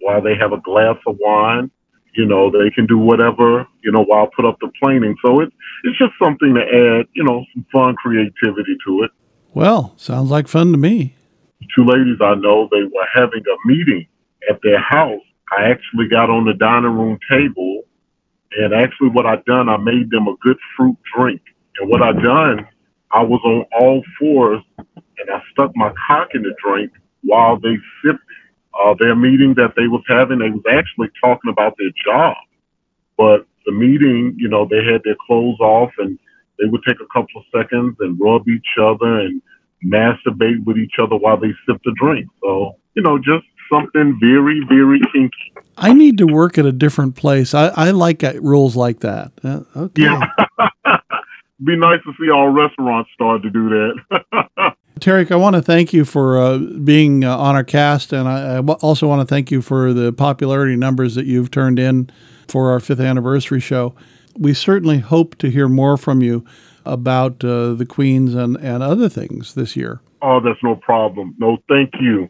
While 0.00 0.22
they 0.22 0.36
have 0.36 0.52
a 0.52 0.60
glass 0.60 0.96
of 1.06 1.16
wine, 1.18 1.70
you 2.14 2.26
know, 2.26 2.50
they 2.50 2.70
can 2.70 2.86
do 2.86 2.98
whatever, 2.98 3.66
you 3.82 3.90
know, 3.90 4.04
while 4.04 4.26
I 4.26 4.28
put 4.36 4.44
up 4.44 4.58
the 4.60 4.70
painting. 4.82 5.16
So 5.24 5.40
it, 5.40 5.52
it's 5.82 5.98
just 5.98 6.12
something 6.22 6.54
to 6.54 6.60
add, 6.60 7.06
you 7.14 7.24
know, 7.24 7.44
some 7.52 7.66
fun 7.72 7.96
creativity 7.96 8.76
to 8.86 9.02
it. 9.02 9.10
Well, 9.54 9.94
sounds 9.96 10.30
like 10.30 10.48
fun 10.48 10.72
to 10.72 10.78
me. 10.78 11.14
Two 11.74 11.84
ladies 11.84 12.18
I 12.20 12.34
know, 12.34 12.68
they 12.70 12.82
were 12.82 13.06
having 13.14 13.42
a 13.46 13.68
meeting 13.68 14.06
at 14.50 14.60
their 14.62 14.80
house 14.80 15.22
I 15.56 15.64
actually 15.70 16.08
got 16.08 16.30
on 16.30 16.44
the 16.44 16.54
dining 16.54 16.96
room 16.96 17.18
table, 17.30 17.82
and 18.52 18.72
actually, 18.72 19.10
what 19.10 19.26
I 19.26 19.36
done, 19.46 19.68
I 19.68 19.76
made 19.76 20.10
them 20.10 20.28
a 20.28 20.36
good 20.40 20.58
fruit 20.76 20.96
drink. 21.16 21.40
And 21.78 21.90
what 21.90 22.02
I 22.02 22.12
done, 22.12 22.66
I 23.10 23.22
was 23.22 23.40
on 23.44 23.64
all 23.78 24.02
fours, 24.18 24.62
and 24.78 25.30
I 25.32 25.42
stuck 25.52 25.72
my 25.76 25.92
cock 26.06 26.28
in 26.34 26.42
the 26.42 26.54
drink 26.64 26.92
while 27.22 27.58
they 27.58 27.76
sipped 28.04 28.20
uh, 28.84 28.94
their 28.98 29.14
meeting 29.14 29.54
that 29.54 29.74
they 29.76 29.86
was 29.86 30.02
having. 30.08 30.38
They 30.38 30.50
was 30.50 30.64
actually 30.70 31.08
talking 31.20 31.50
about 31.50 31.76
their 31.78 31.90
job, 32.04 32.36
but 33.16 33.46
the 33.66 33.72
meeting, 33.72 34.34
you 34.36 34.48
know, 34.48 34.66
they 34.68 34.84
had 34.84 35.02
their 35.04 35.16
clothes 35.26 35.60
off, 35.60 35.92
and 35.98 36.18
they 36.58 36.66
would 36.66 36.82
take 36.86 36.96
a 37.00 37.06
couple 37.12 37.40
of 37.40 37.44
seconds 37.54 37.96
and 38.00 38.18
rub 38.20 38.48
each 38.48 38.66
other 38.80 39.20
and 39.20 39.42
masturbate 39.84 40.64
with 40.64 40.78
each 40.78 40.94
other 41.00 41.16
while 41.16 41.36
they 41.36 41.52
sipped 41.66 41.84
the 41.84 41.94
drink. 42.00 42.26
So, 42.42 42.76
you 42.94 43.02
know, 43.02 43.18
just 43.18 43.44
something 43.72 44.18
very, 44.20 44.60
very 44.68 45.00
kinky. 45.12 45.52
I 45.76 45.92
need 45.92 46.18
to 46.18 46.26
work 46.26 46.58
at 46.58 46.66
a 46.66 46.72
different 46.72 47.16
place. 47.16 47.54
I, 47.54 47.68
I 47.68 47.90
like 47.90 48.22
rules 48.40 48.76
like 48.76 49.00
that. 49.00 49.32
Uh, 49.42 49.62
okay. 49.76 50.02
Yeah. 50.02 50.20
Be 51.64 51.76
nice 51.76 52.00
to 52.04 52.12
see 52.20 52.30
all 52.30 52.48
restaurants 52.48 53.10
start 53.14 53.42
to 53.42 53.50
do 53.50 53.68
that. 53.68 54.74
Tarek, 55.00 55.32
I 55.32 55.36
want 55.36 55.56
to 55.56 55.62
thank 55.62 55.92
you 55.92 56.04
for 56.04 56.38
uh, 56.38 56.58
being 56.58 57.24
uh, 57.24 57.36
on 57.36 57.56
our 57.56 57.64
cast, 57.64 58.12
and 58.12 58.28
I, 58.28 58.56
I 58.56 58.60
also 58.60 59.08
want 59.08 59.26
to 59.26 59.26
thank 59.26 59.50
you 59.50 59.60
for 59.60 59.92
the 59.92 60.12
popularity 60.12 60.76
numbers 60.76 61.14
that 61.16 61.26
you've 61.26 61.50
turned 61.50 61.78
in 61.78 62.10
for 62.48 62.70
our 62.70 62.80
fifth 62.80 63.00
anniversary 63.00 63.60
show. 63.60 63.94
We 64.38 64.54
certainly 64.54 64.98
hope 64.98 65.36
to 65.36 65.50
hear 65.50 65.68
more 65.68 65.96
from 65.96 66.22
you 66.22 66.44
about 66.84 67.44
uh, 67.44 67.74
the 67.74 67.86
Queens 67.86 68.34
and, 68.34 68.56
and 68.56 68.82
other 68.82 69.08
things 69.08 69.54
this 69.54 69.76
year. 69.76 70.00
Oh, 70.22 70.40
that's 70.40 70.62
no 70.62 70.76
problem. 70.76 71.34
No, 71.38 71.58
thank 71.68 71.90
you. 72.00 72.28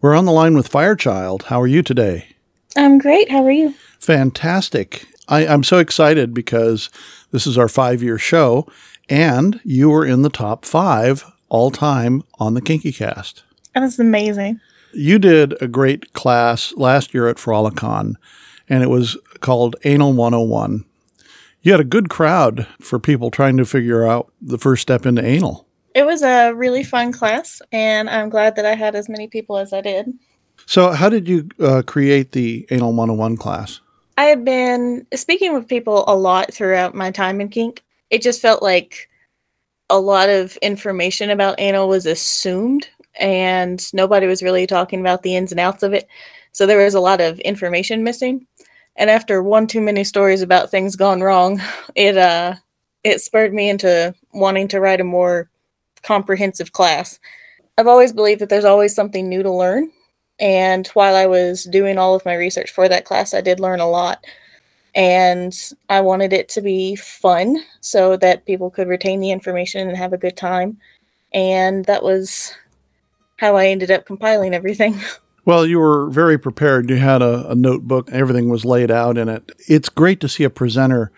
We're 0.00 0.14
on 0.14 0.24
the 0.24 0.32
line 0.32 0.54
with 0.54 0.70
Firechild. 0.70 1.44
How 1.44 1.60
are 1.60 1.66
you 1.66 1.82
today? 1.82 2.28
I'm 2.76 2.98
great. 2.98 3.30
How 3.30 3.44
are 3.44 3.50
you? 3.50 3.74
Fantastic. 3.98 5.06
I, 5.28 5.44
am 5.44 5.62
so 5.62 5.78
excited 5.78 6.32
because 6.34 6.90
this 7.30 7.46
is 7.46 7.58
our 7.58 7.68
five 7.68 8.02
year 8.02 8.18
show, 8.18 8.66
and 9.08 9.60
you 9.64 9.90
were 9.90 10.06
in 10.06 10.22
the 10.22 10.30
top 10.30 10.64
five 10.64 11.24
all 11.48 11.70
time 11.70 12.22
on 12.38 12.54
the 12.54 12.60
Kinky 12.60 12.92
Cast. 12.92 13.42
That's 13.74 13.98
amazing. 13.98 14.60
You 14.92 15.18
did 15.18 15.60
a 15.62 15.68
great 15.68 16.12
class 16.12 16.72
last 16.76 17.14
year 17.14 17.28
at 17.28 17.36
Frolicon, 17.36 18.16
and 18.68 18.82
it 18.82 18.90
was 18.90 19.16
called 19.40 19.76
Anal 19.84 20.12
101. 20.12 20.84
You 21.62 21.72
had 21.72 21.80
a 21.80 21.84
good 21.84 22.08
crowd 22.08 22.66
for 22.80 22.98
people 22.98 23.30
trying 23.30 23.56
to 23.58 23.66
figure 23.66 24.06
out 24.06 24.32
the 24.40 24.58
first 24.58 24.82
step 24.82 25.04
into 25.04 25.24
anal. 25.24 25.66
It 25.94 26.06
was 26.06 26.22
a 26.22 26.52
really 26.52 26.84
fun 26.84 27.12
class, 27.12 27.60
and 27.72 28.08
I'm 28.08 28.28
glad 28.28 28.56
that 28.56 28.64
I 28.64 28.74
had 28.74 28.94
as 28.94 29.08
many 29.08 29.26
people 29.26 29.58
as 29.58 29.72
I 29.72 29.80
did. 29.80 30.12
So, 30.66 30.92
how 30.92 31.08
did 31.08 31.28
you 31.28 31.48
uh, 31.60 31.82
create 31.86 32.32
the 32.32 32.66
Anal 32.70 32.92
101 32.92 33.36
class? 33.36 33.80
I 34.16 34.24
had 34.24 34.44
been 34.44 35.06
speaking 35.14 35.52
with 35.52 35.66
people 35.66 36.04
a 36.06 36.14
lot 36.14 36.52
throughout 36.52 36.94
my 36.94 37.10
time 37.10 37.40
in 37.40 37.48
kink. 37.48 37.82
It 38.10 38.22
just 38.22 38.40
felt 38.40 38.62
like 38.62 39.08
a 39.88 39.98
lot 39.98 40.28
of 40.28 40.56
information 40.58 41.30
about 41.30 41.58
anal 41.58 41.88
was 41.88 42.06
assumed, 42.06 42.88
and 43.18 43.84
nobody 43.92 44.26
was 44.26 44.42
really 44.42 44.66
talking 44.66 45.00
about 45.00 45.22
the 45.22 45.34
ins 45.34 45.50
and 45.50 45.60
outs 45.60 45.82
of 45.82 45.92
it. 45.92 46.06
So, 46.52 46.66
there 46.66 46.84
was 46.84 46.94
a 46.94 47.00
lot 47.00 47.20
of 47.20 47.40
information 47.40 48.04
missing. 48.04 48.46
And 48.96 49.08
after 49.08 49.42
one 49.42 49.66
too 49.66 49.80
many 49.80 50.04
stories 50.04 50.42
about 50.42 50.70
things 50.70 50.96
gone 50.96 51.20
wrong, 51.20 51.60
it 51.94 52.16
uh, 52.16 52.54
it 53.04 53.20
spurred 53.20 53.54
me 53.54 53.68
into 53.70 54.14
wanting 54.32 54.68
to 54.68 54.80
write 54.80 55.00
a 55.00 55.04
more 55.04 55.48
comprehensive 56.02 56.72
class. 56.72 57.18
I've 57.78 57.86
always 57.86 58.12
believed 58.12 58.40
that 58.40 58.48
there's 58.48 58.64
always 58.64 58.94
something 58.94 59.28
new 59.28 59.42
to 59.42 59.50
learn. 59.50 59.90
And 60.38 60.86
while 60.88 61.14
I 61.14 61.26
was 61.26 61.64
doing 61.64 61.98
all 61.98 62.14
of 62.14 62.24
my 62.24 62.34
research 62.34 62.70
for 62.70 62.88
that 62.88 63.04
class, 63.04 63.34
I 63.34 63.40
did 63.40 63.60
learn 63.60 63.80
a 63.80 63.88
lot. 63.88 64.24
And 64.94 65.54
I 65.88 66.00
wanted 66.00 66.32
it 66.32 66.48
to 66.50 66.60
be 66.60 66.96
fun 66.96 67.58
so 67.80 68.16
that 68.16 68.46
people 68.46 68.70
could 68.70 68.88
retain 68.88 69.20
the 69.20 69.30
information 69.30 69.86
and 69.86 69.96
have 69.96 70.12
a 70.12 70.18
good 70.18 70.36
time. 70.36 70.78
And 71.32 71.84
that 71.84 72.02
was 72.02 72.54
how 73.36 73.56
I 73.56 73.68
ended 73.68 73.90
up 73.90 74.06
compiling 74.06 74.54
everything. 74.54 75.00
Well, 75.44 75.66
you 75.66 75.78
were 75.78 76.10
very 76.10 76.38
prepared. 76.38 76.90
You 76.90 76.96
had 76.96 77.22
a, 77.22 77.50
a, 77.50 77.54
notebook, 77.54 78.10
everything 78.12 78.48
was 78.48 78.64
laid 78.64 78.90
out 78.90 79.16
in 79.16 79.28
it. 79.28 79.50
It's 79.66 79.88
great 79.88 80.20
to 80.20 80.28
see 80.28 80.44
a 80.44 80.50
presenter 80.50 81.10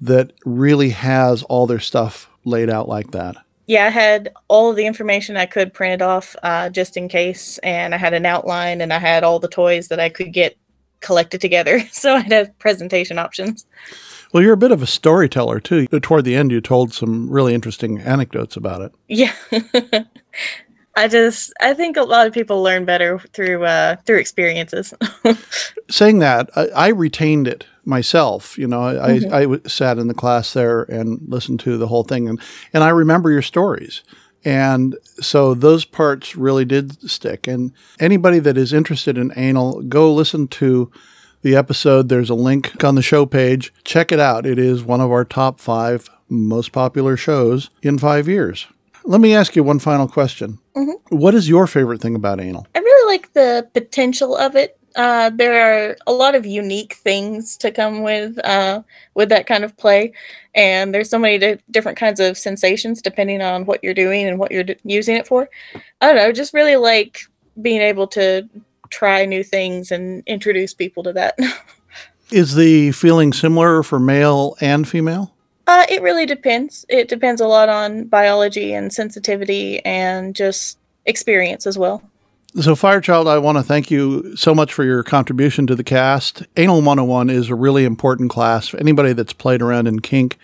that 0.00 0.32
really 0.44 0.90
has 0.90 1.42
all 1.44 1.66
their 1.66 1.80
stuff 1.80 2.28
laid 2.44 2.70
out 2.70 2.88
like 2.88 3.10
that 3.12 3.36
yeah, 3.70 3.86
I 3.86 3.90
had 3.90 4.32
all 4.48 4.70
of 4.70 4.74
the 4.74 4.84
information 4.84 5.36
I 5.36 5.46
could 5.46 5.72
printed 5.72 6.02
off 6.02 6.34
uh, 6.42 6.70
just 6.70 6.96
in 6.96 7.08
case, 7.08 7.56
and 7.58 7.94
I 7.94 7.98
had 7.98 8.14
an 8.14 8.26
outline, 8.26 8.80
and 8.80 8.92
I 8.92 8.98
had 8.98 9.22
all 9.22 9.38
the 9.38 9.46
toys 9.46 9.86
that 9.88 10.00
I 10.00 10.08
could 10.08 10.32
get 10.32 10.56
collected 10.98 11.40
together, 11.40 11.78
so 11.92 12.16
I 12.16 12.18
had 12.18 12.58
presentation 12.58 13.16
options. 13.16 13.64
Well, 14.32 14.42
you're 14.42 14.54
a 14.54 14.56
bit 14.56 14.72
of 14.72 14.82
a 14.82 14.88
storyteller 14.88 15.60
too. 15.60 15.86
Toward 15.86 16.24
the 16.24 16.34
end, 16.34 16.50
you 16.50 16.60
told 16.60 16.92
some 16.92 17.30
really 17.30 17.54
interesting 17.54 18.00
anecdotes 18.00 18.56
about 18.56 18.82
it. 18.82 18.92
Yeah. 19.06 19.34
I 20.96 21.08
just 21.08 21.52
I 21.60 21.74
think 21.74 21.96
a 21.96 22.02
lot 22.02 22.26
of 22.26 22.32
people 22.32 22.62
learn 22.62 22.84
better 22.84 23.18
through 23.32 23.64
uh, 23.64 23.96
through 24.06 24.18
experiences. 24.18 24.92
Saying 25.90 26.18
that, 26.18 26.50
I, 26.56 26.66
I, 26.68 26.88
retained 26.88 27.46
it 27.46 27.66
myself. 27.84 28.58
You 28.58 28.66
know, 28.66 28.82
I, 28.82 29.18
mm-hmm. 29.18 29.34
I, 29.34 29.56
I 29.56 29.68
sat 29.68 29.98
in 29.98 30.08
the 30.08 30.14
class 30.14 30.52
there 30.52 30.82
and 30.82 31.20
listened 31.26 31.60
to 31.60 31.78
the 31.78 31.86
whole 31.86 32.04
thing, 32.04 32.28
and 32.28 32.40
and 32.72 32.82
I 32.82 32.88
remember 32.88 33.30
your 33.30 33.42
stories. 33.42 34.02
And 34.44 34.96
so 35.20 35.54
those 35.54 35.84
parts 35.84 36.34
really 36.34 36.64
did 36.64 37.08
stick. 37.10 37.46
And 37.46 37.72
anybody 37.98 38.38
that 38.38 38.56
is 38.56 38.72
interested 38.72 39.18
in 39.18 39.32
anal, 39.36 39.82
go 39.82 40.12
listen 40.12 40.48
to 40.48 40.90
the 41.42 41.54
episode. 41.54 42.08
There's 42.08 42.30
a 42.30 42.34
link 42.34 42.82
on 42.82 42.94
the 42.94 43.02
show 43.02 43.26
page. 43.26 43.72
Check 43.84 44.12
it 44.12 44.20
out. 44.20 44.46
It 44.46 44.58
is 44.58 44.82
one 44.82 45.00
of 45.00 45.10
our 45.10 45.24
top 45.24 45.60
five 45.60 46.08
most 46.28 46.72
popular 46.72 47.16
shows 47.16 47.70
in 47.82 47.98
five 47.98 48.28
years. 48.28 48.66
Let 49.04 49.20
me 49.20 49.34
ask 49.34 49.56
you 49.56 49.64
one 49.64 49.78
final 49.78 50.06
question. 50.08 50.58
Mm-hmm. 50.76 51.16
What 51.16 51.34
is 51.34 51.48
your 51.48 51.66
favorite 51.66 52.00
thing 52.00 52.14
about 52.14 52.40
anal? 52.40 52.66
I 52.74 52.78
really 52.78 53.14
like 53.16 53.32
the 53.32 53.68
potential 53.72 54.36
of 54.36 54.56
it 54.56 54.76
Uh, 54.96 55.30
there 55.30 55.54
are 55.54 55.96
a 56.08 56.12
lot 56.12 56.34
of 56.34 56.44
unique 56.44 56.94
things 56.94 57.56
to 57.56 57.70
come 57.70 58.02
with 58.02 58.38
uh, 58.44 58.82
with 59.14 59.28
that 59.28 59.46
kind 59.46 59.62
of 59.62 59.76
play, 59.76 60.12
and 60.56 60.92
there's 60.92 61.08
so 61.08 61.16
many 61.18 61.38
di- 61.38 61.62
different 61.70 61.96
kinds 61.96 62.18
of 62.18 62.36
sensations 62.36 63.00
depending 63.00 63.40
on 63.40 63.66
what 63.66 63.78
you're 63.84 63.94
doing 63.94 64.26
and 64.26 64.40
what 64.40 64.50
you're 64.50 64.64
d- 64.64 64.74
using 64.82 65.14
it 65.16 65.28
for. 65.28 65.48
I 66.00 66.06
don't 66.08 66.16
know, 66.16 66.32
just 66.32 66.52
really 66.54 66.74
like 66.74 67.20
being 67.62 67.80
able 67.80 68.08
to 68.08 68.48
try 68.88 69.24
new 69.26 69.44
things 69.44 69.92
and 69.92 70.24
introduce 70.26 70.74
people 70.74 71.04
to 71.04 71.12
that. 71.12 71.38
Is 72.32 72.56
the 72.56 72.90
feeling 72.90 73.32
similar 73.32 73.84
for 73.84 74.00
male 74.00 74.56
and 74.60 74.88
female? 74.88 75.32
Uh, 75.70 75.86
it 75.88 76.02
really 76.02 76.26
depends. 76.26 76.84
It 76.88 77.06
depends 77.06 77.40
a 77.40 77.46
lot 77.46 77.68
on 77.68 78.06
biology 78.06 78.72
and 78.72 78.92
sensitivity 78.92 79.78
and 79.84 80.34
just 80.34 80.78
experience 81.06 81.64
as 81.64 81.78
well. 81.78 82.02
So, 82.60 82.74
Firechild, 82.74 83.28
I 83.28 83.38
want 83.38 83.56
to 83.56 83.62
thank 83.62 83.88
you 83.88 84.34
so 84.36 84.52
much 84.52 84.72
for 84.72 84.82
your 84.82 85.04
contribution 85.04 85.68
to 85.68 85.76
the 85.76 85.84
cast. 85.84 86.42
Anal 86.56 86.82
101 86.82 87.30
is 87.30 87.50
a 87.50 87.54
really 87.54 87.84
important 87.84 88.30
class. 88.30 88.74
Anybody 88.74 89.12
that's 89.12 89.32
played 89.32 89.62
around 89.62 89.86
in 89.86 90.00
kink 90.00 90.38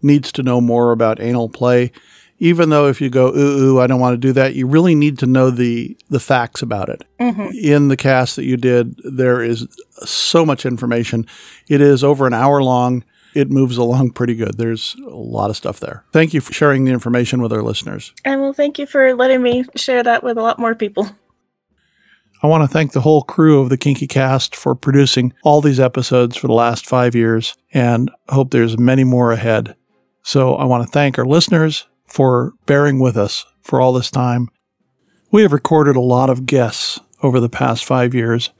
needs 0.00 0.32
to 0.32 0.42
know 0.42 0.58
more 0.58 0.90
about 0.90 1.20
anal 1.20 1.50
play. 1.50 1.92
Even 2.38 2.70
though 2.70 2.88
if 2.88 2.98
you 2.98 3.10
go, 3.10 3.28
ooh, 3.28 3.74
ooh, 3.74 3.80
I 3.80 3.86
don't 3.86 4.00
want 4.00 4.14
to 4.14 4.26
do 4.26 4.32
that, 4.32 4.54
you 4.54 4.66
really 4.66 4.94
need 4.94 5.18
to 5.18 5.26
know 5.26 5.50
the, 5.50 5.98
the 6.08 6.18
facts 6.18 6.62
about 6.62 6.88
it. 6.88 7.02
Mm-hmm. 7.20 7.50
In 7.52 7.88
the 7.88 7.96
cast 7.98 8.36
that 8.36 8.44
you 8.46 8.56
did, 8.56 8.96
there 9.04 9.42
is 9.42 9.68
so 10.06 10.46
much 10.46 10.64
information. 10.64 11.26
It 11.68 11.82
is 11.82 12.02
over 12.02 12.26
an 12.26 12.32
hour 12.32 12.62
long. 12.62 13.04
It 13.34 13.50
moves 13.50 13.76
along 13.76 14.10
pretty 14.10 14.34
good. 14.34 14.58
There's 14.58 14.94
a 15.06 15.16
lot 15.16 15.50
of 15.50 15.56
stuff 15.56 15.80
there. 15.80 16.04
Thank 16.12 16.34
you 16.34 16.40
for 16.40 16.52
sharing 16.52 16.84
the 16.84 16.92
information 16.92 17.40
with 17.40 17.52
our 17.52 17.62
listeners. 17.62 18.12
And 18.24 18.40
well, 18.40 18.52
thank 18.52 18.78
you 18.78 18.86
for 18.86 19.14
letting 19.14 19.42
me 19.42 19.64
share 19.74 20.02
that 20.02 20.22
with 20.22 20.36
a 20.36 20.42
lot 20.42 20.58
more 20.58 20.74
people. 20.74 21.08
I 22.42 22.48
want 22.48 22.64
to 22.64 22.68
thank 22.68 22.92
the 22.92 23.02
whole 23.02 23.22
crew 23.22 23.60
of 23.60 23.68
the 23.68 23.76
Kinky 23.76 24.08
Cast 24.08 24.56
for 24.56 24.74
producing 24.74 25.32
all 25.44 25.60
these 25.60 25.78
episodes 25.78 26.36
for 26.36 26.48
the 26.48 26.52
last 26.52 26.86
five 26.86 27.14
years 27.14 27.56
and 27.72 28.10
hope 28.28 28.50
there's 28.50 28.76
many 28.76 29.04
more 29.04 29.30
ahead. 29.30 29.76
So 30.24 30.56
I 30.56 30.64
want 30.64 30.84
to 30.84 30.90
thank 30.90 31.18
our 31.18 31.24
listeners 31.24 31.86
for 32.04 32.52
bearing 32.66 32.98
with 32.98 33.16
us 33.16 33.46
for 33.62 33.80
all 33.80 33.92
this 33.92 34.10
time. 34.10 34.48
We 35.30 35.42
have 35.42 35.52
recorded 35.52 35.96
a 35.96 36.00
lot 36.00 36.30
of 36.30 36.44
guests 36.44 37.00
over 37.22 37.38
the 37.38 37.48
past 37.48 37.84
five 37.84 38.12
years, 38.12 38.50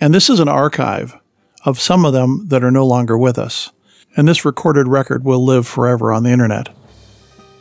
and 0.00 0.14
this 0.14 0.28
is 0.28 0.38
an 0.38 0.48
archive 0.48 1.16
of 1.64 1.80
some 1.80 2.04
of 2.04 2.12
them 2.12 2.46
that 2.48 2.62
are 2.62 2.70
no 2.70 2.86
longer 2.86 3.16
with 3.16 3.38
us. 3.38 3.72
And 4.16 4.26
this 4.26 4.44
recorded 4.44 4.88
record 4.88 5.24
will 5.24 5.44
live 5.44 5.66
forever 5.66 6.12
on 6.12 6.24
the 6.24 6.30
internet. 6.30 6.68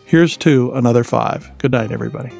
Here's 0.05 0.35
to 0.37 0.71
another 0.71 1.03
five. 1.03 1.51
Good 1.59 1.71
night, 1.71 1.91
everybody. 1.91 2.31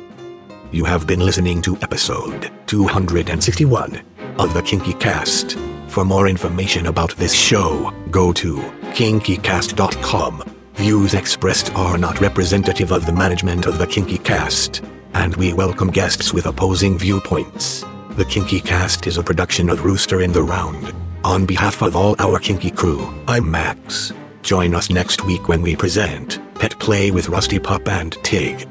You 0.72 0.86
have 0.86 1.06
been 1.06 1.20
listening 1.20 1.62
to 1.64 1.78
episode 1.82 2.52
261 2.68 4.02
of 4.40 4.54
the 4.54 4.62
Kinky 4.62 4.94
Cast. 4.94 5.58
For 5.88 6.06
more 6.06 6.28
information 6.28 6.88
about 6.88 7.16
this 7.18 7.34
show, 7.34 7.92
go 8.12 8.34
to 8.34 8.58
kinkycast.com. 8.94 10.56
Views 10.76 11.14
expressed 11.14 11.76
are 11.76 11.98
not 11.98 12.22
representative 12.22 12.92
of 12.92 13.06
the 13.06 13.12
management 13.12 13.66
of 13.66 13.78
the 13.78 13.88
Kinky 13.88 14.18
Cast, 14.18 14.84
and 15.14 15.36
we 15.36 15.54
welcome 15.54 15.90
guests 15.90 16.34
with 16.34 16.46
opposing 16.46 16.98
viewpoints. 16.98 17.84
The 18.12 18.26
Kinky 18.26 18.60
Cast 18.62 19.08
is 19.08 19.18
a 19.18 19.24
production 19.24 19.70
of 19.70 19.84
Rooster 19.84 20.22
in 20.22 20.32
the 20.32 20.44
Round. 20.44 20.94
On 21.24 21.46
behalf 21.46 21.82
of 21.82 21.98
all 21.98 22.16
our 22.20 22.40
Kinky 22.40 22.72
crew, 22.72 23.14
I'm 23.28 23.52
Max. 23.52 24.14
Join 24.42 24.74
us 24.74 24.90
next 24.90 25.26
week 25.26 25.50
when 25.50 25.62
we 25.62 25.76
present 25.76 26.40
Pet 26.56 26.80
Play 26.80 27.12
with 27.12 27.28
Rusty 27.28 27.60
Pup 27.60 27.90
and 27.90 28.14
Tig. 28.24 28.66